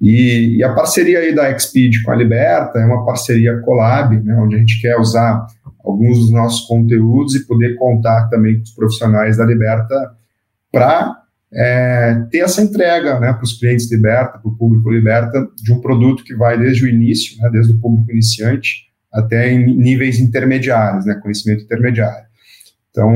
E, 0.00 0.58
e, 0.58 0.64
a 0.64 0.72
parceria 0.72 1.18
aí 1.18 1.34
da 1.34 1.50
Exped 1.50 2.02
com 2.02 2.10
a 2.10 2.16
Liberta 2.16 2.78
é 2.78 2.84
uma 2.84 3.04
parceria 3.04 3.60
collab, 3.60 4.16
né, 4.22 4.34
onde 4.36 4.56
a 4.56 4.58
gente 4.58 4.80
quer 4.80 4.98
usar 4.98 5.46
alguns 5.94 6.18
dos 6.18 6.30
nossos 6.30 6.66
conteúdos 6.66 7.34
e 7.34 7.46
poder 7.46 7.76
contar 7.76 8.28
também 8.28 8.56
com 8.56 8.62
os 8.62 8.72
profissionais 8.72 9.36
da 9.36 9.46
Liberta 9.46 9.94
para 10.70 11.24
é, 11.52 12.26
ter 12.30 12.38
essa 12.38 12.60
entrega 12.60 13.20
né, 13.20 13.32
para 13.32 13.44
os 13.44 13.58
clientes 13.58 13.90
Liberta, 13.90 14.38
para 14.38 14.48
o 14.48 14.56
público 14.56 14.90
Liberta, 14.90 15.46
de 15.62 15.72
um 15.72 15.80
produto 15.80 16.24
que 16.24 16.34
vai 16.34 16.58
desde 16.58 16.84
o 16.84 16.88
início, 16.88 17.40
né, 17.40 17.48
desde 17.50 17.72
o 17.72 17.78
público 17.78 18.10
iniciante 18.10 18.84
até 19.12 19.52
em 19.52 19.76
níveis 19.76 20.18
intermediários, 20.18 21.06
né, 21.06 21.14
conhecimento 21.22 21.62
intermediário. 21.62 22.26
Então, 22.90 23.12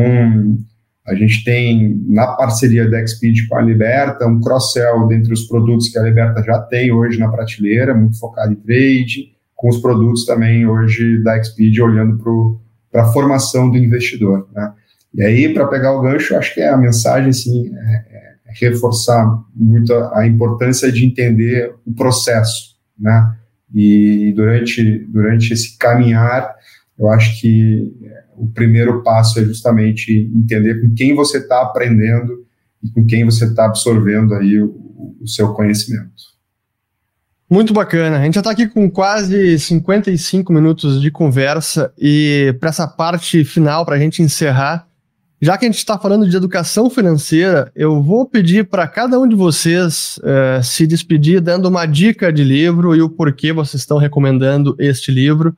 a 1.04 1.14
gente 1.14 1.42
tem, 1.42 2.00
na 2.06 2.28
parceria 2.28 2.88
da 2.88 3.02
Exped 3.02 3.48
com 3.48 3.56
a 3.56 3.62
Liberta, 3.62 4.26
um 4.26 4.40
cross-sell 4.40 5.08
dentre 5.08 5.32
os 5.32 5.48
produtos 5.48 5.88
que 5.88 5.98
a 5.98 6.02
Liberta 6.02 6.42
já 6.42 6.60
tem 6.60 6.92
hoje 6.92 7.18
na 7.18 7.28
prateleira, 7.28 7.94
muito 7.94 8.18
focado 8.18 8.52
em 8.52 8.56
trade, 8.56 9.32
com 9.56 9.68
os 9.68 9.78
produtos 9.78 10.24
também 10.24 10.66
hoje 10.66 11.20
da 11.24 11.36
Exped 11.36 11.80
olhando 11.82 12.18
para 12.18 12.30
a 12.98 13.12
formação 13.12 13.70
do 13.70 13.78
investidor. 13.78 14.48
Né? 14.52 14.72
E 15.14 15.22
aí, 15.22 15.54
para 15.54 15.66
pegar 15.66 15.92
o 15.92 16.00
gancho, 16.00 16.36
acho 16.36 16.54
que 16.54 16.60
é 16.60 16.68
a 16.68 16.76
mensagem 16.76 17.30
assim, 17.30 17.74
é, 17.74 17.94
é 18.46 18.52
reforçar 18.60 19.42
muito 19.54 19.92
a, 19.92 20.20
a, 20.20 20.26
importância 20.26 20.90
de 20.90 21.04
entender 21.04 21.74
o 21.86 21.92
processo. 21.92 22.76
Né? 22.98 23.34
E 23.74 24.32
durante, 24.34 25.06
durante 25.08 25.52
esse 25.52 25.76
caminhar, 25.76 26.54
eu 26.98 27.08
acho 27.10 27.40
que 27.40 27.92
o 28.36 28.46
primeiro 28.48 29.02
passo 29.02 29.40
é 29.40 29.44
justamente 29.44 30.30
entender 30.34 30.80
com 30.80 30.94
quem 30.94 31.14
você 31.14 31.38
está 31.38 31.62
aprendendo 31.62 32.46
e 32.82 32.88
com 32.90 33.04
quem 33.04 33.24
você 33.24 33.44
está 33.44 33.66
absorvendo 33.66 34.34
aí 34.34 34.60
o, 34.60 35.16
o, 35.20 35.26
seu 35.26 35.52
conhecimento. 35.52 36.37
Muito 37.50 37.72
bacana. 37.72 38.18
A 38.18 38.24
gente 38.24 38.34
já 38.34 38.40
está 38.40 38.50
aqui 38.50 38.66
com 38.66 38.90
quase 38.90 39.58
55 39.58 40.52
minutos 40.52 41.00
de 41.00 41.10
conversa 41.10 41.90
e 41.98 42.54
para 42.60 42.68
essa 42.68 42.86
parte 42.86 43.42
final, 43.42 43.86
para 43.86 43.96
a 43.96 43.98
gente 43.98 44.22
encerrar, 44.22 44.86
já 45.40 45.56
que 45.56 45.64
a 45.64 45.68
gente 45.68 45.78
está 45.78 45.96
falando 45.96 46.28
de 46.28 46.36
educação 46.36 46.90
financeira, 46.90 47.72
eu 47.74 48.02
vou 48.02 48.26
pedir 48.26 48.68
para 48.68 48.86
cada 48.86 49.18
um 49.18 49.26
de 49.26 49.34
vocês 49.34 50.18
uh, 50.18 50.62
se 50.62 50.86
despedir 50.86 51.40
dando 51.40 51.66
uma 51.66 51.86
dica 51.86 52.30
de 52.30 52.44
livro 52.44 52.94
e 52.94 53.00
o 53.00 53.08
porquê 53.08 53.50
vocês 53.50 53.80
estão 53.80 53.96
recomendando 53.96 54.76
este 54.78 55.10
livro. 55.10 55.56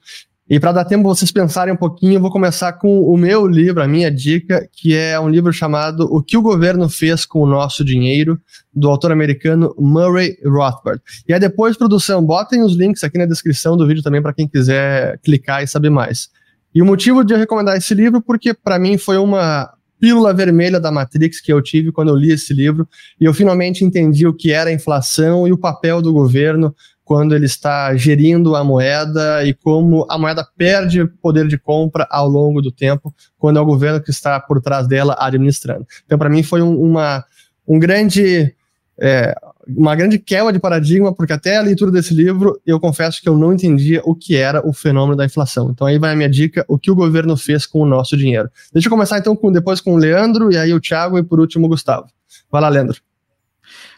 E 0.50 0.58
para 0.58 0.72
dar 0.72 0.84
tempo 0.84 1.04
vocês 1.04 1.30
pensarem 1.30 1.72
um 1.72 1.76
pouquinho, 1.76 2.14
eu 2.14 2.20
vou 2.20 2.28
começar 2.28 2.72
com 2.72 3.02
o 3.02 3.16
meu 3.16 3.46
livro, 3.46 3.80
a 3.80 3.86
minha 3.86 4.10
dica, 4.10 4.68
que 4.72 4.96
é 4.96 5.18
um 5.20 5.28
livro 5.28 5.52
chamado 5.52 6.08
O 6.10 6.20
que 6.20 6.36
o 6.36 6.42
governo 6.42 6.88
fez 6.88 7.24
com 7.24 7.38
o 7.38 7.46
nosso 7.46 7.84
dinheiro, 7.84 8.36
do 8.74 8.90
autor 8.90 9.12
americano 9.12 9.72
Murray 9.78 10.36
Rothbard. 10.44 11.00
E 11.28 11.32
aí 11.32 11.38
depois, 11.38 11.76
produção, 11.76 12.20
botem 12.20 12.64
os 12.64 12.74
links 12.74 13.04
aqui 13.04 13.16
na 13.16 13.26
descrição 13.26 13.76
do 13.76 13.86
vídeo 13.86 14.02
também 14.02 14.20
para 14.20 14.32
quem 14.32 14.48
quiser 14.48 15.20
clicar 15.22 15.62
e 15.62 15.68
saber 15.68 15.88
mais. 15.88 16.28
E 16.74 16.82
o 16.82 16.84
motivo 16.84 17.22
de 17.22 17.32
eu 17.32 17.38
recomendar 17.38 17.76
esse 17.76 17.94
livro, 17.94 18.20
porque 18.20 18.52
para 18.52 18.76
mim 18.76 18.98
foi 18.98 19.18
uma 19.18 19.72
pílula 20.00 20.34
vermelha 20.34 20.80
da 20.80 20.90
Matrix 20.90 21.40
que 21.40 21.52
eu 21.52 21.62
tive 21.62 21.92
quando 21.92 22.08
eu 22.08 22.16
li 22.16 22.32
esse 22.32 22.52
livro, 22.52 22.88
e 23.20 23.24
eu 23.24 23.32
finalmente 23.32 23.84
entendi 23.84 24.26
o 24.26 24.34
que 24.34 24.50
era 24.50 24.70
a 24.70 24.72
inflação 24.72 25.46
e 25.46 25.52
o 25.52 25.58
papel 25.58 26.02
do 26.02 26.12
governo 26.12 26.74
quando 27.10 27.34
ele 27.34 27.46
está 27.46 27.92
gerindo 27.96 28.54
a 28.54 28.62
moeda 28.62 29.44
e 29.44 29.52
como 29.52 30.06
a 30.08 30.16
moeda 30.16 30.46
perde 30.56 31.04
poder 31.20 31.48
de 31.48 31.58
compra 31.58 32.06
ao 32.08 32.28
longo 32.28 32.62
do 32.62 32.70
tempo, 32.70 33.12
quando 33.36 33.58
é 33.58 33.60
o 33.60 33.64
governo 33.64 34.00
que 34.00 34.12
está 34.12 34.38
por 34.38 34.62
trás 34.62 34.86
dela 34.86 35.16
administrando. 35.18 35.84
Então, 36.06 36.16
para 36.16 36.30
mim, 36.30 36.44
foi 36.44 36.62
um, 36.62 36.80
uma, 36.80 37.24
um 37.66 37.80
grande. 37.80 38.54
É, 38.96 39.34
uma 39.66 39.96
grande 39.96 40.20
quebra 40.20 40.52
de 40.52 40.60
paradigma, 40.60 41.12
porque 41.12 41.32
até 41.32 41.56
a 41.56 41.62
leitura 41.62 41.90
desse 41.90 42.14
livro 42.14 42.60
eu 42.64 42.78
confesso 42.78 43.20
que 43.20 43.28
eu 43.28 43.36
não 43.36 43.52
entendia 43.52 44.00
o 44.04 44.14
que 44.14 44.36
era 44.36 44.64
o 44.64 44.72
fenômeno 44.72 45.16
da 45.16 45.24
inflação. 45.24 45.68
Então 45.72 45.88
aí 45.88 45.98
vai 45.98 46.12
a 46.12 46.16
minha 46.16 46.30
dica, 46.30 46.64
o 46.68 46.78
que 46.78 46.92
o 46.92 46.94
governo 46.94 47.36
fez 47.36 47.66
com 47.66 47.80
o 47.80 47.86
nosso 47.86 48.16
dinheiro. 48.16 48.48
Deixa 48.72 48.86
eu 48.86 48.90
começar 48.90 49.18
então 49.18 49.34
com, 49.34 49.50
depois 49.50 49.80
com 49.80 49.94
o 49.94 49.96
Leandro, 49.96 50.52
e 50.52 50.56
aí 50.56 50.72
o 50.72 50.80
Thiago, 50.80 51.18
e 51.18 51.24
por 51.24 51.40
último 51.40 51.66
o 51.66 51.70
Gustavo. 51.70 52.06
Vai 52.52 52.62
lá, 52.62 52.68
Leandro. 52.68 53.00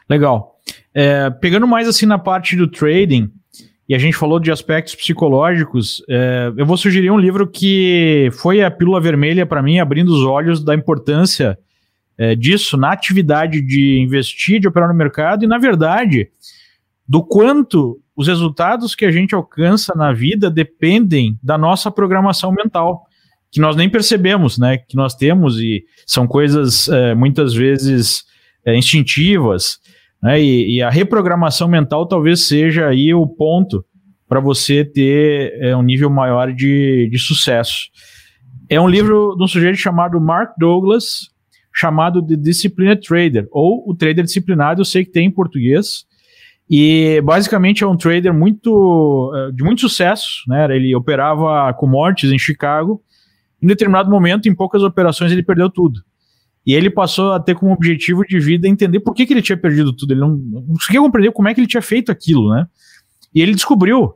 Legal. 0.09 0.52
É, 0.95 1.31
pegando 1.31 1.67
mais 1.67 1.89
assim 1.89 2.07
na 2.07 2.19
parte 2.19 2.57
do 2.57 2.67
trading, 2.69 3.31
e 3.89 3.95
a 3.95 3.99
gente 3.99 4.17
falou 4.17 4.39
de 4.39 4.51
aspectos 4.51 4.95
psicológicos, 4.95 6.03
é, 6.09 6.53
eu 6.57 6.65
vou 6.65 6.77
sugerir 6.77 7.11
um 7.11 7.19
livro 7.19 7.47
que 7.47 8.31
foi 8.33 8.63
a 8.63 8.71
pílula 8.71 9.01
vermelha 9.01 9.45
para 9.45 9.63
mim, 9.63 9.79
abrindo 9.79 10.11
os 10.11 10.23
olhos 10.23 10.65
da 10.65 10.75
importância 10.75 11.59
é, 12.17 12.35
disso 12.35 12.77
na 12.77 12.93
atividade 12.93 13.61
de 13.61 13.99
investir, 13.99 14.61
de 14.61 14.69
operar 14.69 14.89
no 14.89 14.95
mercado, 14.95 15.45
e 15.45 15.49
na 15.49 15.59
verdade, 15.59 16.29
do 17.09 17.23
quanto 17.23 18.01
os 18.15 18.29
resultados 18.29 18.95
que 18.95 19.05
a 19.05 19.11
gente 19.11 19.35
alcança 19.35 19.95
na 19.97 20.13
vida 20.13 20.51
dependem 20.51 21.39
da 21.43 21.57
nossa 21.57 21.91
programação 21.91 22.53
mental, 22.53 23.07
que 23.51 23.61
nós 23.61 23.77
nem 23.77 23.89
percebemos, 23.89 24.59
né? 24.59 24.79
Que 24.79 24.97
nós 24.97 25.15
temos 25.15 25.59
e 25.59 25.85
são 26.07 26.27
coisas 26.27 26.89
é, 26.89 27.15
muitas 27.15 27.53
vezes 27.53 28.25
é, 28.65 28.77
instintivas. 28.77 29.79
Né? 30.23 30.41
E, 30.41 30.77
e, 30.77 30.83
a 30.83 30.91
reprogramação 30.91 31.67
mental 31.67 32.07
talvez 32.07 32.47
seja 32.47 32.89
aí 32.89 33.13
o 33.13 33.27
ponto 33.27 33.85
para 34.29 34.41
você 34.41 34.85
ter 34.85 35.59
é, 35.61 35.77
um 35.77 35.83
nível 35.83 36.09
maior 36.09 36.53
de, 36.53 37.09
de 37.11 37.19
sucesso. 37.19 37.89
É 38.69 38.81
um 38.81 38.89
livro 38.89 39.35
de 39.37 39.45
um 39.45 39.49
sujeito 39.49 39.77
chamado 39.77 40.21
Mark 40.21 40.53
Douglas, 40.59 41.31
chamado 41.75 42.23
de 42.23 42.37
Disciplined 42.37 43.01
Trader, 43.07 43.47
ou 43.51 43.83
o 43.87 43.95
Trader 43.95 44.25
Disciplinado, 44.25 44.81
eu 44.81 44.85
sei 44.85 45.05
que 45.05 45.11
tem 45.11 45.27
em 45.27 45.31
português. 45.31 46.07
E 46.71 47.21
basicamente 47.23 47.85
é 47.85 47.87
um 47.87 47.97
trader 47.97 48.33
muito 48.33 49.31
é, 49.35 49.53
de 49.53 49.63
muito 49.63 49.83
sucesso, 49.83 50.43
né? 50.49 50.65
Ele 50.75 50.95
operava 50.95 51.73
commodities 51.75 52.33
em 52.33 52.39
Chicago. 52.39 53.03
Em 53.61 53.67
determinado 53.67 54.11
momento, 54.11 54.49
em 54.49 54.55
poucas 54.55 54.83
operações, 54.83 55.33
ele 55.33 55.43
perdeu 55.43 55.69
tudo. 55.69 56.01
E 56.65 56.75
ele 56.75 56.89
passou 56.89 57.33
a 57.33 57.41
ter 57.41 57.55
como 57.55 57.73
objetivo 57.73 58.25
de 58.25 58.39
vida 58.39 58.69
entender 58.69 59.01
por 59.01 59.15
que, 59.15 59.27
que 59.27 59.33
ele 59.33 59.43
tinha 59.43 59.57
perdido 59.57 59.93
tudo. 59.93 60.13
Ele 60.13 60.21
não, 60.21 60.31
não 60.37 60.63
conseguia 60.67 61.01
compreender 61.01 61.33
como 61.33 61.49
é 61.49 61.55
que 61.55 61.61
ele 61.61 61.67
tinha 61.67 61.83
feito 61.83 62.13
aquilo, 62.13 62.55
né? 62.55 62.67
E 63.35 63.41
ele 63.41 63.55
descobriu 63.55 64.15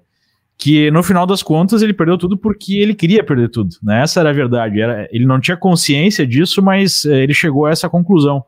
que 0.59 0.91
no 0.91 1.03
final 1.03 1.27
das 1.27 1.43
contas 1.43 1.83
ele 1.83 1.93
perdeu 1.93 2.17
tudo 2.17 2.37
porque 2.37 2.79
ele 2.79 2.95
queria 2.95 3.23
perder 3.23 3.51
tudo. 3.51 3.77
Né? 3.83 4.03
Essa 4.03 4.21
era 4.21 4.31
a 4.31 4.33
verdade. 4.33 4.81
Era, 4.81 5.09
ele 5.11 5.27
não 5.27 5.41
tinha 5.41 5.57
consciência 5.57 6.27
disso, 6.27 6.63
mas 6.63 7.05
é, 7.05 7.23
ele 7.23 7.35
chegou 7.35 7.67
a 7.67 7.71
essa 7.71 7.89
conclusão. 7.89 8.45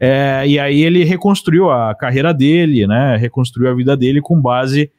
É, 0.00 0.44
e 0.46 0.58
aí 0.58 0.82
ele 0.82 1.04
reconstruiu 1.04 1.70
a 1.70 1.94
carreira 1.94 2.32
dele, 2.32 2.86
né? 2.86 3.16
Reconstruiu 3.16 3.70
a 3.70 3.74
vida 3.74 3.96
dele 3.96 4.20
com 4.20 4.40
base 4.40 4.90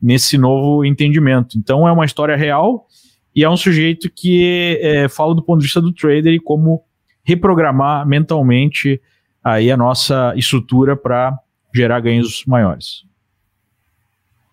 nesse 0.00 0.36
novo 0.36 0.84
entendimento. 0.84 1.56
Então 1.56 1.86
é 1.86 1.92
uma 1.92 2.04
história 2.04 2.36
real 2.36 2.86
e 3.34 3.44
é 3.44 3.50
um 3.50 3.56
sujeito 3.56 4.10
que 4.10 4.78
é, 4.80 5.08
fala 5.08 5.34
do 5.34 5.42
ponto 5.42 5.60
de 5.60 5.66
vista 5.66 5.80
do 5.80 5.92
trader 5.92 6.32
e 6.32 6.40
como 6.40 6.82
reprogramar 7.28 8.06
mentalmente 8.06 8.98
aí 9.44 9.70
a 9.70 9.76
nossa 9.76 10.32
estrutura 10.34 10.96
para 10.96 11.38
gerar 11.74 12.00
ganhos 12.00 12.42
maiores. 12.46 13.04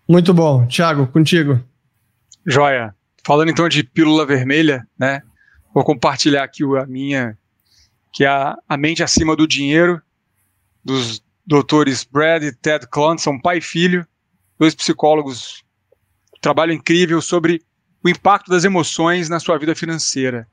Muito 0.06 0.34
bom. 0.34 0.66
Tiago, 0.66 1.06
contigo. 1.06 1.58
Joia. 2.44 2.94
Falando 3.24 3.50
então 3.50 3.66
de 3.66 3.82
pílula 3.82 4.26
vermelha, 4.26 4.86
né? 4.98 5.22
Vou 5.74 5.82
compartilhar 5.82 6.44
aqui 6.44 6.62
a 6.76 6.86
minha, 6.86 7.36
que 8.12 8.24
é 8.24 8.28
a, 8.28 8.56
a 8.68 8.76
mente 8.76 9.02
acima 9.02 9.34
do 9.34 9.48
dinheiro, 9.48 10.00
dos 10.84 11.22
doutores 11.46 12.04
Brad 12.04 12.42
e 12.42 12.52
Ted 12.52 12.86
Clon, 12.88 13.16
são 13.16 13.40
pai 13.40 13.58
e 13.58 13.62
filho, 13.62 14.06
dois 14.58 14.74
psicólogos, 14.74 15.64
trabalho 16.42 16.72
incrível 16.72 17.22
sobre 17.22 17.62
o 18.04 18.08
impacto 18.08 18.50
das 18.50 18.64
emoções 18.64 19.30
na 19.30 19.40
sua 19.40 19.58
vida 19.58 19.74
financeira. 19.74 20.46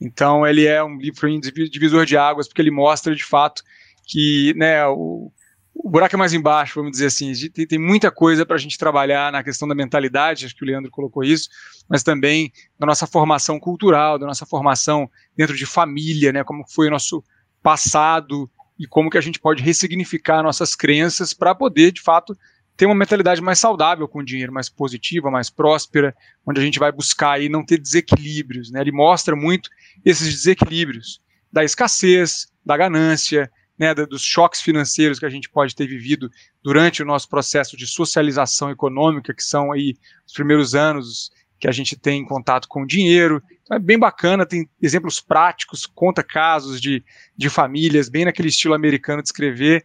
Então, 0.00 0.46
ele 0.46 0.66
é 0.66 0.82
um 0.82 0.98
livro 0.98 1.28
divisor 1.70 2.04
de 2.04 2.16
águas, 2.16 2.46
porque 2.46 2.60
ele 2.60 2.70
mostra 2.70 3.14
de 3.14 3.24
fato 3.24 3.62
que 4.06 4.54
né, 4.56 4.86
o, 4.86 5.32
o 5.74 5.90
buraco 5.90 6.14
é 6.14 6.18
mais 6.18 6.32
embaixo, 6.32 6.76
vamos 6.76 6.92
dizer 6.92 7.06
assim. 7.06 7.32
Tem, 7.50 7.66
tem 7.66 7.78
muita 7.78 8.10
coisa 8.10 8.46
para 8.46 8.56
a 8.56 8.58
gente 8.58 8.78
trabalhar 8.78 9.32
na 9.32 9.42
questão 9.42 9.66
da 9.66 9.74
mentalidade, 9.74 10.46
acho 10.46 10.54
que 10.54 10.64
o 10.64 10.66
Leandro 10.66 10.90
colocou 10.90 11.24
isso, 11.24 11.48
mas 11.88 12.02
também 12.02 12.52
da 12.78 12.86
nossa 12.86 13.06
formação 13.06 13.58
cultural, 13.58 14.18
da 14.18 14.26
nossa 14.26 14.46
formação 14.46 15.10
dentro 15.36 15.56
de 15.56 15.66
família, 15.66 16.32
né, 16.32 16.44
como 16.44 16.64
foi 16.68 16.88
o 16.88 16.90
nosso 16.90 17.22
passado 17.62 18.50
e 18.78 18.86
como 18.86 19.10
que 19.10 19.18
a 19.18 19.22
gente 19.22 19.40
pode 19.40 19.62
ressignificar 19.62 20.42
nossas 20.42 20.74
crenças 20.74 21.32
para 21.32 21.54
poder, 21.54 21.92
de 21.92 22.00
fato, 22.00 22.36
ter 22.76 22.86
uma 22.86 22.94
mentalidade 22.94 23.40
mais 23.40 23.58
saudável 23.58 24.06
com 24.06 24.18
o 24.18 24.24
dinheiro, 24.24 24.52
mais 24.52 24.68
positiva, 24.68 25.30
mais 25.30 25.48
próspera, 25.48 26.14
onde 26.46 26.60
a 26.60 26.64
gente 26.64 26.78
vai 26.78 26.92
buscar 26.92 27.32
aí 27.32 27.48
não 27.48 27.64
ter 27.64 27.78
desequilíbrios. 27.78 28.70
Né? 28.70 28.80
Ele 28.80 28.92
mostra 28.92 29.34
muito 29.34 29.70
esses 30.04 30.28
desequilíbrios 30.28 31.20
da 31.50 31.64
escassez, 31.64 32.48
da 32.64 32.76
ganância, 32.76 33.50
né, 33.78 33.94
dos 33.94 34.22
choques 34.22 34.60
financeiros 34.60 35.18
que 35.18 35.26
a 35.26 35.30
gente 35.30 35.48
pode 35.48 35.74
ter 35.74 35.86
vivido 35.86 36.30
durante 36.62 37.02
o 37.02 37.06
nosso 37.06 37.28
processo 37.28 37.76
de 37.76 37.86
socialização 37.86 38.70
econômica, 38.70 39.34
que 39.34 39.42
são 39.42 39.72
aí 39.72 39.94
os 40.26 40.32
primeiros 40.32 40.74
anos 40.74 41.30
que 41.58 41.68
a 41.68 41.72
gente 41.72 41.96
tem 41.96 42.24
contato 42.24 42.68
com 42.68 42.82
o 42.82 42.86
dinheiro. 42.86 43.42
Então 43.62 43.76
é 43.76 43.80
bem 43.80 43.98
bacana, 43.98 44.46
tem 44.46 44.68
exemplos 44.80 45.20
práticos, 45.20 45.86
conta 45.86 46.22
casos 46.22 46.80
de, 46.80 47.02
de 47.36 47.48
famílias, 47.48 48.08
bem 48.08 48.24
naquele 48.24 48.48
estilo 48.48 48.74
americano 48.74 49.22
de 49.22 49.28
escrever, 49.28 49.84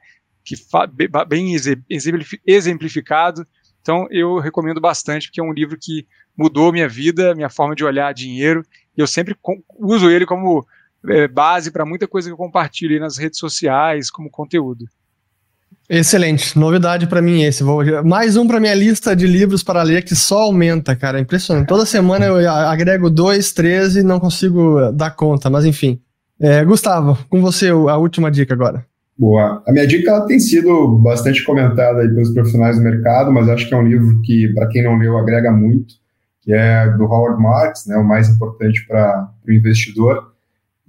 que 0.56 1.08
bem 1.28 1.56
exemplificado. 2.46 3.46
Então 3.82 4.08
eu 4.12 4.40
recomendo 4.40 4.80
bastante, 4.80 5.28
porque 5.28 5.42
é 5.42 5.44
um 5.44 5.54
livro 5.54 5.78
que 5.80 6.06
mudou 6.38 6.72
minha 6.72 6.88
vida, 6.88 7.36
minha 7.36 7.50
forma 7.50 7.76
de 7.76 7.84
olhar 7.84 8.14
dinheiro, 8.14 8.64
eu 8.96 9.08
sempre 9.08 9.36
uso 9.80 10.10
ele 10.10 10.26
como 10.26 10.66
é, 11.08 11.28
base 11.28 11.72
para 11.72 11.86
muita 11.86 12.08
coisa 12.08 12.30
que 12.30 12.34
eu 12.34 12.38
compartilho 12.38 13.00
nas 13.00 13.18
redes 13.18 13.40
sociais, 13.40 14.10
como 14.10 14.30
conteúdo. 14.30 14.86
Excelente, 15.90 16.58
novidade 16.58 17.08
para 17.08 17.22
mim 17.22 17.44
esse. 17.44 17.64
Vou 17.64 17.84
mais 18.04 18.38
um 18.38 18.48
para 18.48 18.60
minha 18.60 18.74
lista 18.74 19.16
de 19.16 19.28
livros 19.28 19.62
para 19.62 19.84
ler 19.84 20.04
que 20.04 20.16
só 20.16 20.44
aumenta, 20.44 20.96
cara, 20.96 21.18
é 21.18 21.22
impressionante. 21.22 21.68
Toda 21.68 21.86
semana 21.86 22.26
eu 22.26 22.50
agrego 22.50 23.10
dois, 23.10 23.52
três 23.52 23.96
e 23.96 24.04
não 24.04 24.20
consigo 24.20 24.92
dar 24.94 25.12
conta, 25.12 25.50
mas 25.50 25.66
enfim. 25.66 26.00
É, 26.40 26.64
Gustavo, 26.64 27.18
com 27.30 27.42
você 27.42 27.70
a 27.70 27.98
última 27.98 28.32
dica 28.32 28.54
agora. 28.54 28.86
Boa. 29.22 29.62
A 29.68 29.72
minha 29.72 29.86
dica 29.86 30.26
tem 30.26 30.40
sido 30.40 30.98
bastante 30.98 31.44
comentada 31.44 32.02
aí 32.02 32.08
pelos 32.08 32.34
profissionais 32.34 32.78
do 32.78 32.84
mercado, 32.84 33.32
mas 33.32 33.48
acho 33.48 33.70
que 33.70 33.74
é 33.76 33.78
um 33.78 33.88
livro 33.88 34.20
que, 34.24 34.52
para 34.56 34.68
quem 34.68 34.84
não 34.84 34.98
leu, 34.98 35.16
agrega 35.16 35.52
muito, 35.52 35.94
que 36.42 36.52
é 36.52 36.90
do 36.98 37.04
Howard 37.04 37.40
Marks, 37.40 37.86
né, 37.86 37.96
o 37.98 38.04
mais 38.04 38.30
importante 38.30 38.84
para 38.88 39.32
o 39.48 39.52
investidor. 39.52 40.34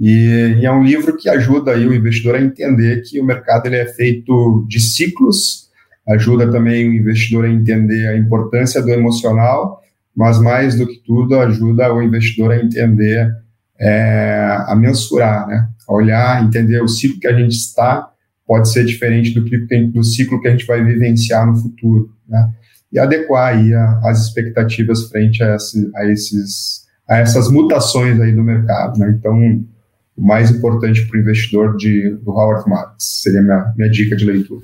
E, 0.01 0.57
e, 0.61 0.64
é 0.64 0.72
um 0.72 0.83
livro 0.83 1.14
que 1.14 1.28
ajuda 1.28 1.72
aí 1.72 1.87
o 1.87 1.93
investidor 1.93 2.37
a 2.37 2.41
entender 2.41 3.03
que 3.03 3.20
o 3.20 3.24
mercado 3.24 3.66
ele 3.66 3.76
é 3.76 3.85
feito 3.85 4.64
de 4.66 4.80
ciclos, 4.80 5.68
ajuda 6.09 6.51
também 6.51 6.89
o 6.89 6.95
investidor 6.95 7.45
a 7.45 7.51
entender 7.51 8.07
a 8.07 8.16
importância 8.16 8.80
do 8.80 8.89
emocional, 8.89 9.83
mas 10.16 10.41
mais 10.41 10.74
do 10.74 10.87
que 10.87 11.03
tudo 11.05 11.39
ajuda 11.39 11.93
o 11.93 12.03
investidor 12.03 12.53
a 12.53 12.57
entender, 12.57 13.30
é, 13.78 14.57
a 14.68 14.74
mensurar, 14.74 15.47
né, 15.47 15.68
a 15.87 15.93
olhar, 15.93 16.43
entender 16.43 16.83
o 16.83 16.89
ciclo 16.89 17.20
que 17.20 17.28
a 17.28 17.39
gente 17.39 17.53
está 17.53 18.09
pode 18.53 18.70
ser 18.70 18.84
diferente 18.84 19.32
do, 19.32 19.46
que, 19.46 19.57
do 19.86 20.05
ciclo 20.05 20.38
que 20.38 20.46
a 20.46 20.50
gente 20.50 20.66
vai 20.66 20.84
vivenciar 20.84 21.46
no 21.46 21.57
futuro, 21.57 22.14
né? 22.28 22.53
E 22.92 22.98
adequar 22.98 23.55
aí 23.55 23.72
a, 23.72 24.00
as 24.05 24.26
expectativas 24.26 25.09
frente 25.09 25.42
a, 25.42 25.57
esse, 25.57 25.90
a, 25.94 26.05
esses, 26.05 26.82
a 27.09 27.16
essas 27.16 27.50
mutações 27.50 28.20
aí 28.20 28.30
do 28.30 28.42
mercado, 28.42 28.98
né? 28.98 29.16
Então, 29.18 29.64
o 30.14 30.22
mais 30.22 30.50
importante 30.50 31.00
para 31.07 31.16
o 31.16 31.20
investidor 31.22 31.78
de, 31.78 32.11
do 32.22 32.30
Howard 32.30 32.68
Marks 32.68 33.22
seria 33.22 33.40
minha, 33.40 33.72
minha 33.74 33.88
dica 33.88 34.14
de 34.14 34.26
leitura. 34.26 34.61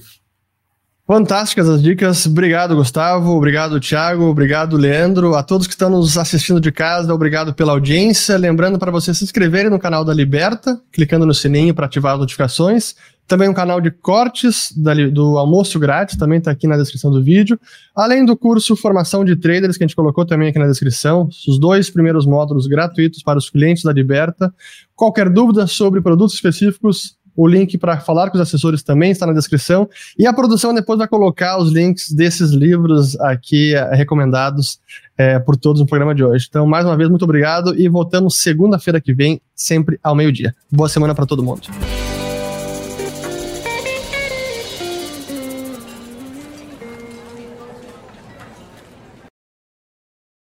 Fantásticas 1.10 1.66
as 1.70 1.82
dicas. 1.82 2.26
Obrigado, 2.26 2.76
Gustavo. 2.76 3.30
Obrigado, 3.30 3.80
Thiago. 3.80 4.24
Obrigado, 4.24 4.76
Leandro. 4.76 5.34
A 5.34 5.42
todos 5.42 5.66
que 5.66 5.72
estão 5.72 5.88
nos 5.88 6.18
assistindo 6.18 6.60
de 6.60 6.70
casa, 6.70 7.14
obrigado 7.14 7.54
pela 7.54 7.72
audiência. 7.72 8.36
Lembrando 8.36 8.78
para 8.78 8.92
vocês 8.92 9.16
se 9.16 9.24
inscreverem 9.24 9.70
no 9.70 9.78
canal 9.78 10.04
da 10.04 10.12
Liberta, 10.12 10.78
clicando 10.92 11.24
no 11.24 11.32
sininho 11.32 11.74
para 11.74 11.86
ativar 11.86 12.12
as 12.12 12.18
notificações. 12.18 12.94
Também 13.26 13.48
um 13.48 13.54
canal 13.54 13.80
de 13.80 13.90
cortes 13.90 14.70
do 14.74 15.38
almoço 15.38 15.78
grátis, 15.78 16.16
também 16.16 16.38
está 16.38 16.50
aqui 16.50 16.66
na 16.66 16.76
descrição 16.76 17.10
do 17.10 17.22
vídeo. 17.22 17.58
Além 17.96 18.24
do 18.24 18.36
curso 18.36 18.76
Formação 18.76 19.24
de 19.24 19.34
Traders, 19.34 19.78
que 19.78 19.84
a 19.84 19.86
gente 19.86 19.96
colocou 19.96 20.26
também 20.26 20.48
aqui 20.48 20.58
na 20.58 20.66
descrição. 20.66 21.28
Os 21.46 21.58
dois 21.58 21.88
primeiros 21.88 22.26
módulos 22.26 22.66
gratuitos 22.66 23.22
para 23.22 23.38
os 23.38 23.48
clientes 23.48 23.82
da 23.82 23.92
Liberta. 23.92 24.52
Qualquer 24.94 25.30
dúvida 25.30 25.66
sobre 25.66 26.02
produtos 26.02 26.34
específicos, 26.34 27.17
o 27.38 27.46
link 27.46 27.78
para 27.78 28.00
falar 28.00 28.30
com 28.30 28.36
os 28.36 28.40
assessores 28.40 28.82
também 28.82 29.12
está 29.12 29.24
na 29.24 29.32
descrição. 29.32 29.88
E 30.18 30.26
a 30.26 30.32
produção 30.32 30.74
depois 30.74 30.98
vai 30.98 31.06
colocar 31.06 31.56
os 31.56 31.70
links 31.70 32.10
desses 32.10 32.50
livros 32.50 33.18
aqui 33.20 33.76
é, 33.76 33.94
recomendados 33.94 34.80
é, 35.16 35.38
por 35.38 35.56
todos 35.56 35.80
no 35.80 35.86
programa 35.86 36.16
de 36.16 36.24
hoje. 36.24 36.46
Então, 36.48 36.66
mais 36.66 36.84
uma 36.84 36.96
vez, 36.96 37.08
muito 37.08 37.24
obrigado 37.24 37.80
e 37.80 37.88
voltamos 37.88 38.40
segunda-feira 38.42 39.00
que 39.00 39.14
vem, 39.14 39.40
sempre 39.54 40.00
ao 40.02 40.16
meio-dia. 40.16 40.52
Boa 40.68 40.88
semana 40.88 41.14
para 41.14 41.26
todo 41.26 41.40
mundo. 41.40 41.62